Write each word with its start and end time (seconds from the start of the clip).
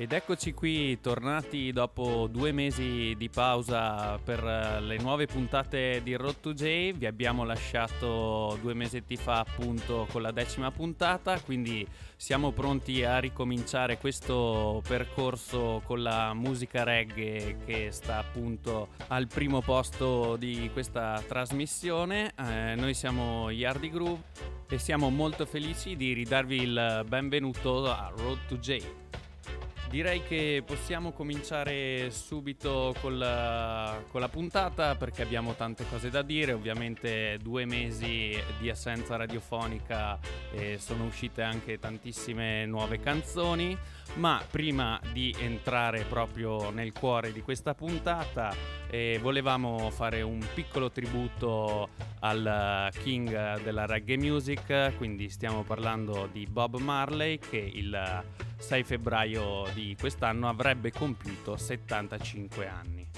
Ed 0.00 0.14
eccoci 0.14 0.54
qui, 0.54 0.98
tornati 1.02 1.72
dopo 1.72 2.26
due 2.26 2.52
mesi 2.52 3.14
di 3.18 3.28
pausa 3.28 4.16
per 4.16 4.42
eh, 4.42 4.80
le 4.80 4.96
nuove 4.96 5.26
puntate 5.26 6.00
di 6.02 6.14
Road 6.14 6.36
to 6.40 6.54
J. 6.54 6.92
Vi 6.92 7.04
abbiamo 7.04 7.44
lasciato 7.44 8.56
due 8.62 8.72
mesetti 8.72 9.16
fa 9.16 9.40
appunto 9.40 10.08
con 10.10 10.22
la 10.22 10.30
decima 10.30 10.70
puntata, 10.70 11.38
quindi 11.40 11.86
siamo 12.16 12.50
pronti 12.52 13.04
a 13.04 13.18
ricominciare 13.18 13.98
questo 13.98 14.82
percorso 14.88 15.82
con 15.84 16.02
la 16.02 16.32
musica 16.32 16.82
reggae 16.82 17.58
che 17.66 17.88
sta 17.90 18.16
appunto 18.16 18.92
al 19.08 19.26
primo 19.26 19.60
posto 19.60 20.36
di 20.36 20.70
questa 20.72 21.22
trasmissione. 21.28 22.32
Eh, 22.38 22.74
noi 22.74 22.94
siamo 22.94 23.50
Yardi 23.50 23.90
Groove 23.90 24.22
e 24.66 24.78
siamo 24.78 25.10
molto 25.10 25.44
felici 25.44 25.94
di 25.94 26.14
ridarvi 26.14 26.56
il 26.56 27.04
benvenuto 27.06 27.84
a 27.84 28.10
Road 28.16 28.38
to 28.48 28.56
J. 28.56 29.00
Direi 29.90 30.22
che 30.22 30.62
possiamo 30.64 31.10
cominciare 31.10 32.12
subito 32.12 32.94
con 33.00 33.18
la, 33.18 34.00
con 34.08 34.20
la, 34.20 34.28
puntata 34.28 34.94
perché 34.94 35.20
abbiamo 35.20 35.54
tante 35.54 35.84
cose 35.90 36.10
da 36.10 36.22
dire, 36.22 36.52
ovviamente 36.52 37.38
due 37.42 37.64
mesi 37.64 38.40
di 38.60 38.70
assenza 38.70 39.16
radiofonica 39.16 40.16
e 40.52 40.78
sono 40.78 41.06
uscite 41.06 41.42
anche 41.42 41.80
tantissime 41.80 42.66
nuove 42.66 43.00
canzoni, 43.00 43.76
ma 44.14 44.42
prima 44.50 45.00
di 45.12 45.34
entrare 45.38 46.04
proprio 46.04 46.70
nel 46.70 46.92
cuore 46.92 47.32
di 47.32 47.42
questa 47.42 47.74
puntata 47.74 48.54
eh, 48.90 49.18
volevamo 49.22 49.90
fare 49.90 50.22
un 50.22 50.44
piccolo 50.52 50.90
tributo 50.90 51.90
al 52.20 52.90
king 53.02 53.62
della 53.62 53.86
reggae 53.86 54.16
music, 54.16 54.96
quindi 54.96 55.30
stiamo 55.30 55.62
parlando 55.62 56.28
di 56.30 56.46
Bob 56.46 56.76
Marley 56.78 57.38
che 57.38 57.58
il 57.58 58.24
6 58.56 58.84
febbraio 58.84 59.66
di 59.72 59.96
quest'anno 59.98 60.48
avrebbe 60.48 60.90
compiuto 60.90 61.56
75 61.56 62.68
anni 62.68 63.08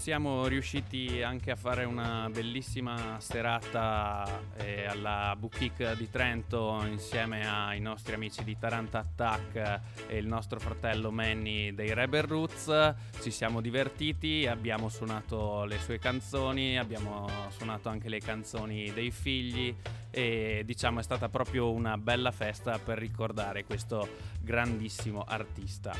siamo 0.00 0.46
riusciti 0.46 1.20
anche 1.20 1.50
a 1.50 1.56
fare 1.56 1.84
una 1.84 2.30
bellissima 2.32 3.20
serata 3.20 4.40
eh, 4.56 4.86
alla 4.86 5.36
Boutique 5.38 5.94
di 5.94 6.08
Trento 6.08 6.82
insieme 6.88 7.46
ai 7.46 7.80
nostri 7.80 8.14
amici 8.14 8.42
di 8.42 8.56
Taranta 8.58 9.00
Attack 9.00 9.80
e 10.08 10.16
il 10.16 10.26
nostro 10.26 10.58
fratello 10.58 11.10
Manny 11.10 11.74
dei 11.74 11.92
Rebel 11.92 12.22
Roots. 12.22 12.94
Ci 13.20 13.30
siamo 13.30 13.60
divertiti, 13.60 14.46
abbiamo 14.46 14.88
suonato 14.88 15.64
le 15.64 15.78
sue 15.78 15.98
canzoni, 15.98 16.78
abbiamo 16.78 17.28
suonato 17.50 17.90
anche 17.90 18.08
le 18.08 18.20
canzoni 18.20 18.90
dei 18.94 19.10
figli 19.10 19.76
e 20.10 20.62
diciamo 20.64 21.00
è 21.00 21.02
stata 21.02 21.28
proprio 21.28 21.70
una 21.70 21.96
bella 21.98 22.32
festa 22.32 22.78
per 22.78 22.96
ricordare 22.98 23.64
questo 23.64 24.08
grandissimo 24.40 25.24
artista. 25.26 25.94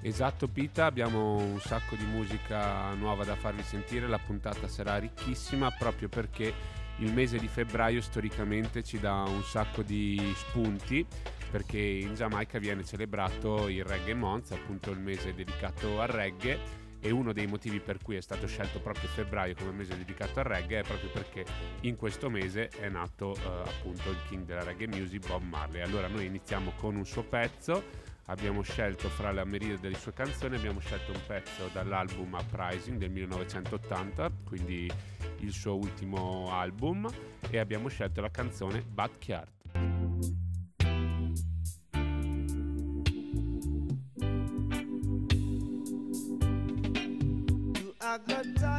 Esatto 0.00 0.48
Pita, 0.48 0.84
abbiamo 0.84 1.36
un 1.36 1.60
sacco 1.60 1.96
di 1.96 2.04
musica 2.04 2.92
nuova 2.94 3.24
da 3.24 3.34
farvi 3.34 3.62
sentire, 3.62 4.06
la 4.06 4.18
puntata 4.18 4.68
sarà 4.68 4.98
ricchissima 4.98 5.70
proprio 5.70 6.08
perché 6.08 6.52
il 6.98 7.12
mese 7.12 7.38
di 7.38 7.48
febbraio 7.48 8.00
storicamente 8.00 8.82
ci 8.82 8.98
dà 8.98 9.22
un 9.22 9.42
sacco 9.42 9.82
di 9.82 10.32
spunti 10.34 11.06
perché 11.50 11.78
in 11.78 12.14
Giamaica 12.14 12.58
viene 12.58 12.84
celebrato 12.84 13.68
il 13.68 13.84
Reggae 13.84 14.14
Month, 14.14 14.52
appunto 14.52 14.90
il 14.90 14.98
mese 14.98 15.34
dedicato 15.34 16.00
al 16.00 16.08
reggae 16.08 16.84
e 17.00 17.10
uno 17.10 17.32
dei 17.32 17.46
motivi 17.46 17.80
per 17.80 17.98
cui 18.02 18.16
è 18.16 18.20
stato 18.20 18.46
scelto 18.46 18.80
proprio 18.80 19.08
febbraio 19.08 19.54
come 19.54 19.72
mese 19.72 19.96
dedicato 19.96 20.40
al 20.40 20.46
reggae 20.46 20.80
è 20.80 20.82
proprio 20.82 21.10
perché 21.10 21.44
in 21.82 21.96
questo 21.96 22.30
mese 22.30 22.68
è 22.68 22.88
nato 22.88 23.34
eh, 23.34 23.40
appunto 23.68 24.10
il 24.10 24.18
king 24.28 24.44
della 24.44 24.64
reggae 24.64 24.88
music 24.88 25.26
Bob 25.26 25.42
Marley. 25.42 25.82
Allora 25.82 26.08
noi 26.08 26.26
iniziamo 26.26 26.72
con 26.76 26.96
un 26.96 27.04
suo 27.04 27.22
pezzo 27.22 28.14
abbiamo 28.26 28.62
scelto 28.62 29.08
fra 29.08 29.32
la 29.32 29.44
merita 29.44 29.80
delle 29.80 29.96
sue 29.96 30.12
canzoni, 30.12 30.56
abbiamo 30.56 30.80
scelto 30.80 31.12
un 31.12 31.20
pezzo 31.26 31.68
dall'album 31.72 32.32
Uprising 32.32 32.98
del 32.98 33.10
1980, 33.10 34.30
quindi 34.44 34.90
il 35.38 35.52
suo 35.52 35.76
ultimo 35.76 36.50
album, 36.50 37.08
e 37.48 37.58
abbiamo 37.58 37.88
scelto 37.88 38.20
la 38.20 38.30
canzone 38.30 38.82
Backyard. 38.82 39.55
I 48.18 48.75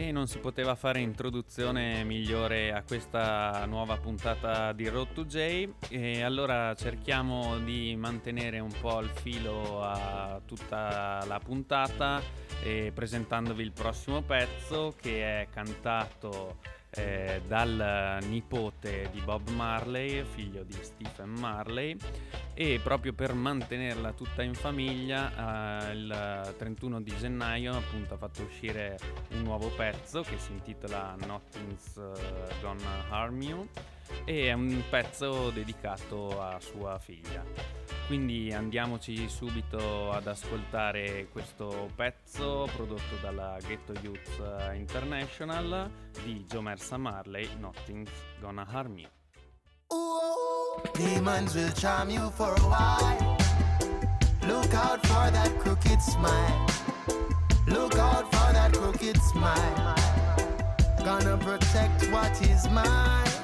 E 0.00 0.12
non 0.12 0.26
si 0.26 0.38
poteva 0.38 0.74
fare 0.76 1.00
introduzione 1.00 2.04
migliore 2.04 2.72
a 2.72 2.82
questa 2.82 3.66
nuova 3.66 3.98
puntata 3.98 4.72
di 4.72 4.88
Road 4.88 5.12
to 5.12 5.26
J. 5.26 5.68
E 5.90 6.22
allora 6.22 6.74
cerchiamo 6.74 7.58
di 7.58 7.94
mantenere 7.96 8.60
un 8.60 8.72
po' 8.80 9.00
il 9.00 9.10
filo 9.10 9.82
a 9.82 10.40
tutta 10.46 11.22
la 11.26 11.38
puntata 11.38 12.22
presentandovi 12.94 13.62
il 13.62 13.72
prossimo 13.72 14.22
pezzo 14.22 14.94
che 14.98 15.42
è 15.42 15.48
cantato 15.50 16.56
eh, 16.90 17.40
dal 17.46 18.18
nipote 18.22 19.08
di 19.12 19.20
Bob 19.20 19.48
Marley, 19.50 20.24
figlio 20.24 20.64
di 20.64 20.76
Stephen 20.80 21.30
Marley, 21.30 21.96
e 22.54 22.80
proprio 22.82 23.12
per 23.12 23.32
mantenerla 23.32 24.12
tutta 24.12 24.42
in 24.42 24.54
famiglia 24.54 25.88
eh, 25.88 25.92
il 25.92 26.54
31 26.58 27.00
di 27.00 27.14
gennaio 27.16 27.72
appunto 27.72 28.14
ha 28.14 28.16
fatto 28.16 28.42
uscire 28.42 28.98
un 29.30 29.42
nuovo 29.42 29.68
pezzo 29.68 30.22
che 30.22 30.36
si 30.38 30.52
intitola 30.52 31.16
Nothing's 31.26 31.96
eh, 31.96 32.60
Gonna 32.60 33.08
Harm 33.08 33.40
You 33.40 33.68
e 34.24 34.48
è 34.48 34.52
un 34.52 34.82
pezzo 34.90 35.50
dedicato 35.50 36.40
a 36.40 36.58
sua 36.60 36.98
figlia. 36.98 37.79
Quindi 38.10 38.52
andiamoci 38.52 39.28
subito 39.28 40.10
ad 40.10 40.26
ascoltare 40.26 41.28
questo 41.30 41.92
pezzo 41.94 42.68
prodotto 42.74 43.14
dalla 43.22 43.56
Ghetto 43.64 43.92
Youth 44.02 44.74
International 44.74 45.88
di 46.24 46.44
Jomersa 46.48 46.96
Marley, 46.96 47.48
Nothing's 47.60 48.10
Gonna 48.40 48.66
Harm 48.68 48.98
You. 48.98 49.08
Demons 50.94 51.54
will 51.54 51.72
charm 51.74 52.10
you 52.10 52.28
for 52.32 52.52
a 52.52 52.66
while. 52.66 53.36
Look 54.40 54.74
out 54.74 55.06
for 55.06 55.30
that 55.30 55.56
crooked 55.60 56.00
smile. 56.00 56.66
Look 57.68 57.94
out 57.94 58.24
for 58.34 58.52
that 58.52 58.72
crooked 58.72 59.18
smile. 59.18 59.94
Gonna 61.04 61.36
protect 61.36 62.10
what 62.10 62.32
is 62.42 62.68
mine. 62.70 63.39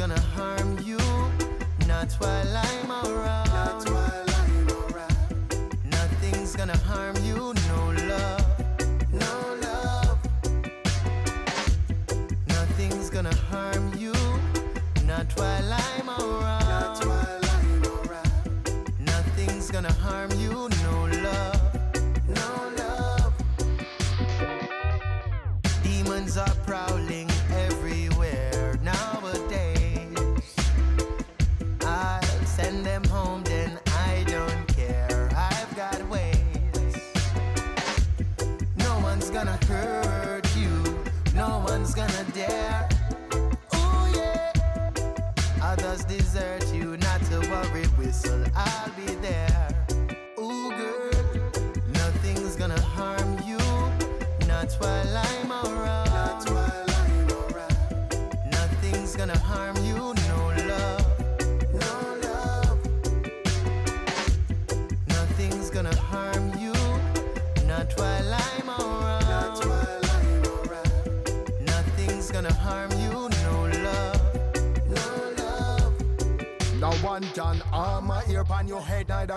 Gonna 0.00 0.18
harm 0.34 0.78
Not 1.86 2.10
while 2.12 2.56
I'm 2.56 2.90
around. 2.90 3.48
Not 3.48 3.90
while 3.90 4.30
I'm 4.40 4.68
around. 4.94 5.74
Nothing's 5.84 6.56
gonna 6.56 6.78
harm 6.78 7.16
you, 7.22 7.52
no 7.68 7.80
love, 8.08 8.46
no 9.12 9.34
love. 9.60 10.18
Nothing's 12.48 13.10
gonna 13.10 13.34
harm 13.50 13.92
you, 13.98 14.14
not 15.04 15.30
while 15.38 15.70
I'm 15.70 15.99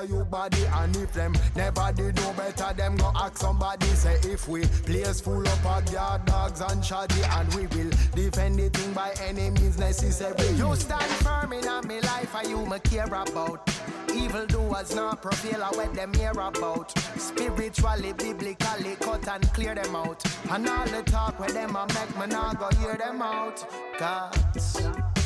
you 0.04 0.24
body 0.26 0.64
and 0.76 0.96
if 0.98 1.14
them 1.14 1.34
never 1.56 1.92
did 1.96 2.16
no 2.16 2.34
better 2.34 2.74
them 2.74 2.96
go 2.96 3.12
ask 3.16 3.38
somebody 3.38 3.86
say 3.88 4.16
if 4.24 4.48
we 4.48 4.66
place 4.86 5.22
full 5.22 5.48
of 5.48 5.92
yard 5.92 6.26
dogs 6.26 6.62
and 6.62 6.84
shoddy 6.84 7.22
and 7.24 7.54
we 7.56 7.68
will 7.68 7.92
defend 8.16 8.58
the 8.58 8.70
thing 8.70 8.94
by 8.94 9.14
any 9.22 9.50
means 9.50 9.78
necessary 9.78 10.48
you 10.56 10.76
stand 10.76 11.12
firm 11.24 11.54
in 11.54 11.88
me 11.88 12.00
life 12.02 12.36
and 12.36 12.48
you 12.48 12.66
me 12.66 12.80
care 12.80 13.06
about 13.06 13.70
Evil 14.16 14.46
doers 14.46 14.94
not 14.94 15.24
prevail 15.24 15.62
what 15.76 15.94
them 15.96 16.14
hear 16.14 16.32
about. 16.32 16.92
Spiritually, 17.18 18.14
biblically, 18.14 18.96
cut 19.00 19.28
and 19.28 19.44
clear 19.54 19.74
them 19.74 19.96
out. 19.96 20.24
And 20.52 20.70
all 20.70 20.86
the 20.86 21.02
talk 21.02 21.40
with 21.40 21.54
them 21.56 21.76
I 21.76 21.88
make 21.88 22.20
me 22.20 22.28
not 22.28 22.60
go 22.60 22.70
hear 22.78 22.96
them 22.96 23.24
out. 23.24 23.66
Cause 23.98 25.23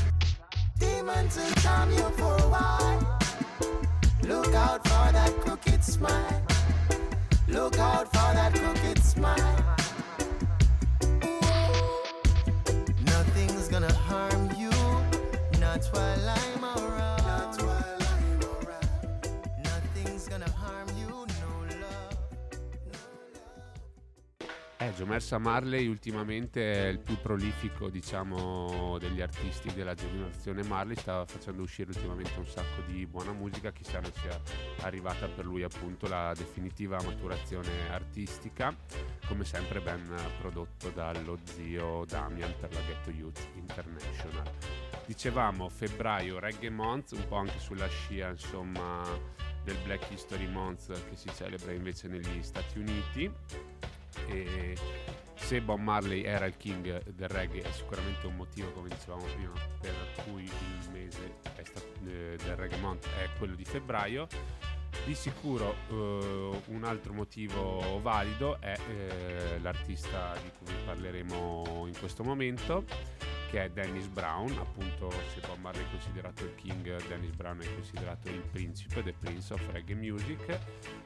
demons 0.80 1.38
will 1.38 1.52
charm 1.62 1.92
you 1.92 2.10
for 2.20 2.36
a 2.36 2.50
while. 2.50 3.20
Look 4.24 4.54
out 4.54 4.88
for 4.88 5.12
that 5.12 5.34
crooked 5.42 5.84
smile. 5.84 6.42
Look 7.48 7.78
out 7.80 8.08
for 8.08 8.34
that 8.34 8.54
crooked 8.54 9.00
smile. 9.04 9.76
Ooh. 11.24 11.42
Nothing's 13.06 13.68
gonna 13.68 13.94
harm 13.94 14.52
you, 14.58 14.72
not 15.60 15.84
while 15.86 16.27
Eh, 24.98 25.04
Jomersa 25.04 25.38
Marley 25.38 25.88
ultimamente 25.88 26.74
è 26.74 26.88
il 26.88 27.00
più 27.00 27.18
prolifico, 27.22 27.90
diciamo, 27.90 28.98
degli 28.98 29.22
artisti 29.22 29.72
della 29.74 29.94
generazione 29.94 30.64
Marley, 30.64 30.96
sta 30.96 31.26
facendo 31.26 31.62
uscire 31.62 31.90
ultimamente 31.90 32.38
un 32.38 32.48
sacco 32.48 32.82
di 32.88 33.06
buona 33.06 33.32
musica, 33.32 33.72
chissà 33.72 34.00
non 34.00 34.12
sia 34.14 34.40
arrivata 34.82 35.28
per 35.28 35.46
lui 35.46 35.64
appunto 35.64 36.08
la 36.08 36.34
definitiva 36.36 37.02
maturazione 37.04 37.90
artistica, 37.90 38.76
come 39.28 39.46
sempre 39.46 39.82
ben 39.82 40.04
prodotto 40.40 40.90
dallo 40.90 41.38
zio 41.44 42.04
Damian 42.06 42.54
per 42.60 42.74
la 42.74 42.82
Ghetto 42.82 43.12
Youth 43.12 43.48
International. 43.56 44.52
Dicevamo 45.06 45.70
febbraio 45.70 46.40
Reggae 46.40 46.70
Month, 46.70 47.12
un 47.12 47.26
po' 47.28 47.36
anche 47.36 47.60
sulla 47.60 47.88
scia 47.88 48.30
insomma 48.30 49.04
del 49.64 49.78
Black 49.84 50.12
History 50.12 50.48
Month 50.48 50.92
che 51.10 51.16
si 51.16 51.30
celebra 51.36 51.72
invece 51.72 52.08
negli 52.08 52.42
Stati 52.42 52.80
Uniti 52.80 53.32
e 54.28 54.76
se 55.36 55.62
Bob 55.62 55.80
Marley 55.80 56.24
era 56.24 56.46
il 56.46 56.58
king 56.58 57.04
del 57.10 57.30
reggae 57.30 57.62
è 57.62 57.72
sicuramente 57.72 58.28
un 58.28 58.36
motivo, 58.36 58.72
come 58.72 58.90
dicevamo 58.90 59.24
prima, 59.36 59.54
per 59.80 59.94
cui 60.24 60.44
il 60.44 60.90
mese 60.92 61.36
stato, 61.78 61.88
eh, 62.06 62.38
del 62.44 62.56
Reggae 62.56 62.80
Month 62.80 63.08
è 63.18 63.30
quello 63.38 63.56
di 63.56 63.64
febbraio. 63.64 64.28
Di 65.06 65.16
sicuro 65.16 65.76
eh, 65.90 66.62
un 66.68 66.84
altro 66.84 67.14
motivo 67.14 68.00
valido 68.02 68.60
è 68.60 68.76
eh, 68.90 69.60
l'artista 69.60 70.34
di 70.42 70.52
cui 70.58 70.74
parleremo 70.86 71.86
in 71.88 71.98
questo 71.98 72.24
momento, 72.24 72.84
che 73.50 73.64
è 73.64 73.70
Dennis 73.70 74.08
Brown, 74.08 74.52
appunto 74.58 75.10
se 75.34 75.40
Bob 75.48 75.60
Marley 75.60 75.84
è 75.84 75.90
considerato 75.90 76.44
il 76.44 76.56
king, 76.56 77.08
Dennis 77.08 77.34
Brown 77.36 77.62
è 77.62 77.74
considerato 77.74 78.28
il 78.28 78.42
principe, 78.52 79.02
the 79.04 79.14
prince 79.14 79.54
of 79.54 79.62
reggae 79.72 79.96
music. 79.96 80.60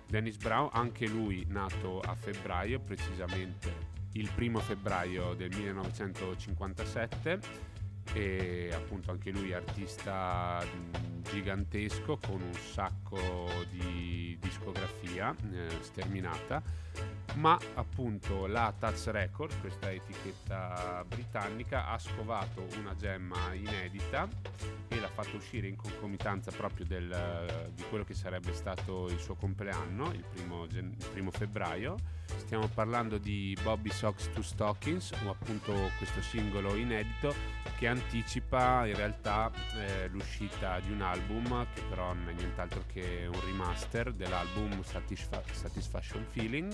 Dennis 0.07 0.37
Brown, 0.37 0.69
anche 0.73 1.07
lui 1.07 1.45
nato 1.47 1.99
a 1.99 2.15
febbraio, 2.15 2.79
precisamente 2.79 3.99
il 4.13 4.29
primo 4.33 4.59
febbraio 4.59 5.35
del 5.35 5.55
1957 5.55 7.39
e 8.13 8.69
appunto 8.73 9.11
anche 9.11 9.31
lui 9.31 9.53
artista 9.53 10.63
gigantesco 11.21 12.17
con 12.17 12.41
un 12.41 12.53
sacco 12.53 13.19
di 13.69 14.37
discografia 14.39 15.33
eh, 15.51 15.69
sterminata 15.81 16.61
ma 17.35 17.57
appunto 17.75 18.45
la 18.45 18.73
Touch 18.77 19.07
Records, 19.07 19.55
questa 19.59 19.91
etichetta 19.91 21.03
britannica, 21.07 21.87
ha 21.87 21.97
scovato 21.97 22.67
una 22.77 22.95
gemma 22.95 23.53
inedita 23.53 24.27
e 24.87 24.99
l'ha 24.99 25.07
fatta 25.07 25.35
uscire 25.35 25.67
in 25.67 25.75
concomitanza 25.75 26.51
proprio 26.51 26.85
del, 26.85 27.71
di 27.73 27.83
quello 27.83 28.03
che 28.03 28.13
sarebbe 28.13 28.53
stato 28.53 29.07
il 29.07 29.19
suo 29.19 29.35
compleanno, 29.35 30.11
il 30.11 30.23
primo, 30.29 30.65
il 30.65 30.95
primo 31.11 31.31
febbraio. 31.31 31.95
Stiamo 32.25 32.67
parlando 32.67 33.17
di 33.17 33.57
Bobby 33.61 33.89
Socks 33.89 34.29
to 34.33 34.41
Stockings, 34.41 35.11
o 35.25 35.29
appunto 35.29 35.73
questo 35.97 36.21
singolo 36.21 36.75
inedito 36.75 37.33
che 37.77 37.87
anticipa 37.87 38.85
in 38.85 38.95
realtà 38.95 39.51
eh, 39.75 40.07
l'uscita 40.09 40.79
di 40.79 40.91
un 40.91 41.01
album 41.01 41.65
che 41.73 41.81
però 41.89 42.13
non 42.13 42.29
è 42.29 42.33
nient'altro 42.33 42.83
che 42.87 43.27
un 43.31 43.39
remaster 43.45 44.13
dell'album 44.13 44.83
Satisfa- 44.83 45.43
Satisfaction 45.51 46.25
Feeling 46.29 46.73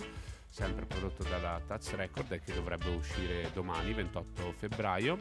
sempre 0.58 0.88
prodotto 0.88 1.22
dalla 1.22 1.62
Touch 1.68 1.94
Record 1.94 2.32
e 2.32 2.42
che 2.42 2.52
dovrebbe 2.52 2.90
uscire 2.90 3.52
domani, 3.54 3.94
28 3.94 4.54
febbraio. 4.58 5.18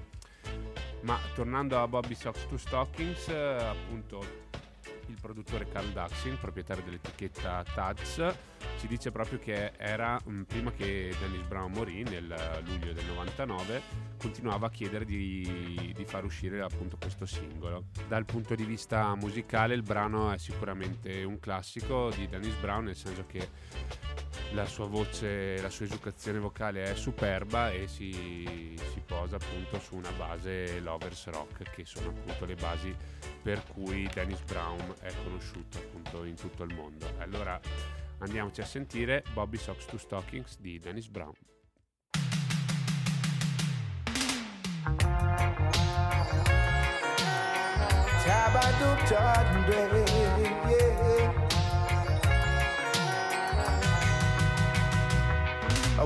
Ma 1.02 1.18
tornando 1.34 1.78
a 1.78 1.86
Bobby 1.86 2.14
Socks 2.14 2.46
to 2.48 2.56
Stockings, 2.56 3.28
eh, 3.28 3.34
appunto 3.36 4.24
il 5.06 5.16
produttore 5.20 5.68
Carl 5.68 5.90
Daxin, 5.92 6.38
proprietario 6.38 6.82
dell'etichetta 6.84 7.64
Touch, 7.74 8.34
ci 8.78 8.86
dice 8.86 9.10
proprio 9.10 9.38
che 9.38 9.72
era 9.76 10.20
mm, 10.28 10.42
prima 10.42 10.70
che 10.72 11.14
Dennis 11.18 11.46
Brown 11.46 11.72
morì 11.72 12.02
nel 12.02 12.62
luglio 12.64 12.92
del 12.92 13.04
99, 13.06 13.82
continuava 14.18 14.66
a 14.66 14.70
chiedere 14.70 15.04
di, 15.04 15.92
di 15.94 16.04
far 16.04 16.24
uscire 16.24 16.60
appunto 16.60 16.96
questo 16.98 17.26
singolo. 17.26 17.84
Dal 18.08 18.24
punto 18.24 18.54
di 18.54 18.64
vista 18.64 19.14
musicale 19.14 19.74
il 19.74 19.82
brano 19.82 20.32
è 20.32 20.38
sicuramente 20.38 21.24
un 21.24 21.38
classico 21.38 22.10
di 22.10 22.28
Dennis 22.28 22.54
Brown, 22.56 22.84
nel 22.84 22.96
senso 22.96 23.24
che 23.26 23.48
la 24.52 24.64
sua 24.64 24.86
voce, 24.86 25.60
la 25.60 25.70
sua 25.70 25.86
educazione 25.86 26.38
vocale 26.38 26.84
è 26.84 26.94
superba 26.94 27.70
e 27.70 27.88
si, 27.88 28.74
si, 28.92 29.02
posa 29.04 29.36
appunto 29.36 29.78
su 29.80 29.96
una 29.96 30.10
base 30.12 30.80
lovers 30.80 31.26
rock 31.26 31.70
che 31.70 31.84
sono 31.84 32.08
appunto 32.08 32.44
le 32.44 32.54
basi 32.54 32.94
per 33.42 33.62
cui 33.72 34.08
Dennis 34.12 34.40
Brown 34.42 34.94
è 35.00 35.12
conosciuto 35.24 35.78
appunto 35.78 36.24
in 36.24 36.34
tutto 36.34 36.64
il 36.64 36.74
mondo. 36.74 37.06
Allora 37.18 37.60
andiamoci 38.18 38.60
a 38.60 38.64
sentire 38.64 39.22
Bobby 39.32 39.56
Socks 39.56 39.86
to 39.86 39.98
Stockings 39.98 40.58
di 40.58 40.78
Dennis 40.78 41.08
Brown. 41.08 41.34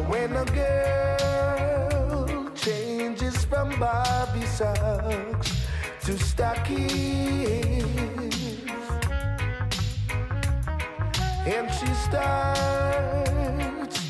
When 0.09 0.35
a 0.35 0.45
girl 0.45 2.51
changes 2.55 3.45
from 3.45 3.79
Bobby 3.79 4.47
socks 4.47 5.67
to 6.05 6.19
stockings, 6.19 7.80
and 11.47 11.71
she 11.73 11.87
starts 11.95 13.33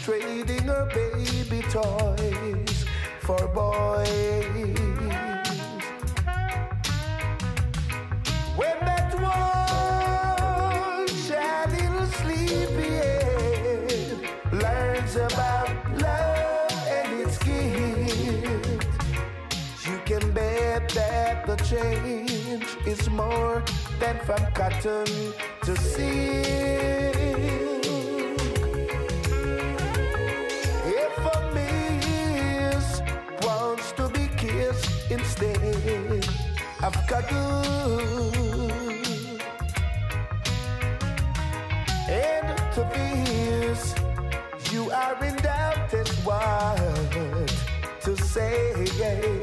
trading 0.02 0.64
her 0.64 0.87
baby 0.92 1.62
toys 1.70 2.84
for 3.20 3.46
boys. 3.49 4.06
When 8.56 8.80
that 8.80 9.14
one 9.14 11.06
shy 11.06 11.66
little 11.70 12.06
sleepyhead 12.20 14.18
learns 14.52 15.14
about 15.16 15.68
love 16.00 16.88
and 16.88 17.20
its 17.20 17.38
gift, 17.38 18.84
you 19.87 20.00
can 20.04 20.32
bet 20.32 20.88
that 20.90 21.46
the 21.46 21.54
change 21.56 22.76
is 22.87 23.08
more 23.08 23.62
than 24.00 24.18
from 24.26 24.44
cotton 24.52 25.32
to 25.62 25.76
silk. 25.76 26.70
You 44.71 44.90
are 44.93 45.25
in 45.25 45.35
doubt 45.37 45.93
and 45.93 46.09
to 48.02 48.17
say. 48.17 49.39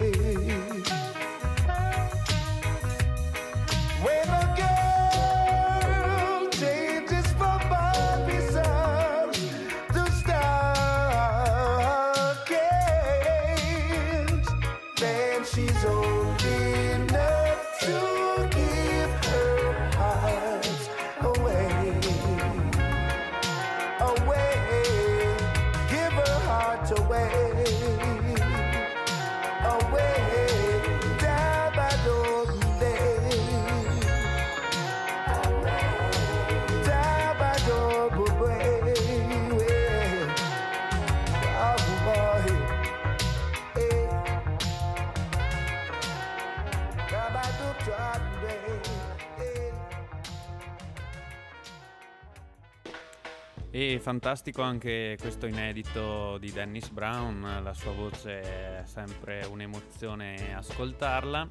E 53.79 53.99
fantastico 53.99 54.63
anche 54.63 55.15
questo 55.21 55.45
inedito 55.45 56.39
di 56.39 56.51
Dennis 56.51 56.89
Brown, 56.89 57.59
la 57.61 57.75
sua 57.75 57.91
voce 57.91 58.41
è 58.41 58.81
sempre 58.85 59.45
un'emozione 59.45 60.55
ascoltarla. 60.55 61.47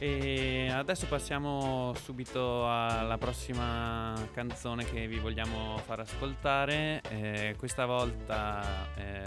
E 0.00 0.68
adesso 0.68 1.06
passiamo 1.06 1.94
subito 1.94 2.68
alla 2.68 3.18
prossima 3.18 4.14
canzone 4.32 4.82
che 4.82 5.06
vi 5.06 5.20
vogliamo 5.20 5.78
far 5.86 6.00
ascoltare. 6.00 7.00
Eh, 7.08 7.54
questa 7.56 7.86
volta 7.86 8.88
eh, 8.96 9.22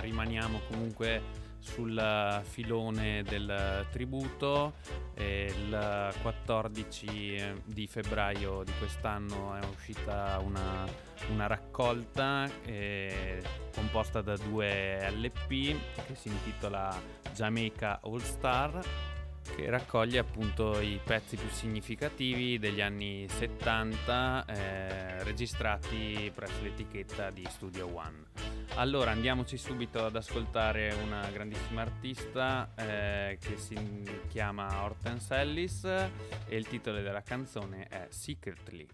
rimaniamo 0.00 0.60
comunque 0.66 1.41
sul 1.62 2.42
filone 2.42 3.22
del 3.22 3.86
tributo. 3.90 4.74
il 5.16 6.12
14 6.20 7.62
di 7.64 7.86
febbraio 7.86 8.62
di 8.64 8.72
quest'anno 8.78 9.54
è 9.54 9.64
uscita 9.72 10.40
una, 10.42 10.84
una 11.30 11.46
raccolta 11.46 12.50
eh, 12.64 13.40
composta 13.74 14.20
da 14.20 14.36
due 14.36 15.08
LP 15.10 15.48
che 16.06 16.14
si 16.14 16.28
intitola 16.28 17.00
Jamaica 17.32 18.00
All 18.02 18.18
Star 18.18 18.80
che 19.54 19.68
raccoglie 19.68 20.18
appunto 20.18 20.80
i 20.80 21.00
pezzi 21.02 21.36
più 21.36 21.48
significativi 21.48 22.58
degli 22.58 22.80
anni 22.80 23.26
70 23.28 24.44
eh, 24.46 25.24
registrati 25.24 26.30
presso 26.34 26.62
l'etichetta 26.62 27.30
di 27.30 27.46
Studio 27.48 27.94
One. 27.94 28.24
Allora 28.74 29.10
andiamoci 29.10 29.56
subito 29.56 30.04
ad 30.04 30.16
ascoltare 30.16 30.94
una 31.02 31.28
grandissima 31.30 31.82
artista 31.82 32.70
eh, 32.74 33.38
che 33.40 33.56
si 33.58 33.76
chiama 34.28 34.82
Hortense 34.82 35.34
Ellis 35.34 35.84
e 35.84 36.56
il 36.56 36.66
titolo 36.66 37.00
della 37.00 37.22
canzone 37.22 37.86
è 37.88 38.06
Secretly. 38.08 38.88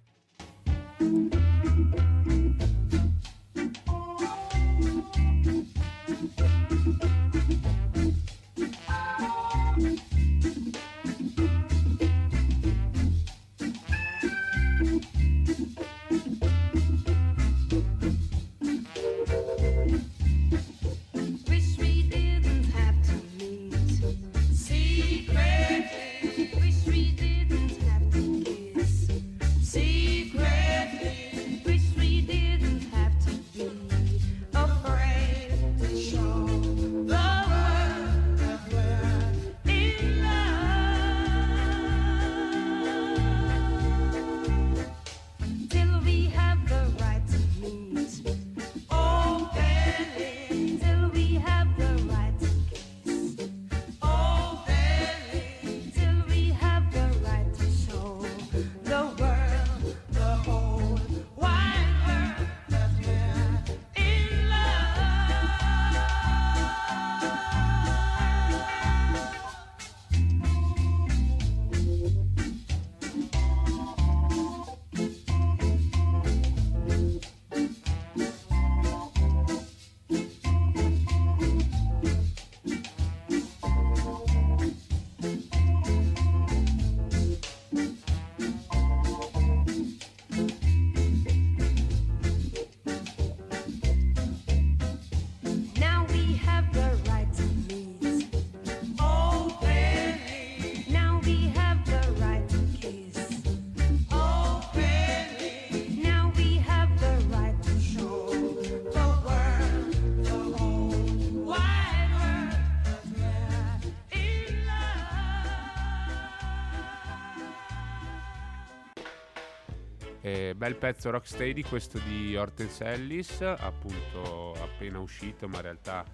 Bel 120.59 120.75
pezzo 120.75 121.11
rocksteady 121.11 121.62
questo 121.62 122.00
di 122.00 122.37
Hortense 122.37 122.85
Ellis, 122.85 123.43
appunto 123.43 124.55
appena 124.61 124.99
uscito, 124.99 125.47
ma 125.47 125.59
in 125.59 125.62
realtà 125.62 126.05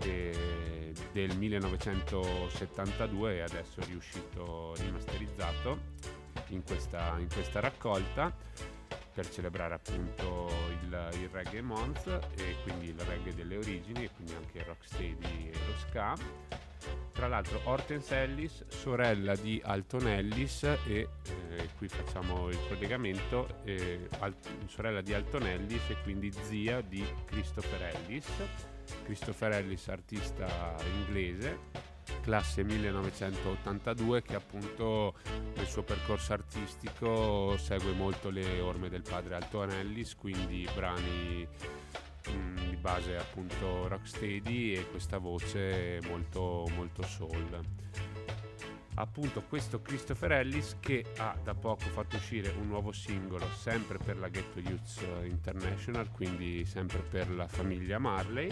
eh, 0.00 0.92
del 1.12 1.36
1972 1.36 3.36
e 3.36 3.42
adesso 3.42 3.78
è 3.78 3.84
riuscito 3.84 4.74
rimasterizzato 4.78 5.78
in 6.48 6.64
questa, 6.64 7.14
in 7.18 7.28
questa 7.32 7.60
raccolta 7.60 8.34
per 9.14 9.30
celebrare 9.30 9.74
appunto 9.74 10.50
il, 10.82 11.10
il, 11.20 11.28
reggae 11.30 11.62
month 11.62 12.08
e 12.36 12.56
quindi 12.64 12.88
il 12.88 12.98
reggae 12.98 13.32
delle 13.32 13.58
origini 13.58 14.02
e 14.04 14.10
quindi 14.10 14.34
anche 14.34 14.58
il 14.58 14.64
rocksteady 14.64 15.50
e 15.50 15.52
lo 15.66 15.76
ska 15.76 16.16
tra 17.12 17.26
l'altro 17.26 17.60
Hortense 17.64 18.14
Ellis, 18.16 18.64
sorella 18.68 19.34
di 19.34 19.60
Alton 19.64 20.06
Ellis 20.06 20.62
e 20.62 20.78
eh, 20.86 21.08
qui 21.76 21.88
facciamo 21.88 22.48
il 22.48 22.58
collegamento, 22.68 23.60
eh, 23.64 24.06
alt- 24.20 24.48
sorella 24.66 25.00
di 25.00 25.12
Alton 25.14 25.46
Ellis 25.46 25.82
e 25.88 25.96
quindi 26.04 26.32
zia 26.42 26.80
di 26.80 27.04
Christopher 27.24 27.94
Ellis. 27.94 28.26
Christopher 29.02 29.52
Ellis, 29.52 29.88
artista 29.88 30.76
inglese, 30.94 31.58
classe 32.22 32.62
1982 32.62 34.22
che 34.22 34.34
appunto 34.34 35.14
nel 35.56 35.66
suo 35.66 35.82
percorso 35.82 36.32
artistico 36.32 37.56
segue 37.58 37.92
molto 37.92 38.30
le 38.30 38.60
orme 38.60 38.88
del 38.88 39.02
padre 39.02 39.34
Alton 39.34 39.70
Ellis, 39.70 40.14
quindi 40.14 40.68
brani 40.72 41.46
mh, 42.26 42.68
di 42.70 42.76
base 42.76 43.16
appunto 43.16 43.88
rocksteady 43.88 44.74
e 44.74 44.88
questa 44.90 45.18
voce 45.18 46.00
molto 46.06 46.68
molto 46.74 47.02
soul. 47.02 47.60
Appunto 48.94 49.42
questo 49.42 49.80
Christopher 49.80 50.32
Ellis 50.32 50.76
che 50.80 51.04
ha 51.18 51.36
da 51.40 51.54
poco 51.54 51.84
fatto 51.84 52.16
uscire 52.16 52.52
un 52.58 52.66
nuovo 52.66 52.90
singolo 52.90 53.48
sempre 53.56 53.96
per 53.96 54.18
la 54.18 54.28
Ghetto 54.28 54.58
Youth 54.58 55.06
International 55.22 56.10
quindi 56.10 56.64
sempre 56.64 56.98
per 56.98 57.30
la 57.30 57.46
famiglia 57.46 57.98
Marley. 57.98 58.50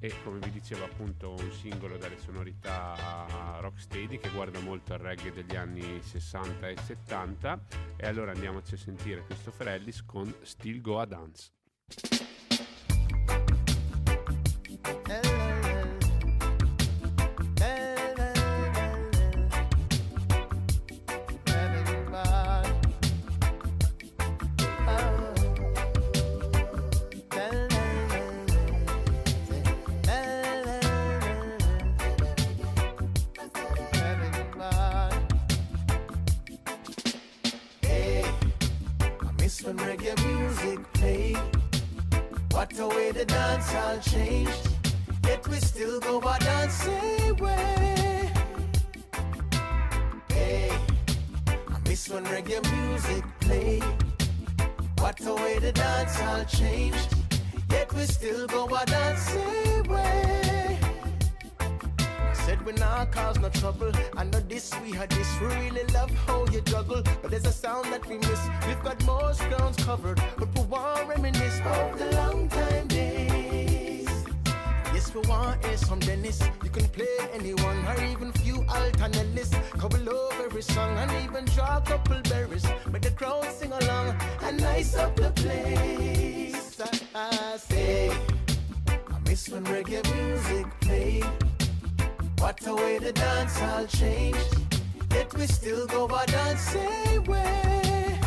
E 0.00 0.12
come 0.22 0.38
vi 0.38 0.50
dicevo 0.50 0.84
appunto 0.84 1.30
un 1.30 1.50
singolo 1.50 1.96
dalle 1.96 2.18
sonorità 2.18 3.56
rocksteady 3.60 4.18
che 4.18 4.28
guarda 4.28 4.60
molto 4.60 4.92
al 4.92 4.98
reggae 4.98 5.32
degli 5.32 5.56
anni 5.56 6.02
60 6.02 6.68
e 6.68 6.76
70 6.76 7.60
e 7.96 8.06
allora 8.06 8.32
andiamoci 8.32 8.74
a 8.74 8.76
sentire 8.76 9.24
Christopher 9.24 9.68
Ellis 9.68 10.04
con 10.04 10.30
Still 10.42 10.82
Go 10.82 11.00
a 11.00 11.06
Dance 11.06 11.52
even 81.24 81.44
draw 81.46 81.78
a 81.78 81.80
couple 81.80 82.20
berries. 82.22 82.66
Make 82.92 83.02
the 83.02 83.10
crowd 83.10 83.44
sing 83.46 83.72
along 83.72 84.16
and 84.42 84.60
nice 84.60 84.94
up 84.94 85.16
the 85.16 85.30
place. 85.30 86.80
I, 86.80 86.90
I 87.14 87.56
say, 87.56 88.10
I 88.88 89.18
miss 89.26 89.48
when 89.48 89.64
reggae 89.64 90.02
music 90.14 90.66
played. 90.80 91.26
What 92.38 92.66
a 92.66 92.74
way 92.74 92.98
the 92.98 93.12
dance 93.12 93.60
all 93.62 93.86
change. 93.86 94.36
Yet 95.10 95.32
we 95.34 95.46
still 95.46 95.86
go 95.86 96.06
our 96.08 96.26
dancing 96.26 97.24
way. 97.24 98.20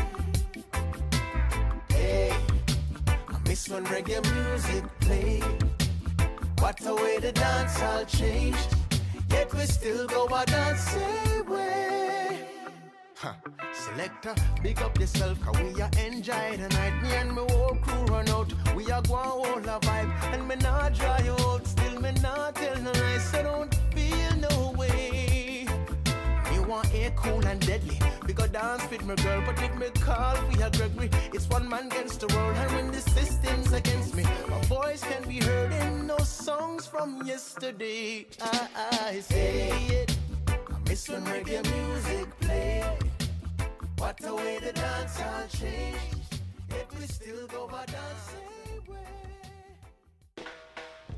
Hey, 1.90 2.34
I 3.06 3.38
miss 3.48 3.70
when 3.70 3.86
reggae 3.86 4.22
music 4.34 4.84
played. 5.02 5.44
What 6.60 6.84
a 6.86 6.96
way 6.96 7.20
the 7.20 7.32
dance 7.32 7.80
all 7.82 8.06
changed. 8.06 8.70
Yet 9.30 9.54
we 9.54 9.66
still 9.66 10.08
go 10.08 10.28
our 10.30 10.46
dancing 10.46 11.46
way. 11.48 11.77
Selector, 13.74 14.36
big 14.62 14.80
up 14.80 15.00
yourself, 15.00 15.42
cause 15.42 15.58
we 15.60 15.82
are 15.82 15.90
enjoy 16.06 16.56
the 16.58 16.70
night. 16.70 17.02
Me 17.02 17.10
and 17.16 17.32
my 17.32 17.42
whole 17.50 17.76
crew 17.82 18.06
run 18.06 18.30
out. 18.30 18.54
We 18.76 18.92
are 18.92 19.02
going 19.02 19.18
all 19.18 19.58
a 19.58 19.80
vibe. 19.80 20.12
And 20.34 20.48
me 20.48 20.56
not 20.58 20.94
dry 20.94 21.28
out, 21.28 21.66
still 21.66 22.00
me 22.00 22.12
not 22.22 22.54
tell 22.56 22.80
no 22.80 22.92
lies. 22.92 23.34
I 23.34 23.42
don't 23.42 23.74
feel 23.92 24.36
no 24.36 24.72
way. 24.78 25.66
Me 26.52 26.60
want 26.60 26.94
air 26.94 27.12
cool 27.16 27.44
and 27.48 27.60
deadly. 27.66 28.00
Because 28.28 28.50
dance 28.50 28.88
with 28.92 29.04
my 29.04 29.16
girl, 29.16 29.42
but 29.48 29.60
with 29.60 29.76
me 29.80 29.88
call, 30.00 30.38
we 30.50 30.62
are 30.62 30.70
Gregory. 30.70 31.10
It's 31.34 31.50
one 31.50 31.68
man 31.68 31.88
against 31.88 32.20
the 32.20 32.28
world, 32.36 32.56
and 32.56 32.72
when 32.74 32.92
the 32.92 33.02
system's 33.02 33.74
against 33.74 34.16
me, 34.16 34.26
my 34.48 34.62
voice 34.66 35.02
can 35.02 35.28
be 35.28 35.40
heard 35.40 35.72
in 35.72 36.06
those 36.06 36.30
songs 36.30 36.86
from 36.86 37.24
yesterday. 37.26 38.28
I, 38.44 38.68
I 39.10 39.20
say 39.22 39.70
it. 39.90 40.18
I 40.48 40.90
miss 40.90 41.10
when 41.10 41.24
reggae 41.26 41.64
music 41.64 42.40
plays. 42.42 43.07
What 43.98 44.24
a 44.26 44.34
way 44.34 44.60
the 44.60 44.72
dance 44.74 45.22
all 45.22 45.48
changed. 45.48 46.42
Yet 46.70 46.88
we 47.00 47.08
still 47.08 47.48
go 47.48 47.68
by 47.68 47.86
dancing. 47.86 48.48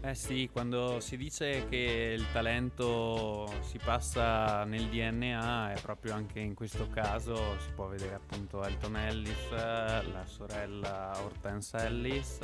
Eh 0.02 0.16
sì, 0.16 0.50
quando 0.50 1.02
si 1.02 1.18
dice 1.18 1.68
che 1.68 2.16
il 2.18 2.26
talento 2.32 3.52
si 3.60 3.78
passa 3.78 4.64
nel 4.64 4.88
DNA, 4.88 5.74
è 5.74 5.82
proprio 5.82 6.14
anche 6.14 6.40
in 6.40 6.54
questo 6.54 6.88
caso, 6.88 7.60
si 7.60 7.70
può 7.76 7.88
vedere 7.88 8.16
appunto 8.16 8.64
Elton 8.64 8.96
Ellis, 8.96 9.50
la 9.52 10.24
sorella 10.26 11.20
Hortense 11.22 11.78
Ellis 11.80 12.40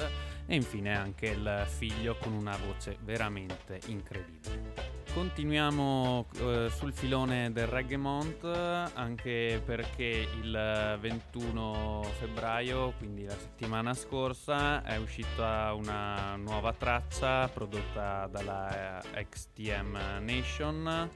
e 0.46 0.54
infine 0.54 0.98
anche 0.98 1.28
il 1.28 1.66
figlio 1.66 2.18
con 2.18 2.34
una 2.34 2.58
voce 2.58 2.98
veramente 3.02 3.80
incredibile. 3.86 4.95
Continuiamo 5.14 6.26
eh, 6.38 6.70
sul 6.70 6.92
filone 6.94 7.52
del 7.52 7.68
Reggae 7.68 7.98
Month 7.98 8.44
anche 8.44 9.62
perché 9.64 10.28
il 10.42 10.98
21 11.00 12.04
febbraio, 12.20 12.94
quindi 12.98 13.24
la 13.24 13.38
settimana 13.38 13.94
scorsa, 13.94 14.84
è 14.84 14.98
uscita 14.98 15.74
una 15.74 16.36
nuova 16.36 16.74
traccia 16.74 17.48
prodotta 17.48 18.28
dalla 18.28 19.02
eh, 19.14 19.28
XTM 19.28 20.20
Nation. 20.22 21.10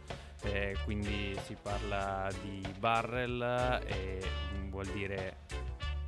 Eh, 0.44 0.78
quindi 0.86 1.38
si 1.44 1.58
parla 1.62 2.30
di 2.42 2.66
barrel 2.78 3.82
e 3.86 4.22
vuol 4.70 4.86
dire 4.88 5.36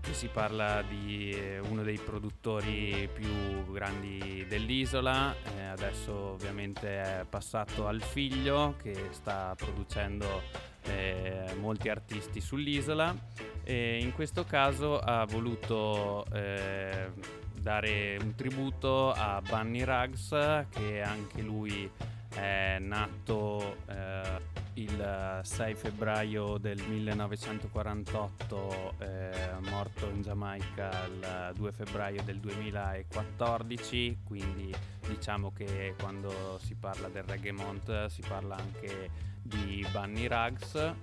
si 0.09 0.27
parla 0.27 0.81
di 0.81 1.31
eh, 1.31 1.59
uno 1.59 1.83
dei 1.83 1.97
produttori 1.97 3.07
più 3.13 3.71
grandi 3.71 4.45
dell'isola, 4.47 5.33
eh, 5.57 5.63
adesso 5.63 6.13
ovviamente 6.13 7.01
è 7.01 7.25
passato 7.29 7.87
al 7.87 8.01
figlio 8.01 8.75
che 8.81 9.09
sta 9.11 9.55
producendo 9.55 10.41
eh, 10.83 11.53
molti 11.59 11.89
artisti 11.89 12.41
sull'isola 12.41 13.15
e 13.63 13.99
in 14.01 14.11
questo 14.13 14.43
caso 14.43 14.99
ha 14.99 15.25
voluto 15.25 16.25
eh, 16.33 17.11
dare 17.53 18.17
un 18.21 18.35
tributo 18.35 19.11
a 19.11 19.41
Bunny 19.41 19.83
Ruggs 19.83 20.65
che 20.69 21.01
anche 21.01 21.41
lui 21.41 21.89
è 22.33 22.77
nato 22.79 23.77
eh, 23.87 24.61
il 24.75 25.39
6 25.43 25.75
febbraio 25.75 26.57
del 26.57 26.81
1948, 26.81 28.93
eh, 28.99 29.51
morto 29.69 30.10
in 30.10 30.21
Giamaica 30.21 31.05
il 31.05 31.51
2 31.55 31.71
febbraio 31.71 32.23
del 32.23 32.39
2014, 32.39 34.19
quindi 34.23 34.73
diciamo 35.07 35.51
che 35.51 35.95
quando 35.99 36.60
si 36.62 36.75
parla 36.75 37.10
del 37.10 37.23
reggae 37.23 37.51
mont 37.51 38.05
si 38.05 38.23
parla 38.27 38.55
anche 38.55 39.10
di 39.41 39.86
Bunny 39.91 40.27
Ruggs 40.27 40.93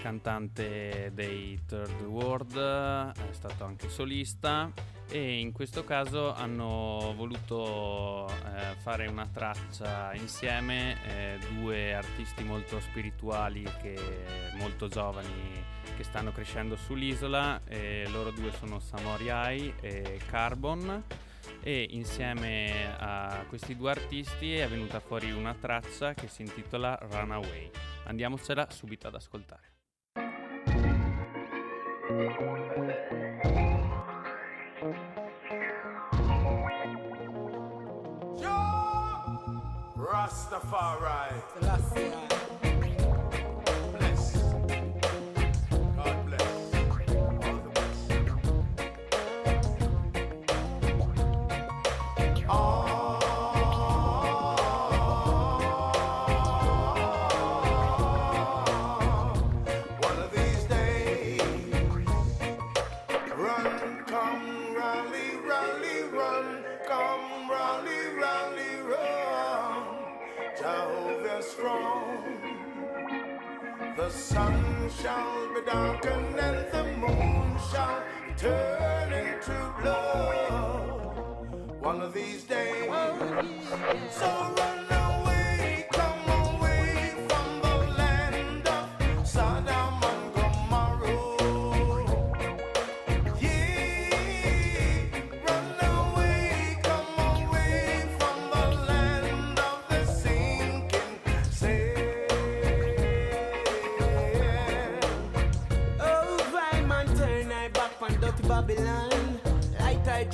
cantante 0.00 1.10
dei 1.14 1.58
Third 1.66 2.02
World, 2.02 2.56
è 2.56 3.32
stato 3.32 3.64
anche 3.64 3.88
solista 3.88 4.70
e 5.08 5.38
in 5.38 5.52
questo 5.52 5.84
caso 5.84 6.34
hanno 6.34 7.14
voluto 7.16 8.28
eh, 8.28 8.74
fare 8.78 9.06
una 9.06 9.26
traccia 9.26 10.14
insieme, 10.14 10.96
eh, 11.06 11.38
due 11.54 11.94
artisti 11.94 12.44
molto 12.44 12.80
spirituali 12.80 13.62
che 13.80 13.96
molto 14.58 14.88
giovani 14.88 15.64
che 15.96 16.04
stanno 16.04 16.32
crescendo 16.32 16.76
sull'isola, 16.76 17.60
loro 18.08 18.30
due 18.30 18.52
sono 18.52 18.80
Samori 18.80 19.30
Ai 19.30 19.72
e 19.80 20.20
Carbon 20.26 21.04
e 21.62 21.86
insieme 21.90 22.94
a 22.98 23.44
questi 23.48 23.76
due 23.76 23.90
artisti 23.90 24.56
è 24.56 24.68
venuta 24.68 25.00
fuori 25.00 25.32
una 25.32 25.54
traccia 25.54 26.14
che 26.14 26.28
si 26.28 26.42
intitola 26.42 26.98
Runaway. 27.10 27.70
Andiamocela 28.04 28.68
subito 28.70 29.08
ad 29.08 29.14
ascoltare. 29.14 29.72
Rastafari. 40.26 41.30
The 41.60 42.35
sun 74.16 74.90
shall 75.02 75.54
be 75.54 75.60
darkened 75.66 76.38
and 76.40 76.72
the 76.72 76.84
moon 76.96 77.58
shall 77.70 78.02
turn 78.38 79.12
into 79.12 79.74
blood 79.80 81.16
one 81.80 82.00
of 82.00 82.14
these 82.14 82.44
days. 82.44 82.86
So 84.10 84.54
run 84.58 84.75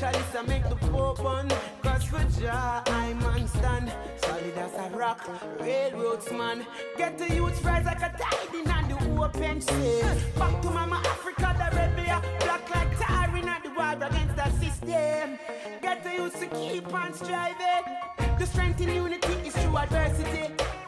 I 0.02 0.10
chalice 0.10 0.34
and 0.34 0.48
make 0.48 0.68
the 0.68 0.74
Pope 0.74 1.24
on. 1.24 1.48
Cause 1.82 2.04
for 2.04 2.24
Jah, 2.40 2.82
I 2.86 3.14
man 3.14 3.46
stand. 3.46 3.92
Solid 4.16 4.58
as 4.58 4.74
a 4.74 4.96
rock, 4.96 5.28
railroads 5.60 6.30
man. 6.32 6.66
Get 6.98 7.18
the 7.18 7.32
youth 7.32 7.64
rise 7.64 7.84
like 7.84 8.02
a 8.02 8.12
tide 8.18 8.54
in 8.54 8.68
and 8.68 8.90
the 8.90 9.22
open 9.22 9.60
sea. 9.60 10.02
Back 10.36 10.60
to 10.62 10.70
Mama 10.70 11.00
Africa, 11.06 11.54
the 11.56 11.76
rebel. 11.76 12.20
Black 12.40 12.74
like 12.74 12.98
tar 12.98 13.36
in 13.36 13.44
the 13.44 13.70
war 13.76 14.08
against 14.08 14.36
the 14.36 14.50
system. 14.60 15.38
Get 15.80 16.02
the 16.02 16.12
youth 16.14 16.40
to 16.40 16.46
keep 16.46 16.92
on 16.92 17.14
striving. 17.14 17.84
The 18.38 18.46
strength 18.46 18.80
in 18.80 18.88
unity 18.88 19.32
is 19.46 19.54
through 19.54 19.78
adversity. 19.78 20.81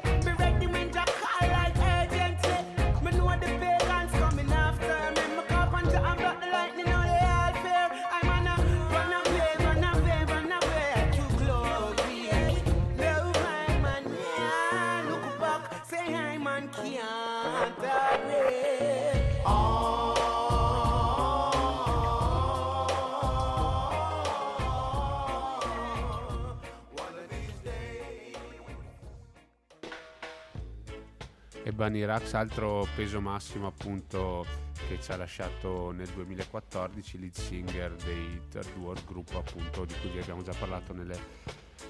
E 31.74 31.76
Bunny 31.76 32.04
Rax, 32.04 32.34
altro 32.34 32.86
peso 32.94 33.20
massimo 33.20 33.66
appunto 33.66 34.46
che 34.86 35.00
ci 35.00 35.10
ha 35.10 35.16
lasciato 35.16 35.90
nel 35.90 36.06
2014, 36.06 37.18
lead 37.18 37.34
singer 37.34 37.96
dei 37.96 38.42
Third 38.48 38.76
World, 38.76 39.04
gruppo 39.04 39.38
appunto 39.38 39.84
di 39.84 39.92
cui 40.00 40.10
vi 40.10 40.20
abbiamo 40.20 40.42
già 40.42 40.54
parlato 40.56 40.92
nelle, 40.92 41.18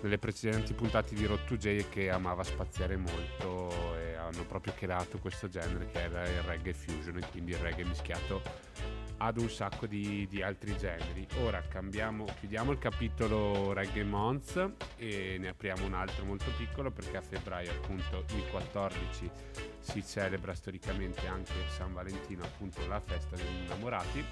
nelle 0.00 0.16
precedenti 0.16 0.72
puntate 0.72 1.14
di 1.14 1.26
Road 1.26 1.44
to 1.44 1.58
J 1.58 1.66
e 1.66 1.88
che 1.90 2.08
amava 2.08 2.42
spaziare 2.42 2.96
molto 2.96 3.94
e 3.98 4.14
hanno 4.14 4.44
proprio 4.44 4.72
creato 4.74 5.18
questo 5.18 5.48
genere 5.48 5.90
che 5.90 6.00
era 6.00 6.26
il 6.26 6.40
reggae 6.40 6.72
fusion 6.72 7.18
e 7.18 7.26
quindi 7.30 7.50
il 7.50 7.58
reggae 7.58 7.84
mischiato 7.84 8.40
ad 9.18 9.38
un 9.38 9.48
sacco 9.48 9.86
di, 9.86 10.26
di 10.28 10.42
altri 10.42 10.76
generi. 10.76 11.26
Ora 11.42 11.62
chiudiamo 11.62 12.72
il 12.72 12.78
capitolo 12.78 13.72
Reggae 13.72 14.04
Month 14.04 14.72
e 14.96 15.36
ne 15.38 15.48
apriamo 15.48 15.84
un 15.84 15.94
altro 15.94 16.24
molto 16.24 16.50
piccolo 16.56 16.90
perché 16.90 17.16
a 17.16 17.20
febbraio 17.22 17.70
appunto 17.70 18.24
il 18.34 18.44
14 18.50 19.30
si 19.80 20.04
celebra 20.04 20.54
storicamente 20.54 21.26
anche 21.26 21.52
San 21.68 21.92
Valentino, 21.92 22.44
appunto 22.44 22.86
la 22.86 23.00
festa 23.00 23.36
degli 23.36 23.64
innamorati 23.64 24.24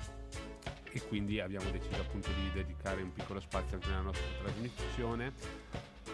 e 0.93 1.03
quindi 1.09 1.41
abbiamo 1.41 1.71
deciso 1.71 2.01
appunto 2.01 2.31
di 2.33 2.51
dedicare 2.53 3.03
un 3.03 3.13
piccolo 3.13 3.41
spazio 3.41 3.77
anche 3.77 3.89
nella 3.89 4.01
nostra 4.03 4.27
trasmissione 4.43 5.33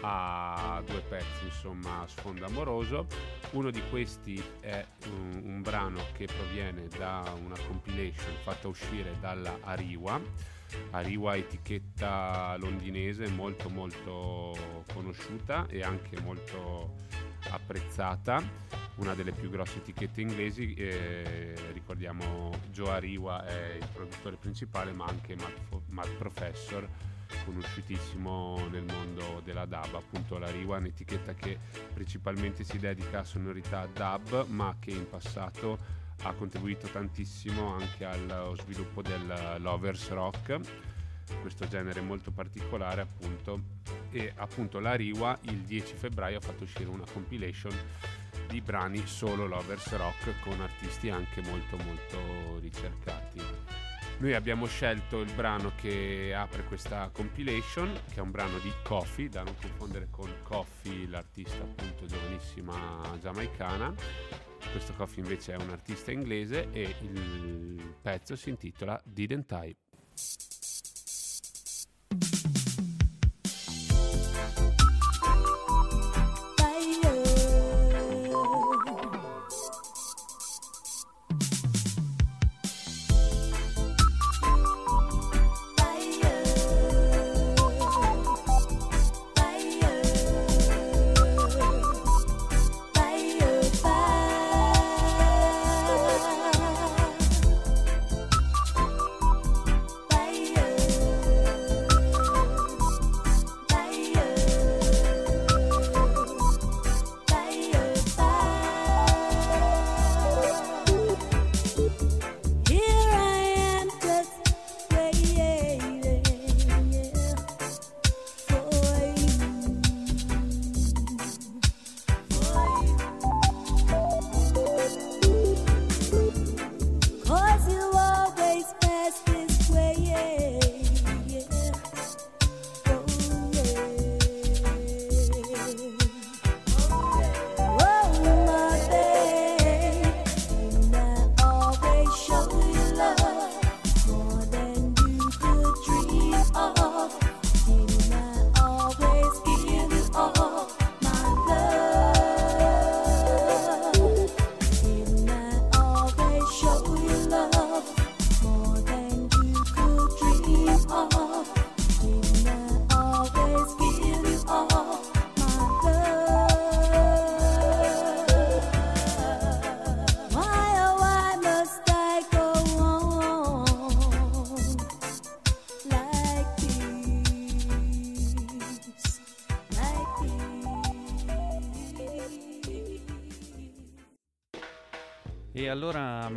a 0.01 0.81
due 0.85 1.01
pezzi 1.01 1.45
insomma 1.45 2.01
a 2.01 2.07
sfondo 2.07 2.45
amoroso 2.45 3.07
uno 3.51 3.71
di 3.71 3.81
questi 3.89 4.41
è 4.59 4.85
un, 5.07 5.41
un 5.43 5.61
brano 5.61 6.01
che 6.13 6.25
proviene 6.25 6.87
da 6.87 7.23
una 7.43 7.55
compilation 7.67 8.33
fatta 8.43 8.67
uscire 8.67 9.15
dalla 9.19 9.57
Ariwa. 9.61 10.21
Ariwa 10.91 11.35
etichetta 11.35 12.55
londinese 12.57 13.27
molto 13.29 13.69
molto 13.69 14.55
conosciuta 14.93 15.65
e 15.67 15.81
anche 15.81 16.19
molto 16.21 16.97
apprezzata. 17.49 18.41
Una 18.97 19.15
delle 19.15 19.31
più 19.31 19.49
grosse 19.49 19.77
etichette 19.77 20.21
inglesi 20.21 20.73
eh, 20.73 21.55
ricordiamo 21.73 22.51
Joe 22.69 22.91
Ariwa 22.91 23.45
è 23.45 23.77
il 23.79 23.87
produttore 23.91 24.35
principale 24.35 24.91
ma 24.91 25.05
anche 25.05 25.35
Matt, 25.35 25.81
Matt 25.87 26.09
Professor 26.17 26.87
conosciutissimo 27.45 28.67
nel 28.69 28.83
mondo 28.83 29.41
della 29.43 29.65
dub 29.65 29.95
appunto 29.95 30.37
la 30.37 30.49
Riwa 30.49 30.77
è 30.77 30.79
un'etichetta 30.79 31.33
che 31.33 31.57
principalmente 31.93 32.63
si 32.63 32.77
dedica 32.77 33.19
a 33.19 33.23
sonorità 33.23 33.87
dub 33.87 34.47
ma 34.47 34.75
che 34.79 34.91
in 34.91 35.07
passato 35.07 35.97
ha 36.23 36.33
contribuito 36.33 36.87
tantissimo 36.87 37.73
anche 37.73 38.05
allo 38.05 38.55
sviluppo 38.55 39.01
del 39.01 39.57
lovers 39.59 40.09
rock 40.09 40.59
questo 41.41 41.67
genere 41.67 42.01
molto 42.01 42.31
particolare 42.31 43.01
appunto. 43.01 43.61
E 44.11 44.33
appunto 44.35 44.79
la 44.79 44.95
Riwa 44.95 45.37
il 45.43 45.59
10 45.59 45.95
febbraio 45.95 46.37
ha 46.37 46.41
fatto 46.41 46.63
uscire 46.63 46.89
una 46.89 47.05
compilation 47.11 47.75
di 48.47 48.61
brani 48.61 49.05
solo 49.05 49.45
lovers 49.45 49.95
rock 49.95 50.39
con 50.41 50.59
artisti 50.59 51.09
anche 51.09 51.41
molto 51.41 51.77
molto 51.77 52.57
ricercati 52.59 53.41
noi 54.19 54.33
abbiamo 54.33 54.65
scelto 54.65 55.21
il 55.21 55.31
brano 55.33 55.71
che 55.75 56.33
apre 56.35 56.63
questa 56.65 57.09
compilation, 57.11 57.91
che 58.11 58.19
è 58.19 58.21
un 58.21 58.31
brano 58.31 58.59
di 58.59 58.71
Coffee, 58.83 59.29
da 59.29 59.43
non 59.43 59.55
confondere 59.59 60.07
con 60.11 60.29
Coffee, 60.43 61.07
l'artista 61.07 61.63
appunto 61.63 62.05
giovanissima 62.05 63.17
giamaicana. 63.19 63.93
Questo 64.71 64.93
Coffee 64.93 65.23
invece 65.23 65.53
è 65.53 65.55
un 65.55 65.69
artista 65.69 66.11
inglese 66.11 66.69
e 66.71 66.95
il 67.01 67.95
pezzo 68.01 68.35
si 68.35 68.49
intitola 68.49 69.01
Didn't 69.05 69.51
I? 69.51 69.75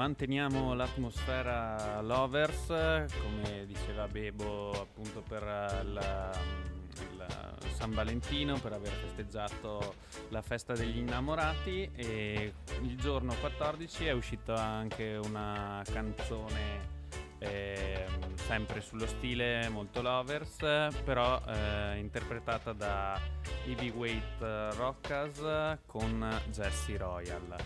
Manteniamo 0.02 0.74
l'atmosfera 0.74 2.00
Lovers, 2.00 2.66
come 2.66 3.64
diceva 3.66 4.08
Bebo 4.08 4.72
appunto 4.72 5.22
per 5.22 5.44
la, 5.44 6.36
la 7.16 7.56
San 7.72 7.92
Valentino, 7.92 8.58
per 8.58 8.72
aver 8.72 8.90
festeggiato 8.90 9.94
la 10.30 10.42
festa 10.42 10.72
degli 10.72 10.98
innamorati. 10.98 11.88
E 11.94 12.52
il 12.80 12.96
giorno 12.96 13.32
14 13.38 14.06
è 14.06 14.10
uscita 14.10 14.60
anche 14.60 15.20
una 15.22 15.84
canzone 15.84 17.01
eh, 17.42 18.06
sempre 18.34 18.80
sullo 18.80 19.06
stile 19.06 19.68
molto 19.68 20.02
lovers, 20.02 20.56
però 21.04 21.40
eh, 21.46 21.98
interpretata 21.98 22.72
da 22.72 23.18
Heavyweight 23.66 24.74
Rockers 24.76 25.78
con 25.86 26.40
Jesse 26.50 26.96
Royal. 26.96 27.56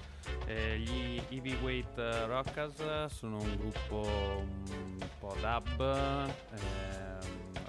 Eh, 0.46 0.78
gli 0.78 1.20
Heavyweight 1.28 1.96
Rockers 2.26 3.06
sono 3.06 3.38
un 3.38 3.56
gruppo 3.56 4.06
un 4.06 5.08
po' 5.18 5.34
dub, 5.40 5.80
ehm, 5.80 7.18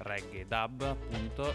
reggae 0.03 0.45
dub 0.47 0.81
appunto, 0.81 1.53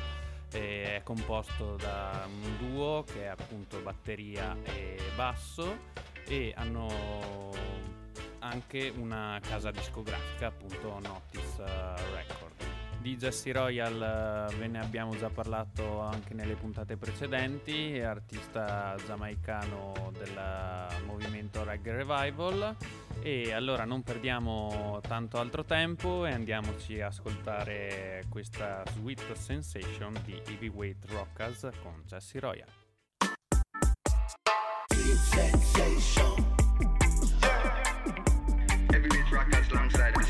è 0.50 1.00
composto 1.02 1.76
da 1.76 2.26
un 2.26 2.56
duo 2.58 3.04
che 3.04 3.22
è 3.22 3.26
appunto 3.26 3.78
batteria 3.80 4.54
e 4.64 4.98
basso 5.16 5.90
e 6.26 6.52
hanno 6.56 7.50
anche 8.42 8.92
una 8.96 9.38
casa 9.40 9.70
discografica, 9.70 10.48
appunto 10.48 10.98
Notice 11.00 11.62
uh, 11.62 12.14
Record. 12.14 12.50
Di 13.00 13.16
Jesse 13.16 13.52
Royal 13.52 14.48
uh, 14.50 14.56
ve 14.56 14.68
ne 14.68 14.78
abbiamo 14.78 15.16
già 15.16 15.28
parlato 15.28 16.00
anche 16.00 16.34
nelle 16.34 16.54
puntate 16.54 16.96
precedenti, 16.96 17.98
artista 18.00 18.94
giamaicano 19.04 20.12
del 20.16 20.38
movimento 21.04 21.64
Reggae 21.64 21.96
Revival 21.96 22.76
e 23.20 23.52
allora 23.52 23.84
non 23.84 24.02
perdiamo 24.02 25.00
tanto 25.02 25.38
altro 25.38 25.64
tempo 25.64 26.26
e 26.26 26.32
andiamoci 26.32 27.00
a 27.00 27.08
ascoltare 27.08 28.24
questa 28.28 28.84
Sweet 28.92 29.32
Sensation 29.32 30.20
di 30.24 30.40
Heavyweight 30.46 31.06
Rockers 31.10 31.70
con 31.82 32.02
Jesse 32.06 32.38
Royal. 32.38 32.68
Sweet 34.94 36.51
Sensation 39.32 39.50
rockers 39.50 39.72
alongside 39.72 40.21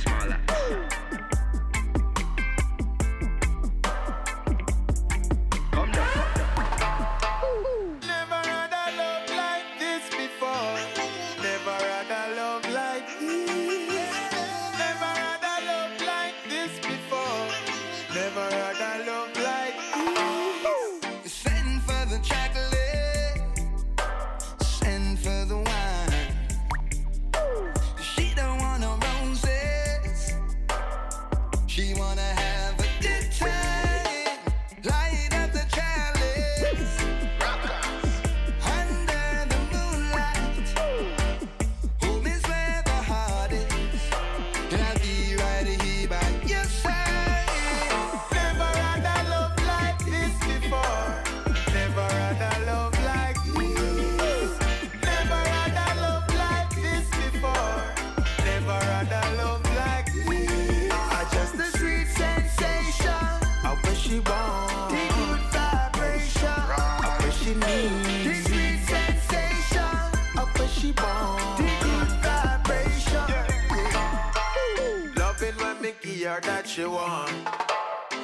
she 76.72 76.86
want. 76.86 77.30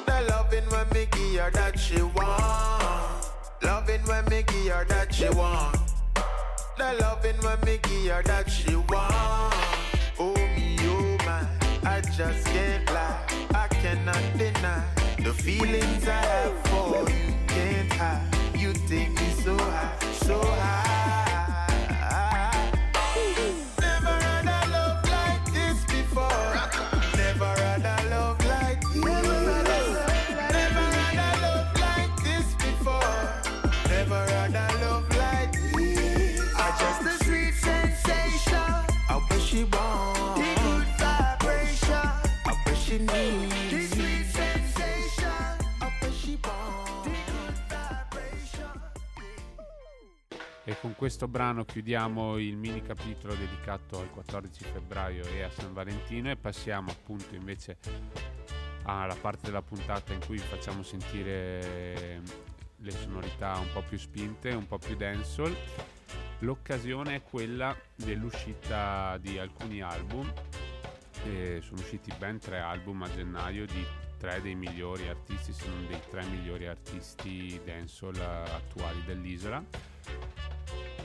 The 0.06 0.26
loving 0.30 0.64
when 0.70 0.88
me 0.94 1.06
give 1.12 1.40
her 1.40 1.50
that 1.50 1.78
she 1.78 2.00
want. 2.00 3.30
Loving 3.62 4.00
when 4.06 4.24
me 4.30 4.42
give 4.42 4.72
her 4.72 4.86
that 4.86 5.14
she 5.14 5.28
want. 5.28 5.76
The 6.78 6.96
loving 7.00 7.36
when 7.42 7.60
me 7.66 7.78
give 7.82 8.12
her 8.12 8.22
that 8.22 8.50
she 8.50 8.74
want. 8.74 9.54
Oh 10.18 10.34
me, 10.56 10.78
oh 10.80 11.18
my, 11.26 11.46
I 11.84 12.00
just 12.00 12.46
can't 12.46 12.86
lie. 12.86 13.20
I 13.54 13.68
cannot 13.68 14.22
deny 14.38 14.82
the 15.18 15.34
feelings 15.34 16.08
I 16.08 16.22
have 16.32 16.66
for 16.68 17.10
you. 17.10 17.34
Can't 17.48 17.92
hide. 17.92 18.34
You 18.56 18.72
take 18.72 19.10
me 19.10 19.30
so 19.44 19.58
high, 19.58 19.98
so 20.12 20.40
high. 20.40 20.87
Con 50.80 50.94
questo 50.94 51.26
brano 51.26 51.64
chiudiamo 51.64 52.38
il 52.38 52.56
mini 52.56 52.82
capitolo 52.82 53.34
dedicato 53.34 53.98
al 53.98 54.10
14 54.10 54.64
febbraio 54.64 55.24
e 55.24 55.42
a 55.42 55.50
San 55.50 55.72
Valentino 55.72 56.30
e 56.30 56.36
passiamo 56.36 56.90
appunto 56.90 57.34
invece 57.34 57.78
alla 58.84 59.16
parte 59.16 59.46
della 59.46 59.62
puntata 59.62 60.12
in 60.12 60.20
cui 60.24 60.38
facciamo 60.38 60.82
sentire 60.82 62.22
le 62.76 62.90
sonorità 62.92 63.58
un 63.58 63.66
po' 63.72 63.82
più 63.82 63.98
spinte, 63.98 64.50
un 64.50 64.66
po' 64.66 64.78
più 64.78 64.94
dancehall. 64.94 65.54
L'occasione 66.40 67.16
è 67.16 67.22
quella 67.22 67.76
dell'uscita 67.96 69.18
di 69.18 69.36
alcuni 69.38 69.82
album. 69.82 70.32
E 71.24 71.60
sono 71.60 71.80
usciti 71.80 72.12
ben 72.16 72.38
tre 72.38 72.60
album 72.60 73.02
a 73.02 73.10
gennaio 73.12 73.66
di 73.66 73.84
tre 74.16 74.40
dei 74.40 74.54
migliori 74.54 75.08
artisti, 75.08 75.52
se 75.52 75.66
non 75.66 75.86
dei 75.88 76.00
tre 76.08 76.24
migliori 76.26 76.68
artisti 76.68 77.60
dancehall 77.64 78.20
attuali 78.20 79.02
dell'isola 79.04 79.96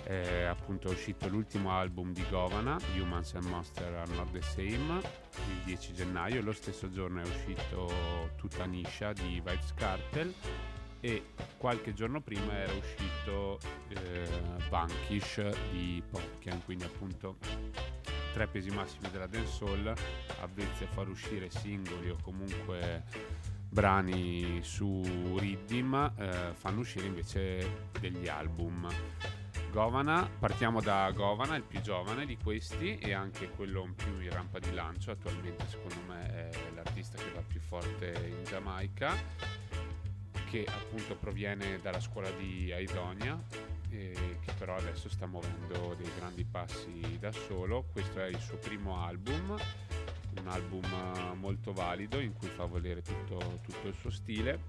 è 0.04 0.44
appunto 0.44 0.90
uscito 0.90 1.28
l'ultimo 1.28 1.72
album 1.72 2.12
di 2.12 2.24
Govana, 2.30 2.78
Humans 2.96 3.36
and 3.36 3.46
Monster 3.46 3.94
Are 3.94 4.14
Not 4.14 4.32
The 4.32 4.42
Same, 4.42 5.02
il 5.50 5.64
10 5.66 5.94
gennaio, 5.94 6.42
lo 6.42 6.52
stesso 6.52 6.92
giorno 6.92 7.22
è 7.22 7.28
uscito 7.28 8.32
Tutta 8.36 8.66
Nisha 8.66 9.14
di 9.14 9.42
Vibes 9.44 9.74
Cartel 9.74 10.34
e 11.00 11.26
qualche 11.58 11.94
giorno 11.94 12.22
prima 12.22 12.54
era 12.54 12.74
uscito 12.74 13.60
eh, 13.90 14.30
Vanquish 14.70 15.42
di 15.72 16.02
Popkian, 16.10 16.64
quindi 16.64 16.84
appunto 16.84 17.38
tre 18.34 18.48
pesi 18.48 18.70
massimi 18.72 19.10
della 19.12 19.28
dancehall, 19.28 19.94
avvezzi 20.42 20.84
a 20.84 20.88
far 20.88 21.08
uscire 21.08 21.50
singoli 21.50 22.10
o 22.10 22.18
comunque 22.22 23.04
brani 23.74 24.60
su 24.62 25.02
Riddim, 25.38 26.14
eh, 26.16 26.52
fanno 26.54 26.82
uscire 26.82 27.08
invece 27.08 27.90
degli 28.00 28.28
album. 28.28 28.88
Govana, 29.72 30.30
partiamo 30.40 30.80
da 30.80 31.10
Govana, 31.12 31.56
il 31.56 31.64
più 31.64 31.82
giovane 31.82 32.28
di 32.28 32.38
questi 32.38 33.00
e 33.00 33.14
anche 33.14 33.50
quello 33.50 33.92
più 33.96 34.20
in 34.20 34.30
rampa 34.30 34.60
di 34.60 34.72
lancio, 34.72 35.10
attualmente 35.10 35.68
secondo 35.68 36.00
me 36.08 36.52
è 36.52 36.52
l'artista 36.76 37.18
che 37.18 37.32
va 37.34 37.42
più 37.42 37.60
forte 37.60 38.14
in 38.30 38.44
Giamaica, 38.44 39.12
che 40.48 40.66
appunto 40.68 41.16
proviene 41.16 41.80
dalla 41.82 42.00
scuola 42.00 42.30
di 42.30 42.72
Aidonia 42.72 43.42
e 43.90 44.38
che 44.42 44.54
però 44.56 44.76
adesso 44.76 45.10
sta 45.10 45.26
muovendo 45.26 45.96
dei 45.98 46.12
grandi 46.16 46.46
passi 46.46 47.18
da 47.20 47.32
solo. 47.32 47.86
Questo 47.92 48.20
è 48.20 48.28
il 48.28 48.40
suo 48.40 48.58
primo 48.58 49.04
album, 49.04 49.58
un 50.38 50.48
album 50.48 51.36
molto 51.36 51.74
valido 51.74 52.20
in 52.20 52.34
cui 52.34 52.48
fa 52.48 52.66
volere 52.66 53.02
tutto, 53.02 53.60
tutto 53.64 53.88
il 53.88 53.96
suo 53.96 54.10
stile 54.10 54.60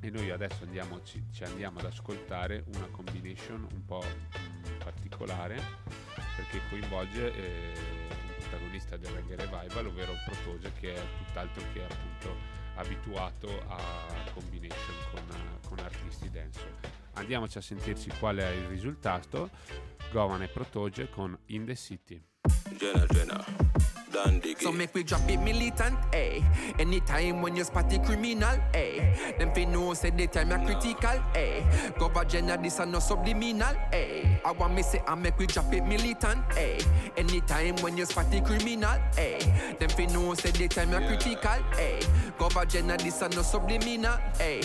e 0.00 0.10
noi 0.10 0.30
adesso 0.30 0.64
andiamo, 0.64 1.02
ci, 1.02 1.24
ci, 1.32 1.44
andiamo 1.44 1.78
ad 1.78 1.86
ascoltare 1.86 2.64
una 2.74 2.86
combination 2.90 3.66
un 3.72 3.84
po' 3.84 4.04
mh, 4.04 4.84
particolare 4.84 5.60
perché 6.36 6.60
coinvolge 6.68 7.34
eh, 7.34 7.72
un 8.10 8.34
protagonista 8.38 8.96
del 8.96 9.10
reggae 9.10 9.36
revival, 9.36 9.86
ovvero 9.86 10.12
Protoge 10.24 10.72
che 10.78 10.94
è 10.94 11.02
tutt'altro 11.24 11.62
che 11.72 11.82
appunto 11.82 12.34
abituato 12.74 13.48
a 13.68 14.06
combination 14.34 14.94
con, 15.10 15.22
con 15.68 15.78
artisti 15.78 16.30
dance. 16.30 16.94
Andiamoci 17.14 17.58
a 17.58 17.62
sentirci 17.62 18.10
qual 18.18 18.36
è 18.36 18.50
il 18.50 18.66
risultato. 18.66 19.50
Govan 20.12 20.42
e 20.42 20.48
Protoge 20.48 21.08
con 21.08 21.36
In 21.46 21.64
the 21.64 21.74
City. 21.74 22.22
Jenna, 22.76 23.06
Jenna. 23.06 23.95
So 24.60 24.72
make 24.72 24.94
we 24.94 25.02
drop 25.02 25.28
it 25.28 25.38
militant, 25.38 25.98
eh? 26.12 26.40
Anytime 26.78 27.42
when 27.42 27.56
you 27.56 27.64
spot 27.64 27.90
the 27.90 27.98
criminal, 27.98 28.56
eh? 28.74 29.32
Them 29.38 29.52
fi 29.54 29.64
know 29.66 29.92
say 29.94 30.10
the 30.10 30.26
time 30.26 30.52
are 30.52 30.64
critical, 30.64 31.20
eh? 31.34 31.62
Agenda 32.16 32.56
this 32.56 32.78
and 32.78 32.92
no 32.92 32.98
subliminal, 32.98 33.76
eh? 33.92 34.38
I 34.44 34.52
want 34.52 34.74
me 34.74 34.82
say 34.82 35.02
I 35.06 35.14
make 35.14 35.38
we 35.38 35.46
drop 35.46 35.72
it 35.72 35.84
militant, 35.84 36.38
eh? 36.56 36.78
Anytime 37.16 37.76
when 37.76 37.96
you 37.96 38.06
spot 38.06 38.30
the 38.30 38.40
criminal, 38.40 38.98
eh? 39.18 39.74
Them 39.78 39.90
fi 39.90 40.06
know 40.06 40.32
say 40.34 40.50
the 40.50 40.68
time 40.68 40.94
are 40.94 41.06
critical, 41.06 41.62
eh? 41.78 42.00
Agenda 42.58 42.96
this 42.96 43.20
and 43.20 43.36
no 43.36 43.42
subliminal, 43.42 44.18
eh? 44.40 44.60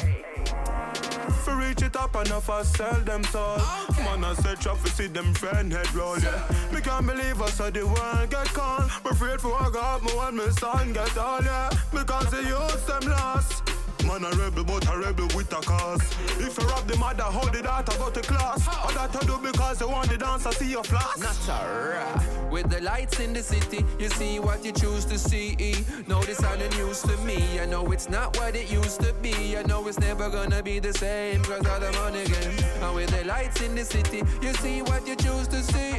For 1.44 1.56
reach 1.56 1.82
it 1.82 1.96
up 1.96 2.16
and 2.16 2.30
never 2.30 2.64
sell 2.64 3.00
them 3.02 3.24
soul. 3.26 3.58
Okay. 3.90 4.04
Man, 4.04 4.24
I 4.24 4.34
said 4.36 4.60
traffic 4.60 4.92
see 4.92 5.08
them 5.08 5.34
friend 5.34 5.72
head 5.72 5.94
roll. 5.94 6.20
Yeah. 6.20 6.44
Me 6.72 6.82
can't 6.82 7.06
believe 7.06 7.42
I 7.42 7.50
said 7.50 7.74
the 7.74 7.86
world 7.86 8.30
get 8.30 8.48
cold. 8.48 8.90
Me 9.04 9.12
afraid 9.12 9.42
for 9.42 9.56
I 9.56 9.70
got 9.72 10.04
me 10.04 10.12
when 10.12 10.36
my 10.36 10.50
son 10.50 10.94
get 10.94 11.18
all, 11.18 11.42
yeah. 11.44 11.70
Because 11.92 12.30
the 12.32 12.44
youth 12.44 12.86
them 12.88 13.10
lost. 13.10 13.64
Man 14.06 14.24
a 14.24 14.30
rebel, 14.36 14.64
but 14.64 14.88
a 14.88 14.98
rebel 14.98 15.28
with 15.36 15.52
a 15.54 15.62
cause. 15.62 16.02
If 16.40 16.58
you 16.58 16.68
rob 16.68 16.88
the 16.88 16.98
mother, 16.98 17.24
how 17.24 17.46
the 17.50 17.62
daughter 17.62 17.98
go 17.98 18.10
to 18.10 18.22
class? 18.22 18.66
Oh. 18.68 18.90
Or 18.90 18.92
that 18.94 19.16
I 19.16 19.26
do 19.26 19.38
because 19.38 19.80
they 19.80 19.86
want 19.86 20.10
the 20.10 20.18
dance, 20.18 20.46
I 20.46 20.52
see 20.52 20.72
your 20.72 20.84
flash. 20.84 21.18
Not 21.18 22.52
With 22.52 22.70
the 22.70 22.82
lights 22.82 23.20
in 23.20 23.34
the 23.34 23.44
city, 23.44 23.86
you 24.00 24.10
see 24.10 24.40
what 24.40 24.66
you 24.66 24.72
choose 24.72 25.06
to 25.06 25.18
see. 25.18 25.86
No, 26.08 26.22
this 26.24 26.44
ain't 26.44 26.78
news 26.78 27.02
to 27.04 27.16
me. 27.18 27.60
I 27.60 27.66
know 27.66 27.92
it's 27.92 28.10
not 28.10 28.38
what 28.38 28.56
it 28.56 28.72
used 28.72 29.02
to 29.02 29.14
be. 29.22 29.58
I 29.58 29.64
know 29.64 29.88
it's 29.88 30.00
never 30.00 30.30
gonna 30.30 30.64
be 30.64 30.80
the 30.80 30.94
same, 30.94 31.44
cause 31.44 31.66
of 31.66 31.82
the 31.82 31.92
money 32.00 32.26
game. 32.26 32.58
And 32.82 32.96
with 32.96 33.10
the 33.10 33.26
lights 33.26 33.62
in 33.62 33.76
the 33.76 33.86
city, 33.86 34.24
you 34.42 34.54
see 34.54 34.82
what 34.82 35.08
you 35.08 35.16
choose 35.16 35.48
to 35.50 35.62
see. 35.62 35.92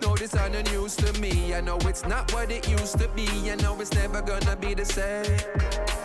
No, 0.00 0.16
this 0.16 0.34
ain't 0.36 0.70
news 0.72 0.96
to 0.96 1.20
me. 1.20 1.54
I 1.54 1.60
know 1.60 1.78
it's 1.82 2.04
not 2.06 2.32
what 2.32 2.50
it 2.50 2.68
used 2.68 2.98
to 2.98 3.08
be. 3.08 3.28
I 3.50 3.56
know 3.56 3.80
it's 3.80 3.92
never 3.94 4.22
gonna 4.22 4.56
be 4.56 4.74
the 4.74 4.84
same. 4.84 5.38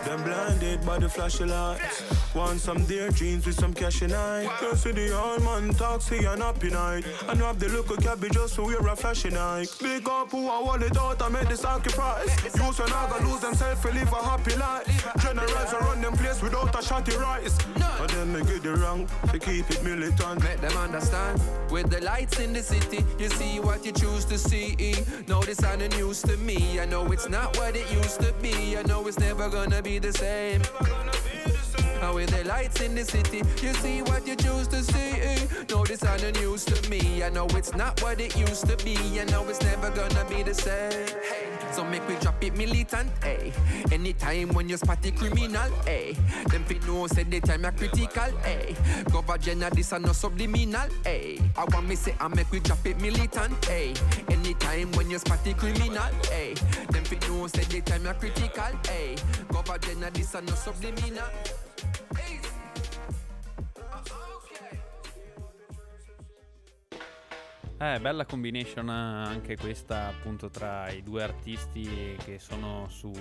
Them 0.06 0.24
blinded 0.24 0.86
by 0.86 1.00
the 1.00 1.10
flash 1.10 1.37
lights. 1.46 2.04
Want 2.36 2.60
some 2.60 2.84
dear 2.86 3.10
jeans 3.12 3.46
with 3.46 3.60
some 3.60 3.74
cash 3.74 4.02
in 4.02 4.14
eye. 4.14 4.44
You 4.62 4.76
see 4.76 4.92
the 4.92 5.20
old 5.20 5.44
man 5.44 5.74
talk, 5.74 6.02
see 6.02 6.26
an 6.26 6.42
happy 6.42 6.70
night. 6.70 7.06
And 7.28 7.40
have 7.40 7.60
the 7.60 7.70
look 7.70 7.90
of 7.90 8.04
cabbage 8.04 8.34
just 8.34 8.56
to 8.56 8.64
wear 8.64 8.80
a 8.80 8.96
flashy 8.96 9.30
Nike. 9.30 9.70
Big 9.82 10.08
up 10.08 10.32
who 10.32 10.48
I 10.50 10.62
want 10.62 10.84
it 10.84 10.98
out, 10.98 11.22
I 11.22 11.30
made 11.30 11.48
the 11.48 11.58
sacrifice. 11.58 12.44
Use 12.44 12.80
when 12.80 12.92
I 12.92 13.20
lose 13.24 13.42
themselves 13.42 13.84
and 13.86 13.94
live 13.96 14.12
a 14.12 14.24
happy 14.24 14.56
life. 14.56 15.14
Generals 15.22 15.74
are 15.74 15.82
run 15.82 16.02
them 16.02 16.14
place 16.14 16.42
without 16.42 16.74
a 16.76 16.80
shotty 16.80 17.18
rise. 17.20 17.58
But 17.98 18.10
then 18.10 18.34
they 18.34 18.42
get 18.42 18.64
the 18.64 18.76
wrong, 18.76 19.08
to 19.32 19.40
keep 19.40 19.70
it 19.70 19.84
militant. 19.84 20.44
Make 20.44 20.62
them 20.62 20.78
understand. 20.78 21.42
With 21.70 21.90
the 21.90 22.02
lights 22.02 22.40
in 22.40 22.54
the 22.54 22.62
city, 22.62 23.04
you 23.20 23.30
see 23.30 23.60
what 23.60 23.86
you 23.86 23.92
choose 23.92 24.26
to 24.26 24.38
see. 24.38 24.96
No, 25.28 25.42
this 25.42 25.64
ain't 25.64 25.98
news 25.98 26.22
to 26.24 26.38
me. 26.38 26.80
I 26.80 26.86
know 26.86 27.12
it's 27.12 27.30
not 27.30 27.58
what 27.58 27.76
it 27.76 27.92
used 27.92 28.22
to 28.22 28.34
be. 28.42 28.78
I 28.78 28.84
know 28.84 29.08
it's 29.08 29.20
never 29.20 29.50
gonna 29.50 29.82
be 29.82 30.00
the 30.00 30.14
same. 30.14 30.62
And 32.02 32.16
with 32.16 32.30
the 32.30 32.44
lights 32.48 32.82
in 32.82 32.96
the 32.96 33.04
city, 33.04 33.42
you 33.62 33.74
see 33.76 34.02
what 34.04 34.28
you 34.28 34.36
choose 34.36 34.68
to 34.70 34.84
see. 34.84 35.48
No, 35.70 35.84
this 35.84 36.04
no 36.04 36.30
news 36.32 36.66
to 36.66 36.90
me. 36.90 37.24
I 37.24 37.30
know 37.30 37.48
it's 37.52 37.74
not 37.76 38.02
what 38.02 38.22
it 38.22 38.36
used 38.38 38.68
to 38.68 38.78
be. 38.84 38.96
I 39.20 39.26
know 39.26 39.48
it's 39.48 39.62
never 39.62 39.90
gonna 39.90 40.26
be 40.30 40.44
the 40.44 40.54
same. 40.54 41.08
So 41.74 41.84
make 41.84 42.08
we 42.08 42.16
drop 42.16 42.44
it 42.44 42.56
militant, 42.56 43.12
eh? 43.24 43.52
Anytime 43.92 44.50
when 44.50 44.70
you 44.70 44.78
spot 44.78 45.02
the 45.02 45.12
criminal, 45.12 45.70
eh? 45.86 46.14
Them 46.50 46.64
fit 46.66 46.86
know 46.88 47.08
say 47.08 47.24
the 47.24 47.40
time 47.40 47.66
are 47.66 47.72
critical, 47.72 48.32
eh? 48.46 48.74
Cover 49.12 49.38
general 49.38 49.72
this 49.72 49.92
and 49.92 50.06
no 50.06 50.12
subliminal, 50.14 50.88
eh? 51.06 51.38
I 51.56 51.64
want 51.66 51.88
me 51.88 51.96
say 51.96 52.16
I 52.20 52.28
make 52.30 52.52
we 52.52 52.60
drop 52.62 52.86
it 52.86 53.00
militant, 53.02 53.70
eh? 53.70 53.94
Anytime 54.30 54.92
when 54.94 55.12
you 55.12 55.20
spot 55.20 55.44
the 55.44 55.54
criminal, 55.54 56.10
eh? 56.32 56.56
Them 56.90 57.04
fit 57.04 57.28
know 57.28 57.48
say 57.48 57.64
the 57.64 57.82
time 57.82 58.08
are 58.08 58.14
critical, 58.14 58.64
eh? 58.90 59.16
Cover 59.52 59.78
general 59.78 60.12
this 60.12 60.34
and 60.36 60.48
no 60.48 60.56
subliminal. 60.56 61.26
Eh, 67.80 68.00
bella 68.00 68.26
combination 68.26 68.90
anche 68.90 69.56
questa 69.56 70.08
appunto 70.08 70.50
tra 70.50 70.90
i 70.90 71.04
due 71.04 71.22
artisti 71.22 72.18
che 72.26 72.40
sono 72.40 72.88
su 72.90 73.12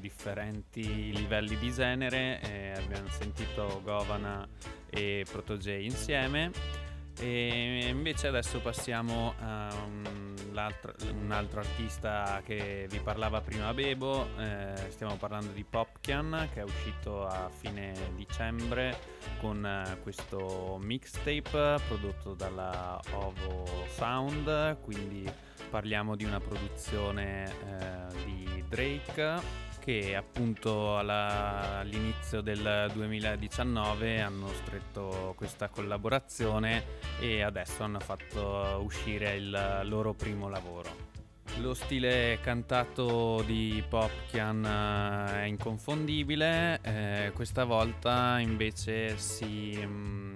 differenti 0.00 1.12
livelli 1.14 1.58
di 1.58 1.70
genere. 1.70 2.40
Eh, 2.40 2.72
abbiamo 2.72 3.08
sentito 3.08 3.82
Govana 3.84 4.48
e 4.88 5.26
Protoge 5.30 5.74
insieme. 5.74 6.50
E 7.18 7.86
invece 7.88 8.26
adesso 8.26 8.60
passiamo 8.60 9.34
a 9.40 9.68
un, 9.86 10.34
un 10.52 11.32
altro 11.32 11.60
artista 11.60 12.42
che 12.44 12.86
vi 12.90 12.98
parlava 12.98 13.40
prima 13.40 13.72
Bebo, 13.72 14.28
eh, 14.38 14.74
stiamo 14.90 15.16
parlando 15.16 15.52
di 15.52 15.64
Popkian 15.64 16.48
che 16.52 16.60
è 16.60 16.64
uscito 16.64 17.26
a 17.26 17.48
fine 17.48 17.94
dicembre 18.14 18.98
con 19.40 19.64
eh, 19.64 19.98
questo 20.02 20.78
mixtape 20.80 21.78
prodotto 21.88 22.34
dalla 22.34 23.00
Ovo 23.12 23.64
Sound, 23.88 24.80
quindi 24.82 25.30
parliamo 25.70 26.16
di 26.16 26.24
una 26.24 26.40
produzione 26.40 27.44
eh, 27.44 28.24
di 28.24 28.64
Drake 28.68 29.64
che 29.86 30.16
appunto 30.16 30.98
alla, 30.98 31.78
all'inizio 31.78 32.40
del 32.40 32.90
2019 32.92 34.20
hanno 34.20 34.48
stretto 34.48 35.32
questa 35.36 35.68
collaborazione 35.68 36.82
e 37.20 37.42
adesso 37.42 37.84
hanno 37.84 38.00
fatto 38.00 38.80
uscire 38.82 39.36
il 39.36 39.80
loro 39.84 40.12
primo 40.12 40.48
lavoro. 40.48 40.90
Lo 41.60 41.72
stile 41.72 42.40
cantato 42.42 43.44
di 43.46 43.80
Popkian 43.88 44.64
eh, 44.64 45.42
è 45.42 45.44
inconfondibile, 45.44 46.80
eh, 46.82 47.30
questa 47.32 47.62
volta 47.62 48.40
invece 48.40 49.16
si... 49.18 49.78
Mh, 49.80 49.86
mm, 49.86 50.34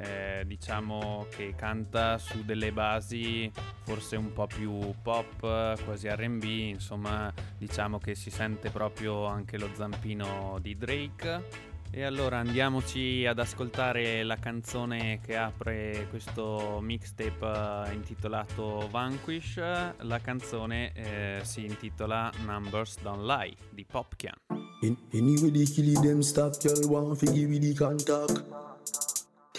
eh, 0.00 0.44
diciamo 0.46 1.26
che 1.28 1.54
canta 1.56 2.18
su 2.18 2.44
delle 2.44 2.72
basi 2.72 3.50
forse 3.82 4.16
un 4.16 4.32
po' 4.32 4.46
più 4.46 4.94
pop, 5.02 5.82
quasi 5.84 6.08
RB, 6.08 6.42
insomma 6.44 7.32
diciamo 7.56 7.98
che 7.98 8.14
si 8.14 8.30
sente 8.30 8.70
proprio 8.70 9.24
anche 9.26 9.58
lo 9.58 9.70
zampino 9.74 10.58
di 10.60 10.76
Drake. 10.76 11.66
E 11.90 12.02
allora 12.02 12.36
andiamoci 12.36 13.24
ad 13.24 13.38
ascoltare 13.38 14.22
la 14.22 14.36
canzone 14.36 15.20
che 15.22 15.38
apre 15.38 16.06
questo 16.10 16.80
mixtape 16.82 17.88
eh, 17.88 17.94
intitolato 17.94 18.86
Vanquish. 18.90 19.56
La 19.56 20.20
canzone 20.20 20.92
eh, 20.92 21.40
si 21.44 21.64
intitola 21.64 22.30
Numbers 22.44 23.00
Don't 23.00 23.24
Lie 23.24 23.56
di 23.70 23.86
Popkian. 23.90 24.34
In, 24.82 24.96
anyway, 25.14 25.50
they 25.50 25.64
kill 25.64 25.98
them 26.02 26.20
stop, 26.20 26.54
y'all 26.62 26.88
want 26.88 27.18
to 27.18 27.32
give 27.32 27.58
the 27.58 27.74
contact. 27.74 28.44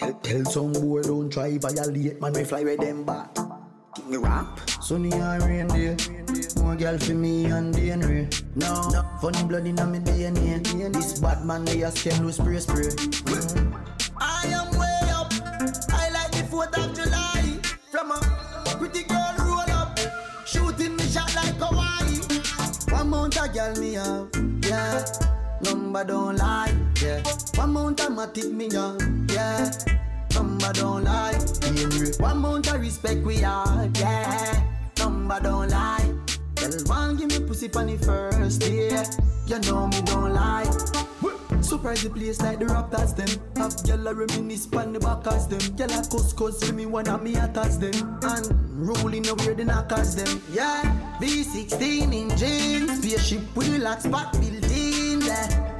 Tell, 0.00 0.14
tell 0.14 0.44
some 0.46 0.72
boy 0.72 1.02
don't 1.02 1.30
try 1.30 1.58
violate, 1.58 2.18
man, 2.22 2.32
we 2.32 2.42
fly 2.44 2.64
with 2.64 2.80
them 2.80 3.04
back. 3.04 3.36
Me 4.08 4.16
rap? 4.16 4.58
Sunny 4.80 5.12
and 5.12 5.42
rain 5.42 5.66
day. 5.68 5.94
More 6.62 6.74
girl 6.74 6.96
for 6.96 7.12
me 7.12 7.44
and 7.44 7.74
DNA. 7.74 8.32
No, 8.56 8.88
no, 8.88 9.04
funny 9.20 9.46
blood 9.46 9.66
in 9.66 9.74
my 9.74 9.98
DNA. 9.98 10.94
This 10.94 11.20
bad 11.20 11.44
man, 11.44 11.66
they 11.66 11.82
a 11.82 11.88
scam, 11.88 12.22
no 12.22 12.30
spray, 12.30 12.60
spray. 12.60 12.88
I 14.16 14.46
am 14.46 14.70
way 14.78 15.00
up. 15.10 15.34
I 15.92 16.08
like 16.08 16.32
the 16.32 16.48
4th 16.50 16.78
of 16.82 16.96
July. 16.96 17.60
From 17.90 18.12
a 18.12 18.20
pretty 18.78 19.02
girl 19.04 19.34
roll 19.40 19.70
up. 19.70 19.98
Shooting 20.46 20.96
me 20.96 21.04
shot 21.04 21.34
like 21.34 21.56
Hawaii. 21.56 22.40
One 22.90 23.10
mount 23.10 23.36
a 23.36 23.48
girl 23.48 23.74
me 23.76 23.92
have, 23.92 24.30
yeah. 24.64 25.04
Number 25.62 26.04
don't 26.04 26.36
lie, 26.36 26.74
yeah. 27.02 27.22
One 27.56 27.72
mount 27.72 28.00
a 28.00 28.04
matic 28.04 28.50
me 28.52 28.68
young, 28.68 29.28
yeah. 29.32 29.70
Number 30.34 30.72
don't 30.72 31.04
lie, 31.04 31.32
yeah. 31.32 32.10
One 32.18 32.38
mount 32.38 32.72
a 32.72 32.78
respect 32.78 33.24
we 33.24 33.44
are, 33.44 33.88
yeah. 33.94 34.62
Number 34.98 35.40
don't 35.40 35.68
lie. 35.68 36.14
Tell 36.54 36.72
one 36.86 37.16
give 37.16 37.28
me 37.28 37.46
pussy 37.46 37.70
on 37.74 37.86
the 37.86 37.98
first 37.98 38.60
day. 38.60 39.02
You 39.46 39.58
know 39.60 39.86
me 39.88 40.00
don't 40.02 40.32
lie. 40.32 40.70
Surprise 41.60 42.02
the 42.02 42.10
place 42.10 42.40
like 42.40 42.58
the 42.58 42.64
raptors 42.64 43.14
them. 43.14 43.28
Have 43.56 43.74
gyal 43.86 44.10
a 44.10 44.14
reminisce 44.14 44.66
pon 44.66 44.92
the 44.92 45.00
backers 45.00 45.46
them. 45.46 45.60
Gyal 45.76 45.92
a 45.92 46.08
cuss 46.10 46.32
cuss 46.32 46.62
for 46.64 46.72
me 46.72 46.86
one 46.86 47.08
of 47.08 47.22
me 47.22 47.36
attacks 47.36 47.76
them. 47.76 47.94
And 48.22 48.88
rolling 48.88 49.28
over 49.28 49.54
the 49.54 49.64
knockers 49.64 50.16
them. 50.16 50.42
Yeah, 50.52 50.82
V16 51.20 52.12
engine, 52.14 52.88
spaceship 52.96 53.56
with 53.56 53.68
relax 53.68 54.06
back 54.06 54.32
building 54.32 54.59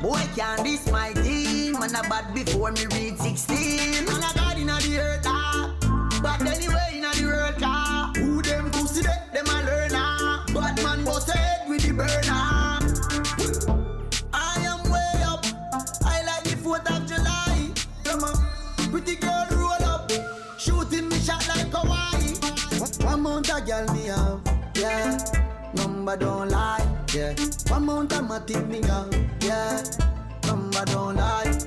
Boy, 0.00 0.22
can 0.36 0.62
this 0.62 0.90
my 0.90 1.12
team? 1.12 1.72
Man 1.72 1.94
I 1.94 2.08
bad 2.08 2.32
before 2.32 2.70
me 2.72 2.86
read 2.86 3.18
16. 3.18 4.04
Man 4.06 4.22
I 4.22 4.32
got 4.34 4.56
in 4.56 4.66
the 4.68 4.98
earth, 4.98 5.24
ah. 5.26 5.74
But 6.22 6.40
anyway, 6.42 6.90
in 6.94 7.02
the 7.02 7.26
world, 7.26 7.54
ah. 7.62 8.12
Who 8.16 8.42
them 8.42 8.70
pussy, 8.70 9.02
they, 9.02 9.16
them 9.34 9.46
a 9.46 9.62
learn, 9.64 9.90
ah. 9.94 10.44
Bad 10.54 10.82
man 10.82 11.04
bust 11.04 11.30
head 11.30 11.68
with 11.68 11.82
the 11.82 11.92
burner. 11.92 12.10
I 14.32 14.54
am 14.64 14.90
way 14.90 15.22
up. 15.24 15.44
I 16.04 16.22
like 16.24 16.44
the 16.44 16.56
4th 16.56 16.86
of 16.96 17.06
July. 17.06 17.70
Come 18.04 18.24
on, 18.24 18.90
pretty 18.90 19.16
girl, 19.16 19.46
roll 19.50 19.84
up. 19.84 20.10
Shooting 20.58 21.08
me 21.08 21.18
shot 21.18 21.46
like 21.48 21.72
Hawaii. 21.72 22.34
What 22.78 22.96
amount 23.12 23.50
of 23.50 23.66
girl 23.66 23.86
me 23.94 24.06
have? 24.06 24.40
Yeah, 24.76 25.18
number 25.74 26.16
don't 26.16 26.48
lie 26.48 26.89
yeah. 27.14 27.34
One 27.68 27.86
mount 27.86 28.12
a 28.12 28.16
matic 28.16 28.66
me 28.68 28.82
have, 28.86 29.12
yeah. 29.42 29.82
Number 30.46 30.84
don't 30.86 31.16
lie. 31.16 31.58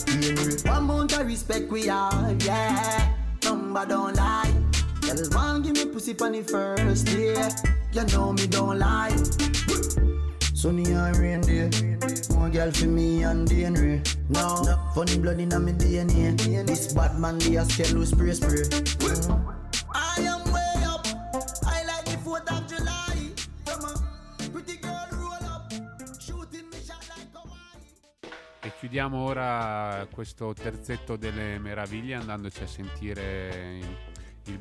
One 0.65 0.83
mount 0.85 1.17
a 1.17 1.23
respect 1.23 1.71
we 1.71 1.87
have, 1.87 2.41
yeah. 2.43 3.13
Number 3.43 3.85
don't 3.85 4.15
lie. 4.15 4.53
Girl 5.01 5.29
one 5.31 5.61
give 5.61 5.73
me 5.73 5.85
pussy 5.85 6.15
on 6.21 6.31
the 6.31 6.43
first 6.43 7.05
day. 7.07 7.49
You 7.91 8.05
know 8.05 8.33
me 8.33 8.47
don't 8.47 8.79
lie. 8.79 9.15
Sunny 10.53 10.91
and 10.91 11.17
rain 11.17 11.41
day. 11.41 11.69
More 12.35 12.49
girl 12.49 12.71
for 12.71 12.85
me 12.85 13.23
and 13.23 13.47
DNA. 13.47 13.99
No, 14.29 14.79
funny 14.95 15.17
blood 15.19 15.39
in 15.39 15.49
my 15.49 15.71
DNA. 15.71 16.65
This 16.65 16.93
bad 16.93 17.19
man 17.19 17.37
they 17.39 17.57
a 17.57 17.65
scale 17.65 18.05
spray 18.05 18.33
spray. 18.33 18.63
Mm. 18.63 19.55
I 19.93 20.32
chiudiamo 28.83 29.17
ora 29.17 30.05
questo 30.11 30.51
terzetto 30.51 31.15
delle 31.15 31.57
meraviglie 31.57 32.15
andandoci 32.15 32.63
a 32.63 32.67
sentire 32.67 33.79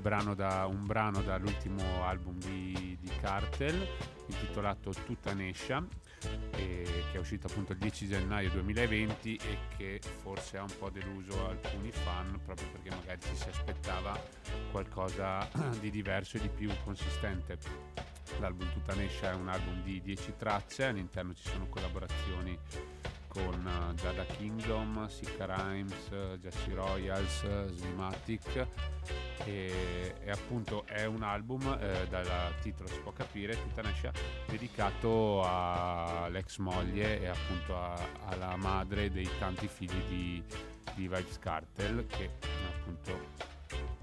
brano 0.01 0.37
da, 0.37 0.65
un 0.67 0.87
brano 0.87 1.23
dall'ultimo 1.23 2.05
album 2.05 2.39
di, 2.39 2.97
di 3.01 3.11
Cartel 3.21 3.85
intitolato 4.27 4.93
Tutta 4.93 5.35
Nescia 5.35 5.85
che 6.53 6.85
è 7.13 7.17
uscito 7.17 7.49
appunto 7.49 7.73
il 7.73 7.79
10 7.79 8.07
gennaio 8.07 8.51
2020 8.51 9.41
e 9.43 9.59
che 9.77 10.01
forse 10.21 10.57
ha 10.57 10.63
un 10.63 10.75
po' 10.79 10.89
deluso 10.89 11.49
alcuni 11.49 11.91
fan 11.91 12.41
proprio 12.45 12.69
perché 12.71 12.91
magari 12.91 13.19
ci 13.23 13.35
si 13.35 13.49
aspettava 13.49 14.17
qualcosa 14.71 15.49
di 15.81 15.91
diverso 15.91 16.37
e 16.37 16.43
di 16.43 16.49
più 16.49 16.71
consistente. 16.85 17.59
L'album 18.39 18.71
Tutta 18.73 18.95
Nescia 18.95 19.33
è 19.33 19.35
un 19.35 19.49
album 19.49 19.83
di 19.83 20.01
10 20.01 20.35
tracce, 20.39 20.85
all'interno 20.85 21.35
ci 21.35 21.49
sono 21.49 21.67
collaborazioni 21.67 22.57
con 23.33 23.95
Jada 23.97 24.27
Kingdom, 24.27 25.09
Sika 25.09 25.47
Rhymes, 25.47 26.11
uh, 26.11 26.37
Jesse 26.37 26.75
Royals, 26.75 27.43
uh, 27.45 27.67
Slimatic. 27.75 28.67
E, 29.45 30.15
e, 30.23 30.31
appunto 30.31 30.85
è 30.85 31.07
un 31.07 31.23
album, 31.23 31.63
eh, 31.81 32.07
dal 32.09 32.55
titolo 32.61 32.89
si 32.89 33.01
può 33.01 33.11
capire, 33.13 33.61
tutta 33.61 33.81
nasce 33.81 34.13
dedicato 34.47 35.43
all'ex 35.43 36.59
moglie 36.59 37.23
e 37.23 37.27
appunto 37.27 37.75
a, 37.75 37.97
alla 38.27 38.55
madre 38.57 39.11
dei 39.11 39.29
tanti 39.39 39.67
figli 39.67 40.03
di, 40.09 40.45
di 40.95 41.09
Vibes 41.09 41.39
Cartel 41.39 42.07
che 42.07 42.31
appunto 42.69 43.19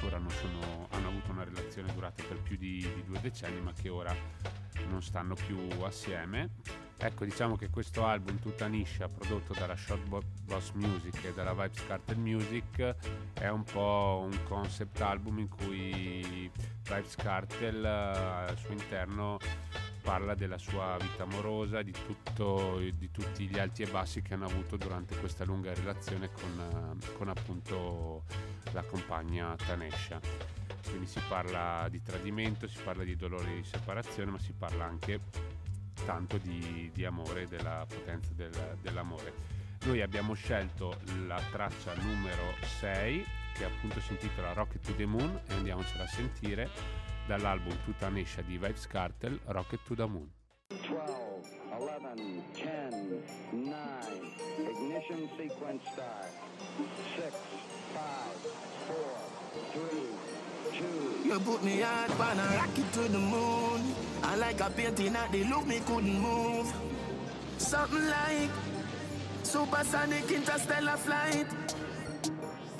ora 0.03 0.19
sono, 0.29 0.87
hanno 0.91 1.07
avuto 1.07 1.31
una 1.31 1.43
relazione 1.43 1.93
durata 1.93 2.23
per 2.23 2.39
più 2.41 2.57
di, 2.57 2.79
di 2.79 3.03
due 3.05 3.19
decenni 3.21 3.61
ma 3.61 3.73
che 3.73 3.89
ora 3.89 4.15
non 4.89 5.01
stanno 5.01 5.35
più 5.35 5.57
assieme. 5.83 6.49
Ecco, 7.01 7.23
diciamo 7.23 7.55
che 7.55 7.69
questo 7.69 8.05
album 8.05 8.39
tutta 8.39 8.67
niscia 8.67 9.07
prodotto 9.07 9.53
dalla 9.53 9.75
Shot 9.75 10.23
Boss 10.43 10.71
Music 10.71 11.23
e 11.23 11.33
dalla 11.33 11.53
Vibes 11.53 11.85
Cartel 11.85 12.17
Music 12.17 12.95
è 13.33 13.47
un 13.47 13.63
po' 13.63 14.27
un 14.29 14.37
concept 14.43 14.99
album 14.99 15.39
in 15.39 15.47
cui 15.47 16.51
Vibes 16.83 17.15
Cartel 17.15 17.85
al 17.85 18.57
suo 18.57 18.73
interno 18.73 19.37
parla 20.01 20.33
della 20.33 20.57
sua 20.57 20.97
vita 20.99 21.23
amorosa, 21.23 21.81
di, 21.81 21.91
tutto, 21.91 22.79
di, 22.79 23.11
tutti 23.11 23.47
gli 23.47 23.59
alti 23.59 23.83
e 23.83 23.87
bassi 23.87 24.21
che 24.21 24.33
hanno 24.33 24.45
avuto 24.45 24.75
durante 24.75 25.15
questa 25.17 25.45
lunga 25.45 25.73
relazione 25.73 26.29
con, 26.31 26.99
con 27.17 27.29
appunto 27.29 28.23
la 28.71 28.83
compagna 28.83 29.55
Tanesha. 29.55 30.19
Quindi 30.87 31.05
si 31.05 31.19
parla 31.27 31.87
di 31.89 32.01
tradimento, 32.01 32.67
si 32.67 32.79
parla 32.83 33.03
di 33.03 33.15
dolore 33.15 33.55
di 33.55 33.63
separazione, 33.63 34.31
ma 34.31 34.39
si 34.39 34.53
parla 34.53 34.85
anche 34.85 35.19
tanto 36.05 36.37
di, 36.37 36.89
di 36.93 37.05
amore, 37.05 37.47
della 37.47 37.85
potenza 37.87 38.31
del, 38.33 38.77
dell'amore. 38.81 39.57
Noi 39.83 40.01
abbiamo 40.01 40.33
scelto 40.33 40.99
la 41.25 41.41
traccia 41.51 41.93
numero 41.95 42.53
6 42.79 43.25
che 43.53 43.65
appunto 43.65 43.99
si 43.99 44.13
intitola 44.13 44.53
Rocket 44.53 44.81
to 44.81 44.93
the 44.95 45.05
Moon 45.05 45.41
e 45.47 45.53
andiamocela 45.53 46.03
a 46.03 46.07
sentire 46.07 46.69
dall'album 47.27 47.75
Tutta 47.83 48.09
Nescia 48.09 48.41
di 48.41 48.57
Vibes 48.57 48.87
Cartel, 48.87 49.39
Rocket 49.45 49.81
to 49.83 49.95
the 49.95 50.05
Moon. 50.05 50.31
12, 50.69 51.59
11, 51.77 52.43
10, 52.53 53.23
9, 53.51 54.39
ignition 54.71 55.29
sequence 55.35 55.89
start. 55.91 56.31
6, 57.15 57.78
5, 57.93 58.03
4, 58.87 59.79
3, 60.71 60.79
2. 61.23 61.29
You 61.29 61.39
put 61.39 61.63
me 61.63 61.81
hard 61.81 62.11
on 62.11 62.39
a 62.39 62.55
rocket 62.57 62.93
to 62.93 62.99
the 63.01 63.19
moon. 63.19 63.81
I 64.23 64.35
like 64.35 64.59
a 64.61 64.69
painting 64.69 65.15
at 65.15 65.31
the 65.31 65.43
look 65.45 65.65
me 65.65 65.79
couldn't 65.85 66.19
move. 66.19 66.71
Something 67.57 68.07
like 68.07 68.49
supersonic 69.43 70.31
interstellar 70.31 70.97
flight. 70.97 71.47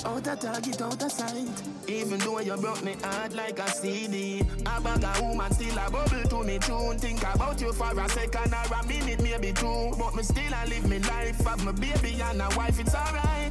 Out 0.06 0.28
of 0.28 0.40
target, 0.40 0.82
out 0.82 1.04
of 1.04 1.12
sight. 1.12 1.64
Even 1.88 2.20
though 2.20 2.40
you 2.40 2.56
broke 2.56 2.84
me 2.84 2.96
heart 3.04 3.34
like 3.34 3.60
a 3.60 3.68
CD. 3.68 4.44
I 4.66 4.80
bag 4.80 5.04
a 5.04 5.22
woman 5.22 5.52
still 5.52 5.78
a 5.78 5.90
bubble 5.92 6.24
to 6.30 6.44
me 6.44 6.58
tune. 6.60 6.98
Think 6.98 7.22
about 7.22 7.60
you 7.60 7.74
for 7.74 8.00
a 8.00 8.10
second 8.10 8.54
or 8.54 8.76
a 8.76 8.88
minute, 8.88 9.22
maybe 9.22 9.52
two. 9.52 9.92
But 9.98 10.16
me 10.16 10.24
still 10.24 10.54
I 10.54 10.66
live 10.66 10.88
me 10.88 11.00
life. 11.00 11.40
Have 11.46 11.66
my 11.66 11.74
baby 11.74 12.22
and 12.22 12.42
a 12.42 12.48
wife, 12.56 12.80
it's 12.80 12.96
alright. 12.96 13.49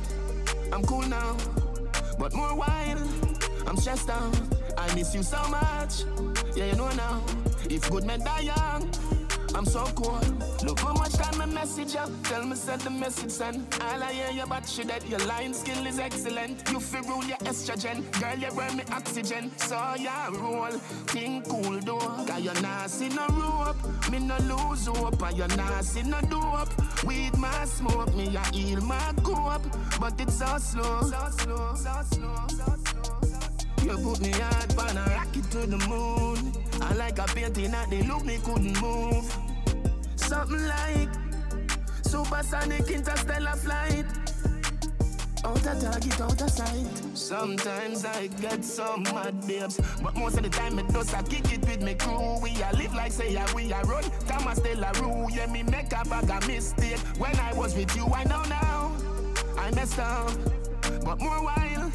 I'm 0.73 0.83
cool 0.85 1.03
now, 1.03 1.37
but 2.19 2.35
more 2.35 2.55
wild. 2.55 3.01
I'm 3.67 3.77
stressed 3.77 4.11
out. 4.11 4.39
I 4.77 4.95
miss 4.95 5.15
you 5.15 5.23
so 5.23 5.39
much. 5.49 6.05
Yeah, 6.57 6.67
you 6.67 6.77
know 6.77 6.91
now. 6.91 7.23
If 7.69 7.91
good 7.91 8.05
men 8.05 8.21
die 8.21 8.41
young. 8.41 9.18
I'm 9.55 9.65
so 9.65 9.85
cool. 9.97 10.21
Look 10.65 10.81
how 10.81 10.93
much 10.93 11.13
time 11.13 11.41
I 11.41 11.47
message 11.47 11.95
you. 11.95 12.01
Tell 12.25 12.45
me 12.45 12.55
send 12.57 12.83
the 12.83 12.91
message 12.91 13.31
send. 13.31 13.67
All 13.83 14.03
I 14.03 14.13
hear 14.13 14.31
you 14.31 14.47
but 14.47 14.67
she 14.69 14.85
that 14.85 15.09
your 15.09 15.19
line 15.21 15.55
skill 15.55 15.87
is 15.87 15.99
excellent. 15.99 16.69
You 16.71 16.81
feel 16.81 17.03
rule 17.03 17.25
your 17.25 17.39
estrogen. 17.39 18.05
Girl, 18.21 18.39
you 18.39 18.55
burn 18.55 18.77
me 18.77 18.85
oxygen. 18.93 19.51
So 19.57 19.77
yeah, 19.99 20.29
roll. 20.31 20.73
Think 21.09 21.49
cool 21.49 21.81
though. 21.81 21.99
Cause 21.99 22.41
you 22.41 22.53
not 22.63 22.91
see 22.91 23.09
no 23.09 23.27
rope. 23.29 24.11
Me 24.11 24.19
no 24.19 24.37
lose 24.39 24.87
hope. 24.87 25.23
And 25.23 25.37
you 25.37 25.47
not 25.57 25.85
see 25.85 26.03
no 26.03 26.21
dope. 26.23 27.05
Weed 27.05 27.37
my 27.37 27.65
smoke. 27.65 28.15
Me 28.15 28.37
I 28.37 28.49
heal 28.55 28.81
my 28.81 29.13
cope. 29.23 29.63
But 30.01 30.21
it's 30.21 30.39
so 30.39 30.59
slow. 30.59 31.03
So 31.03 31.29
slow. 31.39 31.75
So 31.75 32.03
slow. 32.11 32.47
So 32.49 32.65
slow. 32.85 32.98
You 33.83 33.97
put 33.99 34.21
me 34.21 34.31
hard 34.31 34.79
on 34.79 34.97
a 34.97 35.05
rocket 35.11 35.51
to 35.53 35.67
the 35.67 35.79
moon. 35.89 36.53
I 36.83 36.95
like 36.95 37.19
a 37.19 37.25
painting 37.25 37.71
that 37.71 37.91
they 37.91 38.03
look 38.03 38.25
me 38.25 38.39
couldn't 38.45 38.81
move. 38.81 39.25
Something 40.17 40.67
like 40.67 41.09
supersonic 42.03 42.91
interstellar 42.91 43.57
flight. 43.57 44.07
Out 45.45 45.67
of 45.67 45.81
target, 45.81 46.21
out 46.21 46.43
of 46.43 46.51
sight. 46.51 46.87
Sometimes 47.15 48.05
I 48.05 48.27
get 48.41 48.65
some 48.65 49.05
mad 49.05 49.47
babes, 49.47 49.81
but 50.03 50.17
most 50.17 50.37
of 50.37 50.43
the 50.43 50.51
time 50.51 50.79
it 50.79 50.89
does 50.89 51.15
I 51.15 51.23
kick 51.23 51.53
it 51.53 51.61
with 51.61 51.81
me 51.81 51.95
crew. 51.95 52.39
We 52.43 52.51
a 52.61 52.75
live 52.77 52.95
like 52.95 53.13
say 53.13 53.33
yeah, 53.33 53.47
we 53.55 53.73
a 53.73 53.81
run. 53.83 54.05
Thomas 54.27 54.59
De 54.59 54.75
La 54.75 54.91
Rue, 55.01 55.29
yeah 55.33 55.47
me 55.47 55.63
make 55.63 55.93
a 55.93 56.05
bag 56.09 56.31
of 56.31 56.47
mistake. 56.49 56.99
When 57.19 57.35
I 57.37 57.53
was 57.55 57.75
with 57.77 57.95
you, 57.97 58.07
I 58.07 58.25
know 58.25 58.43
now 58.45 58.93
I 59.57 59.71
messed 59.71 59.99
up, 59.99 60.33
but 61.05 61.21
more 61.21 61.43
while 61.45 61.93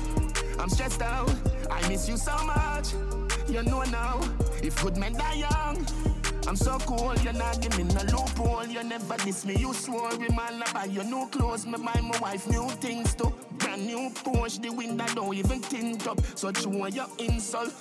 I'm 0.60 0.70
stressed 0.70 1.02
out. 1.02 1.53
I 1.74 1.88
miss 1.90 2.08
you 2.08 2.18
so 2.18 2.36
much. 2.46 2.94
You 3.50 3.64
know 3.64 3.82
now, 3.84 4.20
if 4.62 4.82
good 4.84 4.96
men 4.96 5.14
die 5.14 5.34
young. 5.34 5.86
I'm 6.48 6.56
so 6.56 6.78
cool, 6.80 7.16
you're 7.24 7.34
not 7.34 7.62
giving 7.62 7.88
me 7.88 7.96
a 7.96 8.04
loophole. 8.12 8.68
You 8.68 8.84
never 8.84 9.18
diss 9.18 9.44
me, 9.44 9.56
you 9.56 9.74
swore. 9.74 10.16
We 10.18 10.28
man, 10.30 10.62
I 10.62 10.72
buy 10.72 10.86
you 10.86 11.04
new 11.04 11.28
clothes. 11.30 11.66
Me 11.66 11.78
buy 11.78 12.00
my 12.02 12.18
wife 12.20 12.48
new 12.48 12.70
things 12.70 13.16
too. 13.16 13.34
Brand 13.54 13.88
new 13.88 14.12
Porsche, 14.12 14.62
the 14.62 14.70
window 14.70 15.06
don't 15.16 15.34
even 15.34 15.62
tint 15.62 16.06
up. 16.08 16.20
So 16.36 16.50
you 16.50 16.88
your 16.90 17.08
insult. 17.18 17.74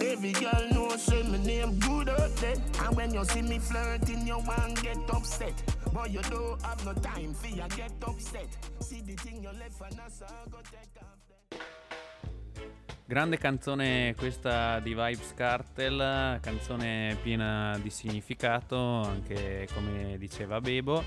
Every 0.00 0.32
girl 0.32 0.68
knows 0.72 1.02
say 1.02 1.22
my 1.22 1.38
name 1.38 1.78
good 1.78 2.08
out 2.08 2.34
there. 2.36 2.56
And 2.82 2.96
when 2.96 3.14
you 3.14 3.24
see 3.26 3.42
me 3.42 3.60
flirting, 3.60 4.26
you 4.26 4.38
want 4.38 4.82
get 4.82 4.98
upset. 5.12 5.54
But 5.92 6.10
you 6.10 6.22
don't 6.22 6.60
have 6.62 6.84
no 6.84 6.92
time 6.94 7.34
for 7.34 7.48
you 7.48 7.62
get 7.76 7.92
upset. 8.04 8.48
See 8.80 9.00
the 9.02 9.14
thing 9.14 9.44
you 9.44 9.50
left 9.60 9.74
for 9.74 9.84
us, 9.84 10.22
go 10.50 10.58
take 10.72 11.02
off. 11.02 11.77
Grande 13.08 13.38
canzone 13.38 14.14
questa 14.18 14.80
di 14.80 14.90
Vibes 14.90 15.32
Cartel, 15.34 16.38
canzone 16.42 17.16
piena 17.22 17.78
di 17.80 17.88
significato, 17.88 18.76
anche 19.00 19.66
come 19.72 20.18
diceva 20.18 20.60
Bebo. 20.60 21.02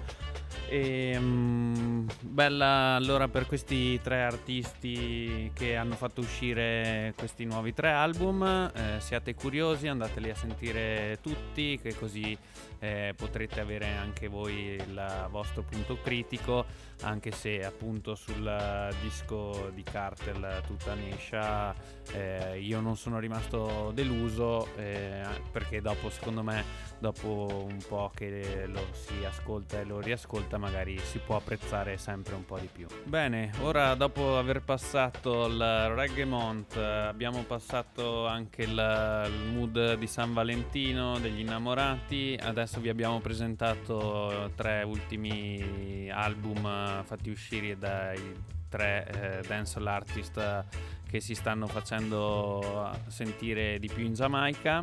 E, 0.68 1.16
um, 1.16 2.08
bella 2.22 2.96
allora 2.96 3.28
per 3.28 3.46
questi 3.46 4.02
tre 4.02 4.24
artisti 4.24 5.52
che 5.54 5.76
hanno 5.76 5.94
fatto 5.94 6.22
uscire 6.22 7.14
questi 7.16 7.46
nuovi 7.46 7.72
tre 7.72 7.92
album. 7.92 8.72
Eh, 8.74 9.00
siate 9.00 9.36
curiosi, 9.36 9.88
andateli 9.88 10.32
a 10.32 10.36
sentire 10.36 11.20
tutti, 11.22 11.78
che 11.80 11.94
così 11.96 12.36
eh, 12.80 13.14
potrete 13.16 13.60
avere 13.60 13.86
anche 13.96 14.28
voi 14.28 14.74
il 14.74 15.28
vostro 15.30 15.62
punto 15.62 16.00
critico, 16.02 16.66
anche 17.02 17.32
se 17.32 17.64
appunto 17.64 18.16
sul 18.16 18.90
disco 19.02 19.72
di 19.74 19.84
Cartel 19.84 20.62
tutta 20.66 20.94
Nescia 20.94 21.74
eh, 22.14 22.60
io 22.60 22.80
non 22.80 22.98
sono 22.98 23.20
rimasto 23.20 23.92
deluso 23.94 24.68
eh, 24.76 25.24
perché 25.52 25.82
dopo 25.82 26.10
secondo 26.10 26.44
me 26.44 26.64
dopo 27.00 27.66
un 27.68 27.80
po' 27.88 28.12
che 28.14 28.66
lo 28.68 28.86
si 28.92 29.26
ascolta 29.26 29.80
e 29.80 29.86
lo 29.86 30.00
riascolta 30.00 30.58
magari 30.58 30.98
si 31.00 31.18
può 31.20 31.38
apprezzare 31.38 31.98
sempre 31.98 32.36
un 32.36 32.46
po' 32.46 32.60
di 32.60 32.70
più. 32.72 32.86
Bene, 33.04 33.52
ora 33.62 33.96
dopo 33.96 34.38
aver 34.38 34.62
passato 34.62 35.48
il 35.48 35.90
Reggae 35.96 36.26
Mont 36.26 36.76
abbiamo 36.78 37.44
passato 37.44 38.28
anche 38.28 38.64
il, 38.64 39.26
il 39.26 39.52
mood 39.52 39.96
di 39.96 40.08
San 40.08 40.34
Valentino, 40.34 41.18
degli 41.20 41.40
innamorati, 41.40 42.38
adesso 42.40 42.80
vi 42.80 42.90
abbiamo 42.90 43.20
presentato 43.20 44.52
tre 44.56 44.84
ultimi 44.84 46.10
album 46.12 46.66
fatti 47.04 47.30
uscire 47.30 47.78
dai 47.78 48.34
tre 48.70 49.42
eh, 49.42 49.48
dancehall 49.48 49.88
artist 49.88 50.66
che 51.12 51.20
si 51.20 51.36
stanno 51.36 51.68
facendo 51.68 52.90
sentire 53.08 53.80
di 53.80 53.90
più 53.94 54.06
in 54.06 54.14
Giamaica. 54.14 54.82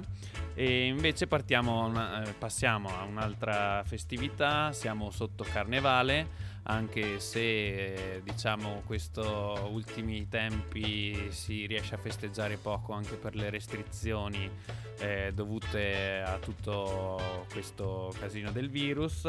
E 0.54 0.86
invece 0.86 1.26
partiamo, 1.26 1.90
eh, 2.22 2.34
passiamo 2.34 2.90
a 2.90 3.04
un'altra 3.04 3.82
festività, 3.84 4.72
siamo 4.72 5.11
sotto 5.11 5.44
Carnevale 5.50 6.56
anche 6.68 7.18
se 7.18 7.40
eh, 7.40 8.22
diciamo 8.22 8.82
questo 8.84 9.68
ultimi 9.72 10.28
tempi 10.28 11.28
si 11.30 11.66
riesce 11.66 11.94
a 11.94 11.98
festeggiare 11.98 12.56
poco 12.56 12.92
anche 12.92 13.16
per 13.16 13.34
le 13.34 13.50
restrizioni 13.50 14.50
eh, 14.98 15.32
dovute 15.34 16.22
a 16.24 16.38
tutto 16.38 17.46
questo 17.50 18.12
casino 18.18 18.50
del 18.50 18.68
virus 18.68 19.26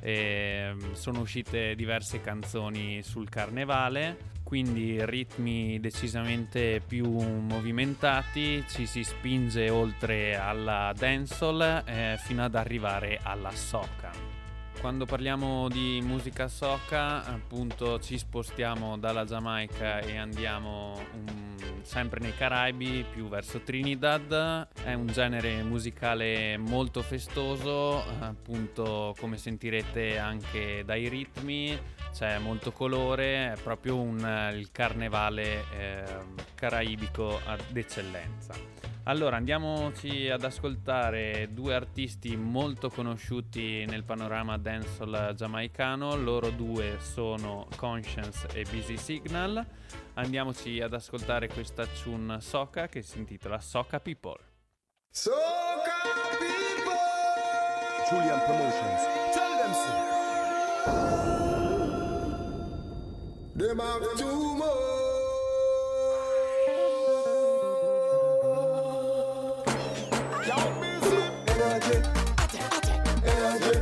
eh, 0.00 0.74
sono 0.92 1.20
uscite 1.20 1.74
diverse 1.74 2.20
canzoni 2.20 3.02
sul 3.02 3.28
carnevale 3.28 4.36
quindi 4.48 5.04
ritmi 5.04 5.78
decisamente 5.78 6.80
più 6.80 7.06
movimentati, 7.06 8.64
ci 8.66 8.86
si 8.86 9.04
spinge 9.04 9.68
oltre 9.68 10.36
alla 10.36 10.90
dancehall 10.96 11.82
eh, 11.84 12.16
fino 12.18 12.42
ad 12.42 12.54
arrivare 12.54 13.20
alla 13.22 13.50
soca. 13.50 14.37
Quando 14.80 15.06
parliamo 15.06 15.68
di 15.68 16.00
musica 16.02 16.46
soca, 16.46 17.24
appunto 17.24 17.98
ci 17.98 18.16
spostiamo 18.16 18.96
dalla 18.96 19.24
Giamaica 19.24 19.98
e 19.98 20.16
andiamo 20.16 20.98
um, 21.14 21.82
sempre 21.82 22.20
nei 22.20 22.32
Caraibi, 22.32 23.04
più 23.10 23.28
verso 23.28 23.60
Trinidad. 23.60 24.68
È 24.82 24.92
un 24.94 25.06
genere 25.08 25.62
musicale 25.64 26.56
molto 26.56 27.02
festoso, 27.02 28.02
appunto 28.20 29.14
come 29.18 29.36
sentirete 29.36 30.16
anche 30.16 30.84
dai 30.84 31.08
ritmi, 31.08 31.78
c'è 32.12 32.38
molto 32.38 32.70
colore, 32.70 33.52
è 33.52 33.56
proprio 33.60 34.00
un, 34.00 34.52
il 34.54 34.70
carnevale 34.70 35.64
eh, 35.76 36.04
caraibico 36.54 37.40
ad 37.44 37.76
eccellenza. 37.76 38.87
Allora 39.08 39.36
andiamoci 39.36 40.28
ad 40.28 40.44
ascoltare 40.44 41.48
due 41.52 41.74
artisti 41.74 42.36
molto 42.36 42.90
conosciuti 42.90 43.86
nel 43.86 44.04
panorama 44.04 44.58
dancehall 44.58 45.32
giamaicano, 45.34 46.14
loro 46.14 46.50
due 46.50 46.98
sono 47.00 47.66
Conscience 47.76 48.46
e 48.52 48.66
Busy 48.70 48.98
Signal. 48.98 49.64
Andiamoci 50.12 50.82
ad 50.82 50.92
ascoltare 50.92 51.48
questa 51.48 51.86
tune 51.86 52.42
Soca 52.42 52.88
che 52.88 53.00
si 53.00 53.16
intitola 53.16 53.58
Soca 53.60 53.98
People. 53.98 54.40
Soca 55.08 56.02
People! 56.38 56.98
Julian 58.10 58.40
Promotions. 58.44 59.06
Tell 59.32 59.56
them 59.56 59.72
so. 59.72 59.92
Them 63.56 63.80
have 63.80 64.06
too 64.18 64.54
much. 64.54 64.87
Energy, 71.78 72.02
energy, 73.24 73.78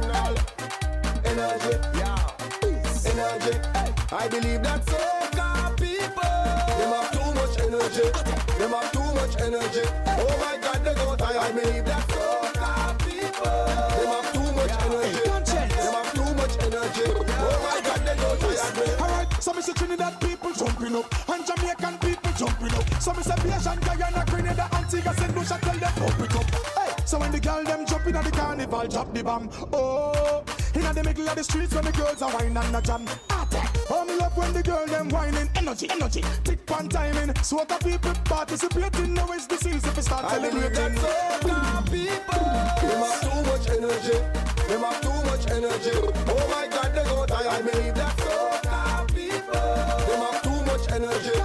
energy, 1.25 1.73
yeah, 1.97 2.21
energy. 3.07 3.55
I 4.13 4.29
believe 4.29 4.63
that 4.63 4.85
soca 4.85 5.75
people, 5.81 6.37
them 6.77 6.93
have 6.93 7.11
too 7.13 7.31
much 7.33 7.57
energy, 7.59 8.07
them 8.59 8.73
have 8.73 8.93
too 8.93 9.09
much 9.15 9.41
energy. 9.41 9.85
Oh 10.07 10.37
my 10.41 10.59
God, 10.61 10.85
they 10.85 10.95
go 10.95 11.17
tired. 11.17 11.37
I 11.37 11.53
believe 11.53 11.85
that 11.87 12.05
soca 12.09 12.99
people, 13.01 13.65
them 13.97 14.13
have 14.13 14.33
too 14.33 14.49
much 14.53 14.75
energy, 14.85 15.25
them 15.73 15.95
have 15.95 16.13
too 16.13 16.31
much 16.35 16.55
energy. 16.63 17.07
Oh 17.41 17.57
my 17.65 17.81
God, 17.81 18.01
they 18.05 18.17
go 18.17 18.37
tired. 18.37 19.01
Alright, 19.01 19.43
so 19.43 19.53
Mr. 19.53 19.75
Trinidad 19.75 20.21
people 20.21 20.53
jumping 20.53 20.97
up, 20.97 21.31
and 21.31 21.47
Jamaican 21.47 21.99
people 21.99 22.33
jumping 22.37 22.75
up. 22.77 22.85
So 23.01 23.13
Mr. 23.13 23.37
Bayesian, 23.41 23.81
Guyana, 23.81 24.25
Grenada, 24.27 24.69
Antigua, 24.73 25.15
Saint 25.15 25.35
Lucia, 25.35 25.59
tell 25.63 25.79
them 25.79 25.93
pump 25.95 26.21
it 26.21 26.37
up. 26.37 26.66
So 27.07 27.21
when 27.21 27.31
the 27.31 27.39
girl 27.39 27.63
them 27.63 27.87
jumping 27.87 28.17
at 28.17 28.25
the 28.25 28.33
carnival, 28.33 28.89
drop 28.89 29.15
the 29.15 29.23
bomb. 29.23 29.49
Oh. 29.73 30.43
Inna 30.75 30.93
the 30.93 31.05
middle 31.05 31.29
of 31.29 31.37
the 31.37 31.45
streets 31.45 31.73
when 31.73 31.85
the 31.85 31.93
girls 31.93 32.21
are 32.21 32.33
whining 32.33 32.57
and 32.57 32.75
a 32.75 32.83
jam. 32.83 33.07
Ah, 33.31 33.47
oh, 33.91 34.05
me 34.05 34.17
love 34.17 34.37
when 34.37 34.53
the 34.53 34.61
girl 34.61 34.85
them 34.87 35.09
whining. 35.11 35.49
Energy, 35.55 35.89
energy, 35.89 36.25
tick 36.43 36.69
one 36.69 36.89
timing. 36.89 37.33
So 37.45 37.65
the 37.65 37.77
people 37.77 38.13
participating. 38.25 39.15
Now 39.15 39.31
it's 39.31 39.47
the 39.47 39.57
season 39.57 39.95
to 39.95 40.03
start 40.03 40.29
celebrating. 40.31 40.99
I 40.99 41.83
people. 41.87 42.43
Them 42.83 43.01
have 43.07 43.21
too 43.23 43.43
much 43.51 43.71
energy. 43.71 44.19
Them 44.67 44.81
have 44.83 45.01
too 45.01 45.23
much 45.31 45.47
energy. 45.49 45.95
Oh 46.27 46.49
my 46.51 46.67
God, 46.67 46.93
they 46.93 47.05
go 47.05 47.25
die. 47.25 47.49
I 47.49 47.63
believe 47.63 47.95
that 47.95 48.17
soca 48.19 49.07
people. 49.15 49.63
Them 50.11 50.21
have 50.27 50.43
too 50.43 50.61
much 50.67 50.91
energy. 50.91 51.39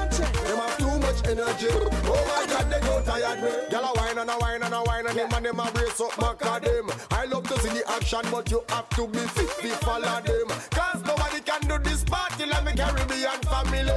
Them 0.48 0.58
have 0.58 0.81
much 1.12 1.28
energy. 1.28 1.68
Oh 1.70 2.24
my 2.28 2.46
God, 2.48 2.70
they 2.72 2.80
go 2.82 3.02
tired 3.02 3.44
me. 3.44 3.50
Gyal 3.70 3.90
a 3.90 3.94
wine 4.00 4.18
and 4.18 4.30
a 4.30 4.38
wine 4.40 4.64
and 4.64 4.74
a 4.74 4.84
wine 4.84 5.08
and 5.08 5.18
him 5.18 5.30
and 5.34 5.46
them 5.46 5.60
a 5.60 5.72
brace 5.72 6.00
up 6.00 6.18
my 6.20 6.60
them. 6.60 6.90
I 7.12 7.26
love 7.26 7.48
to 7.48 7.60
see 7.60 7.70
the 7.70 7.84
action, 7.92 8.22
but 8.32 8.50
you 8.52 8.64
have 8.70 8.90
to 8.90 9.08
be 9.08 9.20
fit 9.20 9.50
to 9.62 9.70
follow 9.86 10.22
them. 10.22 10.48
Cause 10.72 11.04
nobody 11.06 11.42
can 11.42 11.62
do 11.68 11.78
this 11.80 12.04
party 12.04 12.46
like 12.46 12.66
me 12.66 12.74
Caribbean 12.74 13.42
family. 13.50 13.92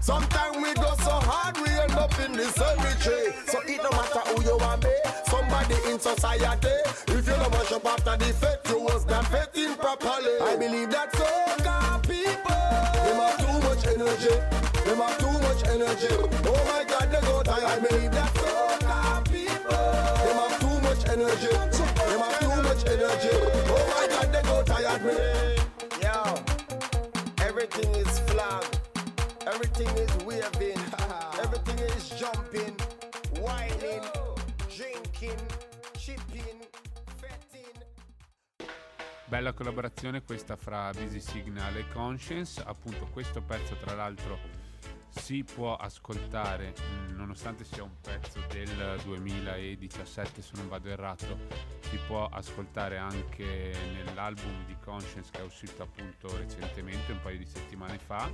Sometimes 0.00 0.56
we 0.56 0.74
go 0.74 0.90
so 1.02 1.16
hard, 1.28 1.56
we 1.58 1.68
end 1.68 1.92
up 1.92 2.18
in 2.20 2.32
the 2.32 2.44
cemetery. 2.44 3.32
So 3.46 3.60
it 3.66 3.82
no 3.82 3.90
matter 3.90 4.24
who 4.30 4.42
you 4.44 4.56
are, 4.58 4.78
be 4.78 4.92
somebody 5.26 5.76
in 5.90 5.98
society. 5.98 6.76
If 7.08 7.26
you 7.26 7.36
don't 7.36 7.50
mash 7.50 7.72
up 7.72 7.86
after 7.86 8.16
the 8.16 8.32
fete, 8.32 8.70
you 8.70 8.80
was 8.80 9.06
not 9.06 9.26
fetting 9.28 9.74
properly. 9.76 10.38
I 10.40 10.56
believe 10.56 10.90
that 10.90 11.12
soca 11.12 12.02
people, 12.02 12.62
them 13.04 13.20
have 13.20 13.38
too 13.38 13.68
much 13.68 13.86
energy. 13.86 14.63
Energy. 15.84 16.08
Oh 16.46 16.64
my 16.72 16.84
God, 16.84 17.10
they 17.10 17.20
go 17.20 17.42
die. 17.42 17.64
I 17.64 17.78
believe 17.78 18.10
that 18.12 18.32
soca 18.34 19.24
people, 19.30 19.90
them 20.24 20.36
have 20.42 20.60
too 20.60 20.80
much 20.80 21.02
energy. 21.08 21.48
Them 21.48 22.20
have 22.20 22.38
too 22.40 22.62
much 22.62 22.82
energy. 22.88 23.34
Oh 23.68 23.84
my 23.94 24.06
God, 24.08 24.32
they 24.32 24.42
go 24.42 24.62
tired 24.62 25.02
me. 25.04 25.14
Yo, 26.02 26.18
everything 27.44 27.90
is 27.94 28.18
flag. 28.20 28.64
Everything 29.46 29.88
is 29.98 30.12
waving. 30.24 30.80
everything 31.42 31.78
is 31.96 32.08
jumping, 32.10 32.74
whining, 33.40 34.04
drinking, 34.76 35.40
chipping. 35.98 36.60
Bella 39.26 39.52
collaborazione 39.52 40.22
questa 40.22 40.54
fra 40.54 40.90
Busy 40.92 41.18
Signal 41.18 41.76
e 41.76 41.88
Conscience, 41.92 42.62
appunto 42.64 43.08
questo 43.12 43.42
pezzo 43.42 43.74
tra 43.76 43.94
l'altro 43.94 44.63
si 45.20 45.44
può 45.44 45.76
ascoltare, 45.76 46.74
nonostante 47.14 47.64
sia 47.64 47.82
un 47.82 48.00
pezzo 48.00 48.40
del 48.48 49.00
2017 49.04 50.42
se 50.42 50.50
non 50.56 50.68
vado 50.68 50.88
errato, 50.88 51.38
si 51.80 51.98
può 52.06 52.26
ascoltare 52.26 52.98
anche 52.98 53.72
nell'album 53.94 54.64
di 54.66 54.76
Conscience 54.82 55.30
che 55.30 55.40
è 55.40 55.44
uscito 55.44 55.82
appunto 55.82 56.36
recentemente, 56.36 57.12
un 57.12 57.20
paio 57.22 57.38
di 57.38 57.46
settimane 57.46 57.98
fa, 57.98 58.30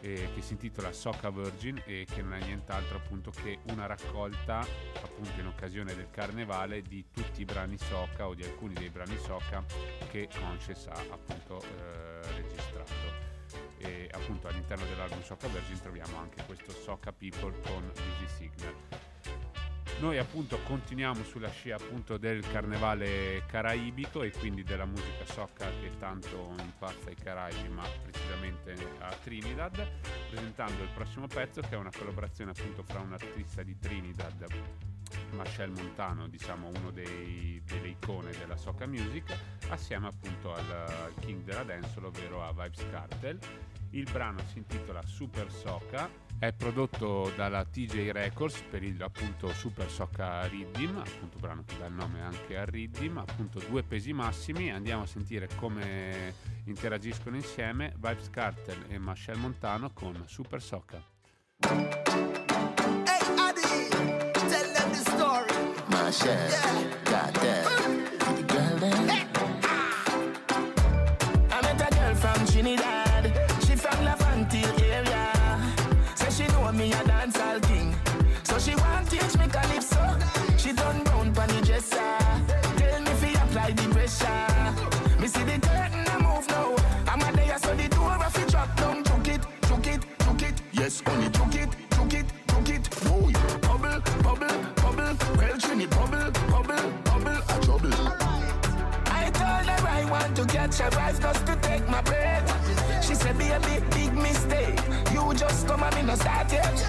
eh, 0.00 0.28
che 0.34 0.42
si 0.42 0.52
intitola 0.52 0.92
Soca 0.92 1.30
Virgin 1.30 1.82
e 1.84 2.06
che 2.08 2.22
non 2.22 2.34
è 2.34 2.44
nient'altro 2.44 2.98
appunto 2.98 3.30
che 3.30 3.58
una 3.64 3.86
raccolta 3.86 4.60
appunto 5.02 5.40
in 5.40 5.46
occasione 5.46 5.94
del 5.94 6.10
carnevale 6.10 6.82
di 6.82 7.06
tutti 7.10 7.40
i 7.40 7.44
brani 7.44 7.78
Soca 7.78 8.28
o 8.28 8.34
di 8.34 8.44
alcuni 8.44 8.74
dei 8.74 8.90
brani 8.90 9.18
Soca 9.18 9.64
che 10.10 10.28
Conscience 10.38 10.88
ha 10.88 11.00
appunto 11.10 11.60
eh, 11.60 12.32
registrato 12.36 13.37
e 13.78 14.08
appunto 14.12 14.48
all'interno 14.48 14.84
dell'album 14.86 15.22
Soca 15.22 15.48
Virgin 15.48 15.80
troviamo 15.80 16.18
anche 16.18 16.42
questo 16.44 16.72
Soca 16.72 17.12
People 17.12 17.54
con 17.62 17.90
Easy 17.94 18.28
Signal. 18.36 18.74
Noi 20.00 20.16
appunto 20.16 20.58
continuiamo 20.62 21.24
sulla 21.24 21.50
scia 21.50 21.74
appunto 21.74 22.18
del 22.18 22.46
carnevale 22.52 23.42
caraibico 23.46 24.22
e 24.22 24.30
quindi 24.30 24.62
della 24.62 24.84
musica 24.84 25.26
soca 25.26 25.68
che 25.80 25.90
tanto 25.98 26.54
impazza 26.60 27.08
ai 27.08 27.16
Caraibi 27.16 27.68
ma 27.68 27.82
precisamente 28.04 28.76
a 29.00 29.08
Trinidad 29.24 29.88
presentando 30.30 30.84
il 30.84 30.90
prossimo 30.94 31.26
pezzo 31.26 31.62
che 31.62 31.70
è 31.70 31.76
una 31.76 31.90
collaborazione 31.90 32.52
appunto 32.52 32.84
fra 32.84 33.00
un 33.00 33.12
artista 33.12 33.64
di 33.64 33.76
Trinidad 33.76 34.46
Marcel 35.32 35.70
Montano, 35.70 36.28
diciamo 36.28 36.68
uno 36.68 36.90
dei, 36.90 37.62
delle 37.64 37.88
icone 37.88 38.30
della 38.32 38.56
soca 38.56 38.86
music, 38.86 39.36
assieme 39.68 40.08
appunto 40.08 40.54
al, 40.54 41.12
king 41.20 41.42
della 41.42 41.62
dancehall, 41.62 42.06
ovvero 42.06 42.44
a 42.44 42.52
Vibes 42.52 42.84
Cartel. 42.90 43.38
Il 43.90 44.06
brano 44.10 44.40
si 44.50 44.58
intitola 44.58 45.00
Super 45.02 45.50
Soca, 45.50 46.10
è 46.38 46.52
prodotto 46.52 47.32
dalla 47.34 47.64
TJ 47.64 48.10
Records 48.10 48.62
per 48.70 48.82
il 48.82 49.02
appunto 49.02 49.52
Super 49.54 49.90
Soca 49.90 50.46
Riddim, 50.46 50.98
appunto 50.98 51.38
brano 51.38 51.64
che 51.64 51.76
dà 51.78 51.86
il 51.86 51.94
nome 51.94 52.20
anche 52.20 52.56
a 52.56 52.64
Riddim, 52.64 53.16
appunto 53.18 53.58
due 53.60 53.82
pesi 53.82 54.12
massimi, 54.12 54.70
andiamo 54.70 55.02
a 55.02 55.06
sentire 55.06 55.48
come 55.56 56.34
interagiscono 56.64 57.36
insieme 57.36 57.94
Vibes 57.96 58.30
Cartel 58.30 58.84
e 58.88 58.98
Marcel 58.98 59.38
Montano 59.38 59.90
con 59.92 60.22
Super 60.26 60.62
Soca. 60.62 61.02
Goddamn. 67.04 68.04
The 68.18 68.42
girl 68.46 68.76
them. 68.78 69.08
Hey. 69.08 69.26
Ah. 69.62 70.24
I 71.50 71.62
met 71.62 71.92
a 71.92 71.94
girl 71.94 72.14
from 72.14 72.46
Trinidad. 72.46 72.97
Catch 100.68 100.92
a 100.92 100.96
rise 100.96 101.18
just 101.18 101.46
to 101.46 101.56
take 101.56 101.88
my 101.88 102.00
breath. 102.02 103.04
She 103.04 103.14
said, 103.14 103.38
be 103.38 103.48
a 103.48 103.60
big, 103.60 103.88
big 103.90 104.14
mistake. 104.14 104.78
You 105.12 105.32
just 105.34 105.66
come 105.66 105.82
and 105.82 105.94
me 105.94 106.02
no 106.02 106.14
start 106.14 106.52
yet. 106.52 106.84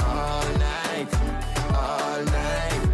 All 0.00 0.44
night, 0.58 1.08
all 1.74 2.24
night. 2.24 2.91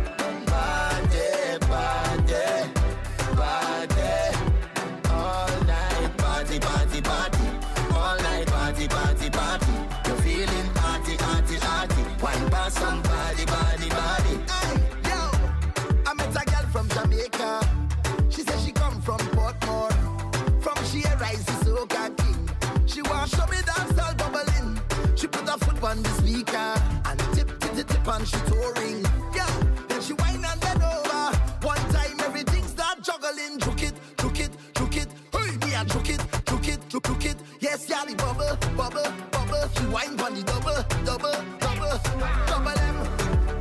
And 28.19 28.29
she 28.29 28.37
touring. 28.51 29.03
Yo, 29.35 29.47
then 29.89 30.03
she 30.03 30.13
whine 30.15 30.45
and 30.45 30.61
then 30.61 30.83
over. 30.83 31.37
One 31.63 31.85
time 31.93 32.19
everything 32.21 32.65
start 32.67 33.03
juggling. 33.03 33.59
Juke 33.61 33.83
it, 33.83 33.95
juke 34.19 34.41
it, 34.41 34.51
juke 34.75 34.97
it. 34.97 35.09
Hey, 35.33 35.57
me 35.67 35.75
a 35.75 35.85
juke 35.85 36.11
it, 36.11 36.23
juke 36.47 36.69
it, 36.69 36.81
juke, 36.89 37.07
juke 37.07 37.25
it. 37.25 37.37
Yes, 37.61 37.89
yeah, 37.89 38.05
the 38.05 38.15
bubble, 38.17 38.57
bubble, 38.77 39.11
bubble. 39.31 39.69
She 39.77 39.85
whine 39.87 40.21
on 40.21 40.35
the 40.35 40.43
double, 40.43 40.83
double, 41.05 41.39
double, 41.61 41.99
double 42.47 42.75
them. 42.75 42.97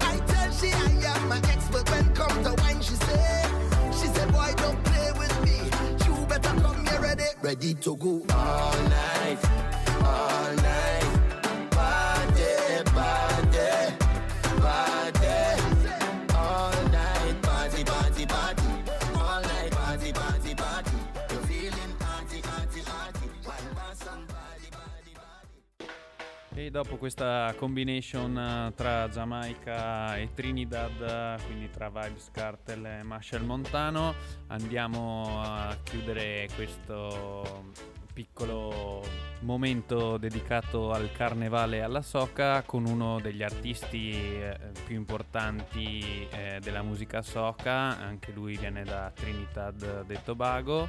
I 0.02 0.18
tell 0.26 0.52
she 0.52 0.70
I 0.72 1.16
am 1.16 1.30
my 1.30 1.38
expert 1.54 1.90
when 1.92 2.14
come 2.14 2.44
to 2.44 2.54
wine. 2.62 2.82
She 2.82 2.96
say, 2.96 3.46
she 3.92 4.08
said, 4.08 4.32
boy, 4.32 4.54
don't 4.58 4.84
play 4.84 5.12
with 5.18 5.36
me. 5.46 5.58
You 6.06 6.26
better 6.26 6.54
come 6.62 6.86
here 6.86 7.02
ready, 7.02 7.30
ready 7.42 7.74
to 7.76 7.96
go. 7.98 8.26
All 8.34 8.74
night, 8.90 9.40
dopo 26.78 26.98
questa 26.98 27.56
combination 27.58 28.38
eh, 28.38 28.74
tra 28.76 29.10
Giamaica 29.10 30.16
e 30.16 30.30
Trinidad, 30.36 31.02
eh, 31.02 31.44
quindi 31.48 31.72
tra 31.72 31.90
Vibes 31.90 32.30
Cartel 32.32 32.86
e 32.86 33.02
Marshall 33.02 33.44
Montano, 33.44 34.14
andiamo 34.50 35.42
a 35.42 35.76
chiudere 35.82 36.48
questo 36.54 37.74
piccolo 38.14 39.04
momento 39.40 40.18
dedicato 40.18 40.92
al 40.92 41.12
carnevale 41.12 41.82
alla 41.82 42.04
soca 42.04 42.62
con 42.62 42.86
uno 42.86 43.20
degli 43.20 43.42
artisti 43.42 44.12
eh, 44.12 44.56
più 44.86 44.96
importanti 44.98 46.28
della 46.62 46.84
musica 46.84 47.24
soca, 47.24 47.98
anche 47.98 48.32
lui 48.32 48.56
viene 48.56 48.84
da 48.84 49.12
Trinidad 49.16 50.06
e 50.08 50.24
Tobago, 50.24 50.88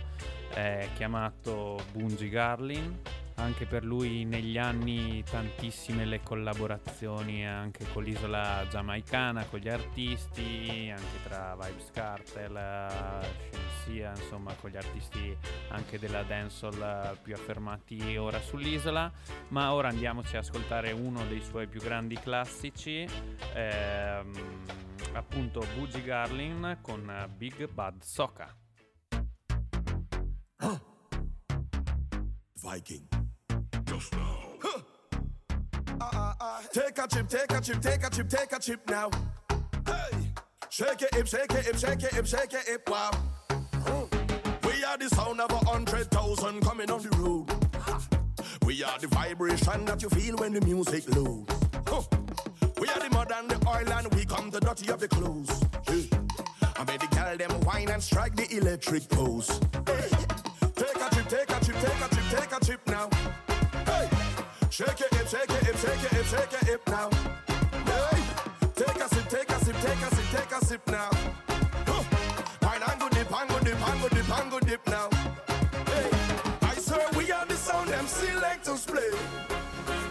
è 0.53 0.86
chiamato 0.95 1.80
Bungie 1.93 2.28
Garlin. 2.28 3.26
Anche 3.39 3.66
per 3.66 3.84
lui 3.84 4.24
negli 4.24 4.59
anni 4.59 5.22
tantissime 5.22 6.05
le 6.05 6.22
collaborazioni 6.22 7.47
anche 7.47 7.86
con 7.93 8.03
l'isola 8.03 8.66
giamaicana, 8.68 9.45
con 9.45 9.61
gli 9.61 9.68
artisti, 9.68 10.93
anche 10.95 11.22
tra 11.22 11.57
Vibes 11.57 11.91
Cartel, 11.93 12.57
eh, 12.57 13.59
Shensia, 13.89 14.11
insomma 14.11 14.53
con 14.55 14.70
gli 14.70 14.76
artisti 14.76 15.36
anche 15.68 15.99
della 15.99 16.22
dancehall 16.22 16.82
eh, 16.82 17.16
più 17.22 17.34
affermati 17.34 18.16
ora 18.16 18.41
sull'isola. 18.41 19.11
Ma 19.49 19.72
ora 19.72 19.89
andiamoci 19.89 20.36
a 20.36 20.41
ascoltare 20.41 20.93
uno 20.93 21.24
dei 21.26 21.41
suoi 21.41 21.66
più 21.66 21.80
grandi 21.80 22.16
classici, 22.16 23.07
ehm, 23.55 24.32
appunto 25.12 25.64
Boogie 25.74 26.03
Garlin 26.03 26.78
con 26.82 27.09
eh, 27.09 27.28
Big 27.28 27.68
Bad 27.70 28.03
Soca. 28.03 28.55
Viking. 32.61 33.18
Just 33.99 34.14
now. 34.14 34.38
Take 36.72 36.99
a 36.99 37.09
chip, 37.09 37.28
take 37.28 37.51
a 37.51 37.61
chip, 37.61 37.80
take 37.80 38.07
a 38.07 38.11
chip, 38.11 38.28
take 38.28 38.53
a 38.53 38.59
chip 38.61 38.88
now. 38.88 39.11
Hey, 39.84 40.18
shake 40.70 41.03
it, 41.03 41.14
hip, 41.16 41.26
shake 41.26 41.53
it, 41.53 41.64
hip, 41.64 41.76
shake 41.76 42.03
it, 42.05 42.14
hip, 42.14 42.26
shake 42.26 42.55
it, 42.55 42.68
hip, 42.68 42.88
wow. 42.88 43.11
Mm. 43.49 44.64
We 44.64 44.84
are 44.84 44.96
the 44.96 45.09
sound 45.09 45.40
of 45.40 45.51
a 45.51 45.57
hundred 45.66 46.12
thousand 46.12 46.61
coming 46.61 46.88
on 46.92 47.03
the 47.03 47.09
road. 47.16 47.51
Ha. 47.74 48.01
We 48.64 48.84
are 48.84 48.96
the 49.01 49.09
vibration 49.09 49.84
that 49.86 50.01
you 50.01 50.11
feel 50.11 50.36
when 50.36 50.53
the 50.53 50.61
music 50.61 51.12
loads. 51.16 51.53
Huh. 51.84 52.03
We 52.80 52.86
are 52.90 53.01
the 53.01 53.11
mud 53.11 53.32
and 53.34 53.51
the 53.51 53.68
oil 53.68 53.92
and 53.92 54.14
we 54.14 54.24
come 54.24 54.51
the 54.51 54.61
dirty 54.61 54.92
of 54.92 55.01
the 55.01 55.09
clothes. 55.09 55.61
Yeah. 55.88 56.20
I 56.76 56.84
made 56.84 57.01
the 57.01 57.09
girl 57.16 57.36
them 57.36 57.61
wine 57.62 57.88
and 57.88 58.01
strike 58.01 58.36
the 58.36 58.46
electric 58.57 59.09
pose. 59.09 59.59
Hey. 59.88 60.09
Take 60.76 60.94
a 60.94 61.11
trip, 61.11 61.28
take 61.28 61.51
a 61.51 61.64
trip, 61.64 61.76
take 61.80 62.01
a 62.01 62.14
trip, 62.14 62.24
take 62.30 62.53
a 62.57 62.64
trip 62.64 62.80
now. 62.86 63.47
Shake 64.79 65.01
it, 65.01 65.12
hip, 65.12 65.26
shake 65.26 65.51
it, 65.51 65.66
hip, 65.66 65.76
shake 65.76 66.05
it, 66.05 66.12
hip, 66.12 66.26
shake 66.26 66.53
it, 66.53 66.68
hip 66.68 66.83
now. 66.87 67.11
Hey, 67.85 68.22
take 68.76 69.03
a 69.03 69.09
sip, 69.09 69.29
take 69.29 69.51
a 69.51 69.64
sip, 69.64 69.76
take 69.81 70.03
a 70.07 70.14
sip, 70.14 70.24
take 70.31 70.53
a 70.53 70.64
sip 70.64 70.87
now. 70.87 71.11
Huh. 71.85 72.05
Wine 72.62 72.83
and 72.89 73.01
go 73.01 73.09
dip, 73.09 73.41
and 73.41 73.51
go 73.51 73.59
dip, 73.59 73.89
and 73.89 74.01
go 74.01 74.09
dip, 74.09 74.39
and 74.39 74.51
go 74.53 74.61
dip 74.61 74.87
now. 74.87 75.09
Hey, 75.85 76.11
I 76.62 76.74
swear 76.76 77.09
we 77.16 77.33
are 77.33 77.45
the 77.47 77.57
sound 77.57 77.89
them 77.89 78.07
selectors 78.07 78.87
play 78.87 79.11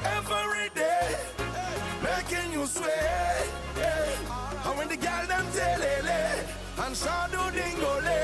every 0.03 0.69
day, 0.75 1.15
making 2.03 2.51
you 2.51 2.65
sway. 2.65 3.47
Hey. 3.73 4.17
And 4.65 4.77
when 4.77 4.89
the 4.89 4.97
girl 4.97 5.27
them 5.27 5.45
tell 5.55 6.85
and 6.85 6.97
shadow 6.97 7.49
dingole, 7.55 8.19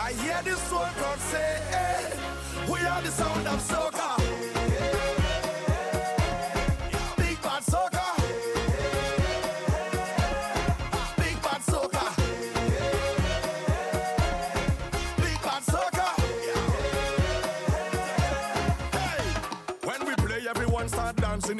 I 0.00 0.12
hear 0.12 0.40
the 0.44 0.56
soul 0.60 0.88
crowd 0.96 1.18
say, 1.18 1.60
hey, 1.68 2.72
we 2.72 2.78
are 2.86 3.02
the 3.02 3.10
sound 3.10 3.46
of 3.46 3.60
soca. 3.60 4.23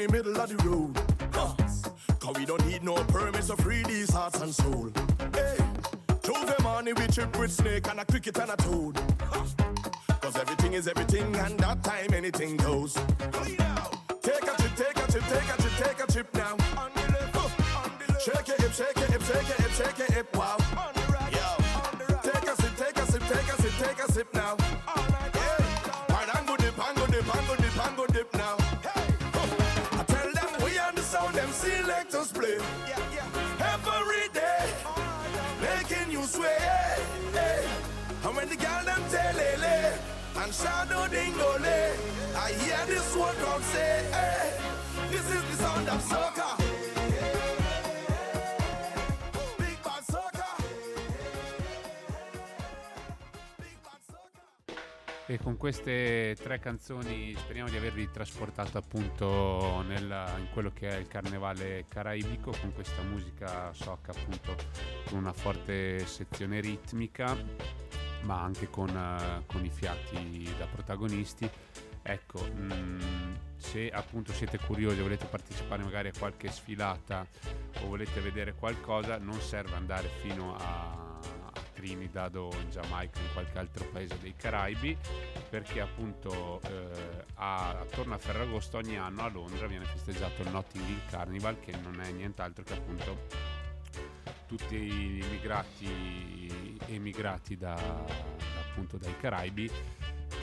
The 0.07 0.11
middle 0.11 0.39
of 0.39 0.49
the 0.49 0.69
road. 0.69 0.97
Huh. 1.33 1.53
Cause 2.19 2.37
we 2.37 2.45
don't 2.45 2.65
need 2.67 2.83
no 2.83 2.95
permits 3.05 3.47
to 3.47 3.57
free 3.57 3.83
these 3.83 4.11
hearts 4.11 4.39
and 4.41 4.53
soul. 4.53 4.91
Hey, 5.33 5.57
Tuesday 6.21 6.55
morning 6.61 6.93
we 6.95 7.07
trip 7.07 7.37
with 7.39 7.51
snake 7.51 7.87
and 7.89 7.99
a 7.99 8.05
cricket 8.05 8.37
and 8.37 8.51
a 8.51 8.57
toad. 8.57 8.99
Huh. 9.21 9.45
Cause 10.21 10.35
everything 10.37 10.73
is 10.73 10.87
everything 10.87 11.35
and 11.35 11.59
that 11.59 11.83
time 11.83 12.13
anything 12.13 12.57
goes. 12.57 12.93
Take 12.93 14.43
a 14.43 14.55
trip, 14.57 14.75
take 14.75 14.97
a 14.97 15.11
trip, 15.11 15.23
take 15.23 15.49
a 15.49 15.61
trip, 15.61 15.73
take 15.77 16.03
a 16.03 16.11
trip 16.11 16.33
now. 16.33 16.57
Shake 18.19 18.49
it, 18.49 18.61
hip, 18.61 18.73
shake 18.73 18.97
it, 18.97 19.09
hip, 19.11 19.21
shake 19.21 19.49
it, 19.49 19.61
hip, 19.61 19.71
shake 19.71 19.99
it, 19.99 20.13
hip, 20.13 20.37
wow. 20.37 20.57
Yo, 21.31 22.21
take 22.23 22.49
a 22.49 22.55
sip, 22.61 22.77
take 22.77 22.97
a 22.97 23.11
sip, 23.11 23.21
take 23.21 23.53
a 23.53 23.61
sip, 23.61 23.73
take 23.79 24.03
a 24.03 24.11
sip 24.11 24.33
now. 24.33 24.84
And 40.45 40.53
shadow 40.53 41.07
dingole, 41.07 41.65
eh. 41.65 41.95
I 42.37 42.51
hear 42.61 42.85
this 42.85 43.15
one 43.15 43.35
crowd 43.35 43.63
say, 43.63 44.05
hey, 44.11 44.53
this 45.09 45.25
is 45.25 45.43
the 45.49 45.63
sound 45.63 45.89
of 45.89 46.01
soca. 46.03 46.34
E 55.27 55.39
con 55.39 55.57
queste 55.57 56.35
tre 56.39 56.59
canzoni 56.59 57.33
speriamo 57.35 57.67
di 57.67 57.75
avervi 57.77 58.11
trasportato 58.11 58.77
appunto 58.77 59.81
nella- 59.87 60.31
in 60.37 60.49
quello 60.51 60.71
che 60.71 60.87
è 60.89 60.97
il 60.97 61.07
carnevale 61.07 61.85
caraibico 61.87 62.51
con 62.61 62.71
questa 62.73 63.01
musica 63.01 63.73
soca 63.73 64.11
appunto 64.11 64.55
con 65.07 65.17
una 65.17 65.33
forte 65.33 66.05
sezione 66.05 66.59
ritmica 66.59 67.35
ma 68.21 68.41
anche 68.41 68.69
con, 68.69 68.89
eh, 68.89 69.43
con 69.47 69.65
i 69.65 69.69
fiati 69.69 70.47
da 70.57 70.65
protagonisti. 70.67 71.49
Ecco, 72.03 72.43
mh, 72.43 73.37
se 73.57 73.89
appunto 73.89 74.31
siete 74.31 74.59
curiosi 74.59 75.01
volete 75.01 75.25
partecipare 75.25 75.81
magari 75.83 76.09
a 76.09 76.13
qualche 76.17 76.51
sfilata 76.51 77.25
o 77.81 77.87
volete 77.87 78.19
vedere 78.21 78.53
qualcosa, 78.53 79.17
non 79.17 79.39
serve 79.41 79.75
andare 79.75 80.07
fino 80.21 80.55
a 80.55 81.03
Trinidad 81.75 82.35
o 82.35 82.49
in 82.61 82.69
Giamaica 82.71 83.19
o 83.19 83.21
in 83.21 83.33
qualche 83.33 83.57
altro 83.59 83.85
paese 83.91 84.17
dei 84.19 84.33
Caraibi, 84.35 84.97
perché 85.49 85.81
appunto 85.81 86.61
eh, 86.61 87.25
a- 87.35 87.69
attorno 87.79 88.13
a 88.15 88.17
Ferragosto 88.17 88.77
ogni 88.77 88.97
anno 88.97 89.21
a 89.23 89.29
Londra 89.29 89.67
viene 89.67 89.85
festeggiato 89.85 90.41
il 90.41 90.49
Notting 90.49 90.87
Hill 90.87 91.01
Carnival, 91.09 91.59
che 91.59 91.73
non 91.83 91.99
è 91.99 92.09
nient'altro 92.11 92.63
che 92.63 92.73
appunto 92.73 93.27
tutti 94.47 94.77
gli 94.77 95.23
immigrati 95.23 96.77
emigrati 96.87 97.57
da, 97.57 97.73
appunto 97.73 98.97
dai 98.97 99.15
Caraibi 99.17 99.69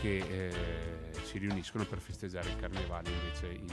che 0.01 0.16
eh, 0.18 1.12
si 1.22 1.38
riuniscono 1.38 1.84
per 1.84 1.99
festeggiare 1.99 2.49
il 2.49 2.57
carnevale 2.57 3.11
invece 3.11 3.53
in, 3.53 3.66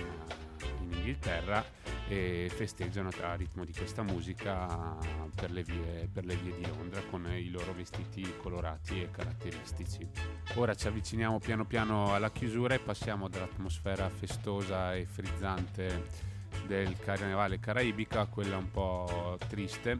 in 0.81 0.91
Inghilterra 0.91 1.63
e 2.07 2.49
festeggiano 2.53 3.09
a 3.21 3.35
ritmo 3.35 3.65
di 3.65 3.73
questa 3.73 4.01
musica 4.01 4.97
per 5.35 5.51
le, 5.51 5.63
vie, 5.63 6.09
per 6.11 6.25
le 6.25 6.35
vie 6.35 6.55
di 6.55 6.65
Londra 6.65 7.01
con 7.09 7.25
i 7.31 7.49
loro 7.49 7.73
vestiti 7.73 8.33
colorati 8.37 9.01
e 9.01 9.11
caratteristici. 9.11 10.07
Ora 10.55 10.73
ci 10.75 10.87
avviciniamo 10.87 11.39
piano 11.39 11.65
piano 11.65 12.13
alla 12.13 12.31
chiusura 12.31 12.73
e 12.73 12.79
passiamo 12.79 13.27
dall'atmosfera 13.27 14.09
festosa 14.09 14.95
e 14.95 15.05
frizzante 15.05 16.27
del 16.65 16.97
carnevale 16.97 17.59
caraibica 17.59 18.21
a 18.21 18.25
quella 18.25 18.57
un 18.57 18.71
po' 18.71 19.37
triste 19.47 19.99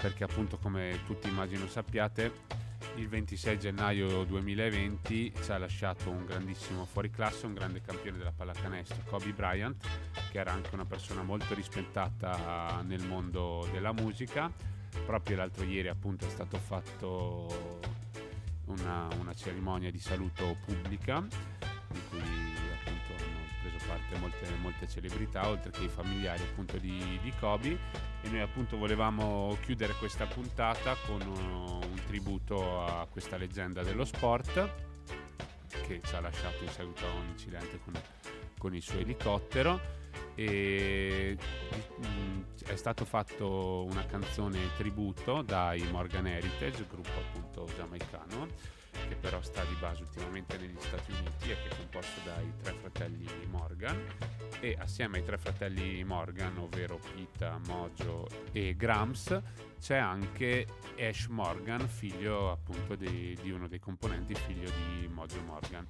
perché 0.00 0.24
appunto 0.24 0.56
come 0.58 1.00
tutti 1.04 1.28
immagino 1.28 1.66
sappiate 1.66 2.32
il 2.96 3.08
26 3.08 3.58
gennaio 3.58 4.24
2020 4.24 5.32
ci 5.42 5.50
ha 5.52 5.58
lasciato 5.58 6.10
un 6.10 6.24
grandissimo 6.24 6.84
fuoriclasse, 6.84 7.46
un 7.46 7.54
grande 7.54 7.80
campione 7.80 8.18
della 8.18 8.32
pallacanestro, 8.32 9.02
Kobe 9.06 9.32
Bryant, 9.32 9.86
che 10.30 10.38
era 10.38 10.52
anche 10.52 10.74
una 10.74 10.84
persona 10.84 11.22
molto 11.22 11.54
rispettata 11.54 12.82
nel 12.86 13.04
mondo 13.06 13.68
della 13.72 13.92
musica. 13.92 14.50
Proprio 15.06 15.36
l'altro 15.36 15.64
ieri 15.64 15.88
appunto 15.88 16.26
è 16.26 16.28
stato 16.28 16.58
fatto 16.58 17.80
una, 18.66 19.08
una 19.18 19.34
cerimonia 19.34 19.90
di 19.90 19.98
saluto 19.98 20.56
pubblica 20.64 21.20
di 21.20 22.00
cui 22.08 22.20
appunto 22.20 23.12
hanno 23.12 23.40
preso 23.62 23.84
parte 23.86 24.18
molte, 24.18 24.46
molte 24.60 24.88
celebrità 24.88 25.48
oltre 25.48 25.70
che 25.70 25.84
i 25.84 25.88
familiari 25.88 26.42
appunto 26.42 26.76
di, 26.78 27.18
di 27.22 27.32
Kobe 27.38 27.78
e 28.22 28.28
noi 28.28 28.40
appunto 28.40 28.76
volevamo 28.76 29.56
chiudere 29.62 29.94
questa 29.94 30.26
puntata 30.26 30.94
con 31.06 31.20
uh, 31.20 31.86
un 31.89 31.89
tributo 32.10 32.84
a 32.84 33.06
questa 33.08 33.36
leggenda 33.36 33.84
dello 33.84 34.04
sport 34.04 34.88
che 35.86 36.00
ci 36.04 36.14
ha 36.16 36.20
lasciato 36.20 36.64
in 36.64 36.70
seguito 36.70 37.06
a 37.06 37.10
un 37.12 37.28
incidente 37.28 37.78
con, 37.84 37.94
con 38.58 38.74
il 38.74 38.82
suo 38.82 38.98
elicottero. 38.98 39.98
E 40.34 41.36
mm, 42.04 42.42
è 42.66 42.74
stato 42.74 43.04
fatto 43.04 43.84
una 43.84 44.04
canzone 44.06 44.58
tributo 44.76 45.42
dai 45.42 45.88
Morgan 45.92 46.26
Heritage, 46.26 46.84
gruppo 46.90 47.10
appunto 47.10 47.68
giamaicano 47.76 48.79
che 49.08 49.14
però 49.16 49.40
sta 49.40 49.64
di 49.64 49.74
base 49.80 50.02
ultimamente 50.02 50.56
negli 50.56 50.78
Stati 50.78 51.12
Uniti 51.12 51.50
e 51.50 51.56
che 51.62 51.68
è 51.68 51.76
composto 51.76 52.20
dai 52.24 52.52
tre 52.62 52.72
fratelli 52.74 53.26
Morgan 53.46 54.02
e 54.60 54.76
assieme 54.78 55.18
ai 55.18 55.24
tre 55.24 55.38
fratelli 55.38 56.04
Morgan, 56.04 56.58
ovvero 56.58 56.98
Pita, 57.14 57.58
Mojo 57.66 58.28
e 58.52 58.76
Grams, 58.76 59.40
c'è 59.80 59.96
anche 59.96 60.66
Ash 60.98 61.26
Morgan, 61.26 61.88
figlio 61.88 62.50
appunto 62.50 62.94
di, 62.94 63.36
di 63.40 63.50
uno 63.50 63.66
dei 63.66 63.78
componenti, 63.78 64.34
figlio 64.34 64.70
di 64.70 65.08
Mojo 65.08 65.40
Morgan. 65.40 65.86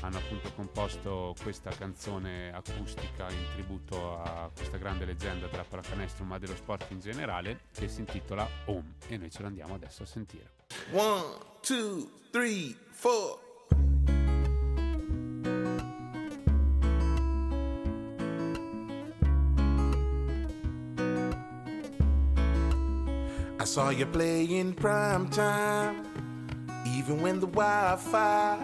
Hanno 0.00 0.16
appunto 0.16 0.50
composto 0.54 1.34
questa 1.42 1.70
canzone 1.70 2.52
acustica 2.52 3.30
in 3.30 3.44
tributo 3.52 4.18
a 4.18 4.50
questa 4.54 4.78
grande 4.78 5.04
leggenda 5.04 5.46
della 5.46 5.64
pallacanestro 5.64 6.24
ma 6.24 6.38
dello 6.38 6.56
sport 6.56 6.90
in 6.90 7.00
generale 7.00 7.60
che 7.72 7.88
si 7.88 8.00
intitola 8.00 8.48
Home 8.66 8.94
e 9.08 9.16
noi 9.18 9.30
ce 9.30 9.42
l'andiamo 9.42 9.74
adesso 9.74 10.02
a 10.04 10.06
sentire. 10.06 10.55
One, 10.92 11.24
two, 11.62 12.08
three, 12.32 12.76
four. 12.92 13.38
I 23.58 23.64
saw 23.64 23.90
you 23.90 24.06
playing 24.06 24.74
prime 24.74 25.28
time, 25.28 26.06
even 26.86 27.20
when 27.20 27.40
the 27.40 27.46
Wi 27.46 27.96
Fi 27.96 28.58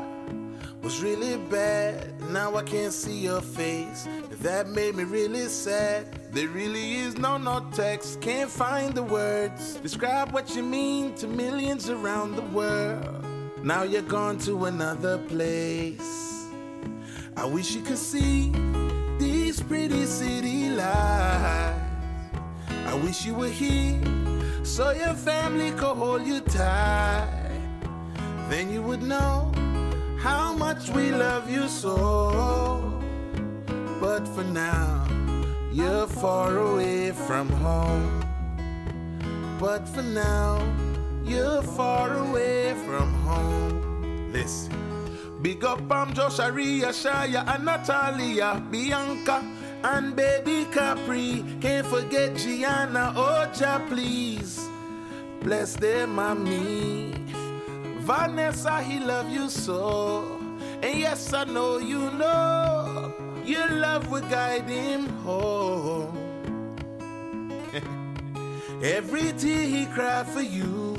was 0.82 1.02
really 1.02 1.36
bad. 1.50 2.20
Now 2.30 2.56
I 2.56 2.62
can't 2.62 2.92
see 2.92 3.18
your 3.18 3.40
face. 3.40 4.06
That 4.42 4.68
made 4.68 4.96
me 4.96 5.04
really 5.04 5.46
sad. 5.46 6.04
There 6.32 6.48
really 6.48 6.94
is 6.94 7.16
no 7.16 7.38
no 7.38 7.64
text, 7.72 8.20
can't 8.20 8.50
find 8.50 8.92
the 8.92 9.04
words. 9.04 9.76
Describe 9.76 10.32
what 10.32 10.56
you 10.56 10.64
mean 10.64 11.14
to 11.16 11.28
millions 11.28 11.88
around 11.88 12.34
the 12.34 12.42
world. 12.42 13.24
Now 13.62 13.84
you're 13.84 14.02
gone 14.02 14.38
to 14.38 14.64
another 14.64 15.18
place. 15.18 16.48
I 17.36 17.44
wish 17.44 17.76
you 17.76 17.82
could 17.82 17.98
see 17.98 18.50
these 19.16 19.62
pretty 19.62 20.06
city 20.06 20.70
lights. 20.70 21.78
I 22.68 22.94
wish 23.04 23.24
you 23.24 23.34
were 23.34 23.54
here 23.62 24.00
so 24.64 24.90
your 24.90 25.14
family 25.14 25.70
could 25.70 25.96
hold 25.96 26.26
you 26.26 26.40
tight. 26.40 27.30
Then 28.48 28.72
you 28.72 28.82
would 28.82 29.02
know 29.02 29.52
how 30.18 30.52
much 30.52 30.90
we 30.90 31.12
love 31.12 31.48
you 31.48 31.68
so. 31.68 32.61
But 34.12 34.28
for 34.28 34.44
now, 34.44 35.08
you're 35.72 36.06
far 36.06 36.58
away 36.58 37.12
from 37.12 37.48
home. 37.48 38.22
But 39.58 39.88
for 39.88 40.02
now, 40.02 40.60
you're 41.24 41.62
far 41.62 42.12
away 42.18 42.74
from 42.84 43.08
home. 43.24 44.30
Listen. 44.30 44.76
Big 45.40 45.64
up 45.64 45.90
um 45.90 46.12
Josh, 46.12 46.40
Aria, 46.40 46.88
Shaya, 46.88 47.40
and 47.54 47.64
Natalia, 47.64 48.62
Bianca, 48.70 49.42
and 49.82 50.14
baby 50.14 50.66
Capri. 50.70 51.42
Can't 51.62 51.86
forget 51.86 52.36
Gianna, 52.36 53.14
Oja, 53.16 53.80
please. 53.88 54.60
Bless 55.40 55.74
them, 55.76 56.16
mommy. 56.16 57.14
Vanessa, 58.04 58.82
he 58.82 59.00
love 59.00 59.30
you 59.30 59.48
so. 59.48 60.38
And 60.82 60.98
yes, 60.98 61.32
I 61.32 61.44
know 61.44 61.78
you 61.78 62.10
know 62.10 63.31
your 63.44 63.68
love 63.68 64.10
will 64.10 64.22
guide 64.22 64.68
him 64.68 65.06
home. 65.24 66.18
Every 68.82 69.32
tear 69.32 69.66
he 69.66 69.86
cried 69.86 70.26
for 70.26 70.42
you, 70.42 70.96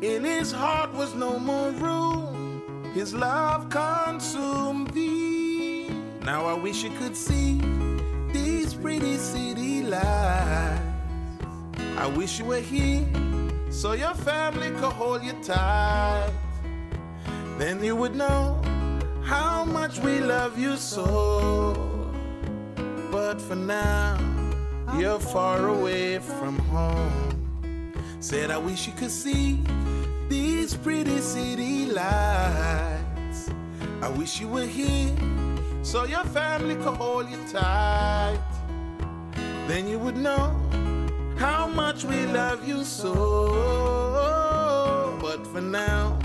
in 0.00 0.24
his 0.24 0.52
heart 0.52 0.92
was 0.94 1.14
no 1.14 1.38
more 1.38 1.70
room. 1.72 2.92
His 2.94 3.14
love 3.14 3.70
consumed 3.70 4.90
thee. 4.90 5.88
Now 6.24 6.46
I 6.46 6.54
wish 6.54 6.82
you 6.82 6.90
could 6.90 7.16
see 7.16 7.60
these 8.32 8.74
pretty 8.74 9.16
city 9.16 9.82
lights. 9.82 10.80
I 11.96 12.06
wish 12.06 12.38
you 12.38 12.46
were 12.46 12.60
here 12.60 13.06
so 13.70 13.92
your 13.92 14.14
family 14.14 14.70
could 14.70 14.92
hold 14.92 15.22
you 15.22 15.32
tight. 15.42 16.32
Then 17.58 17.82
you 17.82 17.96
would 17.96 18.14
know 18.14 18.60
how 19.24 19.64
much 19.64 19.98
we 20.00 20.20
love 20.20 20.58
you 20.58 20.76
so. 20.76 21.74
But 23.10 23.40
for 23.40 23.56
now, 23.56 24.18
You're 24.98 25.18
far 25.20 25.68
away 25.68 26.18
from 26.18 26.58
home. 26.58 27.94
Said, 28.20 28.50
I 28.50 28.58
wish 28.58 28.86
you 28.86 28.92
could 28.92 29.10
see 29.10 29.58
these 30.28 30.76
pretty 30.76 31.18
city 31.18 31.86
lights. 31.86 33.48
I 34.02 34.08
wish 34.10 34.38
you 34.38 34.48
were 34.48 34.66
here 34.66 35.16
so 35.82 36.04
your 36.04 36.24
family 36.24 36.74
could 36.76 36.96
hold 36.96 37.30
you 37.30 37.38
tight. 37.50 38.38
Then 39.66 39.88
you 39.88 39.98
would 39.98 40.16
know 40.16 40.54
how 41.36 41.68
much 41.68 42.04
we 42.04 42.26
love 42.26 42.68
you 42.68 42.84
so. 42.84 43.16
But 45.22 45.46
for 45.46 45.62
now, 45.62 46.18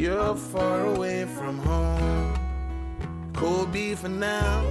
you're 0.00 0.34
far 0.34 0.86
away 0.86 1.26
from 1.26 1.58
home. 1.58 2.32
Kobe, 3.34 3.94
for 3.94 4.08
now, 4.08 4.64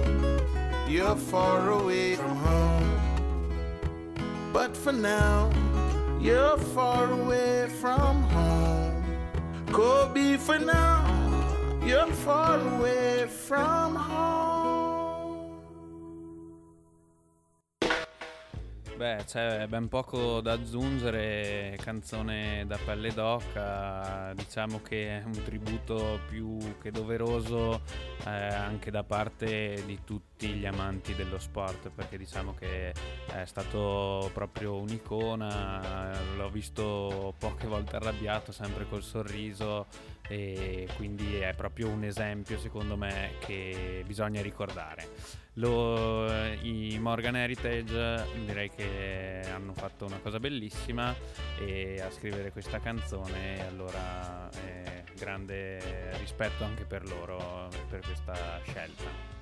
you're 0.88 1.14
far 1.14 1.70
away 1.70 2.16
from 2.16 2.36
home. 2.36 2.90
But 4.52 4.76
for 4.76 4.92
now, 4.92 5.48
you're 6.20 6.58
far 6.74 7.12
away 7.12 7.68
from 7.80 8.22
home. 8.34 9.04
Kobe, 9.66 10.36
for 10.36 10.58
now, 10.58 11.06
you're 11.86 12.12
far 12.26 12.58
away 12.74 13.28
from 13.28 13.94
home. 13.94 14.79
Beh, 19.00 19.24
c'è 19.24 19.66
ben 19.66 19.88
poco 19.88 20.42
da 20.42 20.52
aggiungere, 20.52 21.74
canzone 21.80 22.66
da 22.66 22.76
pelle 22.84 23.14
d'oca, 23.14 24.34
diciamo 24.34 24.82
che 24.82 25.20
è 25.20 25.22
un 25.24 25.42
tributo 25.42 26.20
più 26.28 26.58
che 26.78 26.90
doveroso 26.90 27.80
eh, 28.26 28.28
anche 28.28 28.90
da 28.90 29.02
parte 29.02 29.82
di 29.86 30.00
tutti 30.04 30.29
gli 30.48 30.66
amanti 30.66 31.14
dello 31.14 31.38
sport, 31.38 31.90
perché 31.90 32.16
diciamo 32.18 32.54
che 32.54 32.90
è 32.90 33.44
stato 33.44 34.30
proprio 34.32 34.76
un'icona, 34.76 36.12
l'ho 36.36 36.50
visto 36.50 37.34
poche 37.38 37.66
volte 37.66 37.96
arrabbiato, 37.96 38.52
sempre 38.52 38.86
col 38.88 39.02
sorriso 39.02 39.86
e 40.28 40.88
quindi 40.94 41.36
è 41.36 41.54
proprio 41.54 41.88
un 41.88 42.04
esempio 42.04 42.56
secondo 42.58 42.96
me 42.96 43.32
che 43.40 44.04
bisogna 44.06 44.40
ricordare. 44.40 45.08
Lo, 45.54 46.32
I 46.62 46.96
Morgan 47.00 47.34
Heritage 47.34 48.24
direi 48.46 48.70
che 48.70 49.42
hanno 49.52 49.72
fatto 49.72 50.06
una 50.06 50.18
cosa 50.18 50.38
bellissima 50.38 51.14
e 51.58 52.00
a 52.00 52.10
scrivere 52.10 52.52
questa 52.52 52.78
canzone 52.78 53.66
allora 53.66 54.48
eh, 54.64 55.02
grande 55.18 56.16
rispetto 56.18 56.62
anche 56.62 56.84
per 56.84 57.06
loro 57.08 57.68
per 57.88 58.00
questa 58.00 58.60
scelta. 58.62 59.39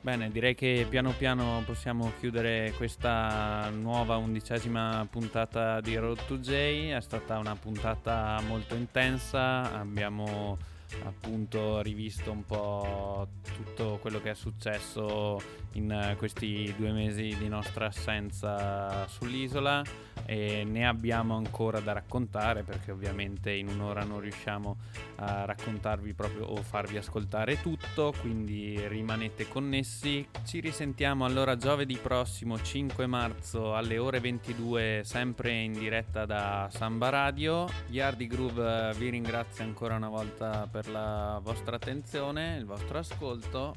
Bene, 0.00 0.30
direi 0.30 0.54
che 0.54 0.86
piano 0.88 1.12
piano 1.12 1.62
possiamo 1.66 2.12
chiudere 2.20 2.72
questa 2.76 3.68
nuova 3.70 4.16
undicesima 4.16 5.06
puntata 5.10 5.80
di 5.80 5.96
Road 5.96 6.26
to 6.26 6.38
J. 6.38 6.92
È 6.94 7.00
stata 7.00 7.38
una 7.38 7.56
puntata 7.56 8.40
molto 8.46 8.76
intensa, 8.76 9.72
abbiamo 9.72 10.56
appunto 11.04 11.80
rivisto 11.82 12.30
un 12.30 12.44
po' 12.44 13.26
tutto 13.52 13.98
quello 14.00 14.20
che 14.20 14.30
è 14.30 14.34
successo 14.34 15.40
in 15.72 16.14
questi 16.16 16.72
due 16.76 16.92
mesi 16.92 17.34
di 17.36 17.48
nostra 17.48 17.86
assenza 17.86 19.08
sull'isola 19.08 19.82
e 20.24 20.64
ne 20.64 20.86
abbiamo 20.86 21.36
ancora 21.36 21.80
da 21.80 21.92
raccontare 21.92 22.62
perché 22.62 22.90
ovviamente 22.90 23.52
in 23.52 23.68
un'ora 23.68 24.04
non 24.04 24.20
riusciamo 24.20 24.76
a 25.16 25.44
raccontarvi 25.44 26.14
proprio 26.14 26.46
o 26.46 26.56
farvi 26.62 26.96
ascoltare 26.96 27.60
tutto 27.60 28.14
quindi 28.20 28.86
rimanete 28.88 29.48
connessi. 29.48 30.26
Ci 30.44 30.60
risentiamo 30.60 31.24
allora 31.24 31.56
giovedì 31.56 31.96
prossimo 31.96 32.60
5 32.60 33.06
marzo 33.06 33.74
alle 33.74 33.98
ore 33.98 34.20
22 34.20 35.02
sempre 35.04 35.52
in 35.52 35.72
diretta 35.72 36.26
da 36.26 36.68
Samba 36.72 37.08
Radio. 37.08 37.68
Yardi 37.88 38.26
Groove 38.26 38.92
vi 38.96 39.10
ringrazio 39.10 39.64
ancora 39.64 39.96
una 39.96 40.08
volta 40.08 40.68
per 40.70 40.88
la 40.88 41.40
vostra 41.42 41.76
attenzione 41.76 42.56
il 42.56 42.64
vostro 42.64 42.98
ascolto 42.98 43.74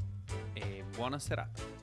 e 0.53 0.83
buona 0.95 1.19
serata 1.19 1.79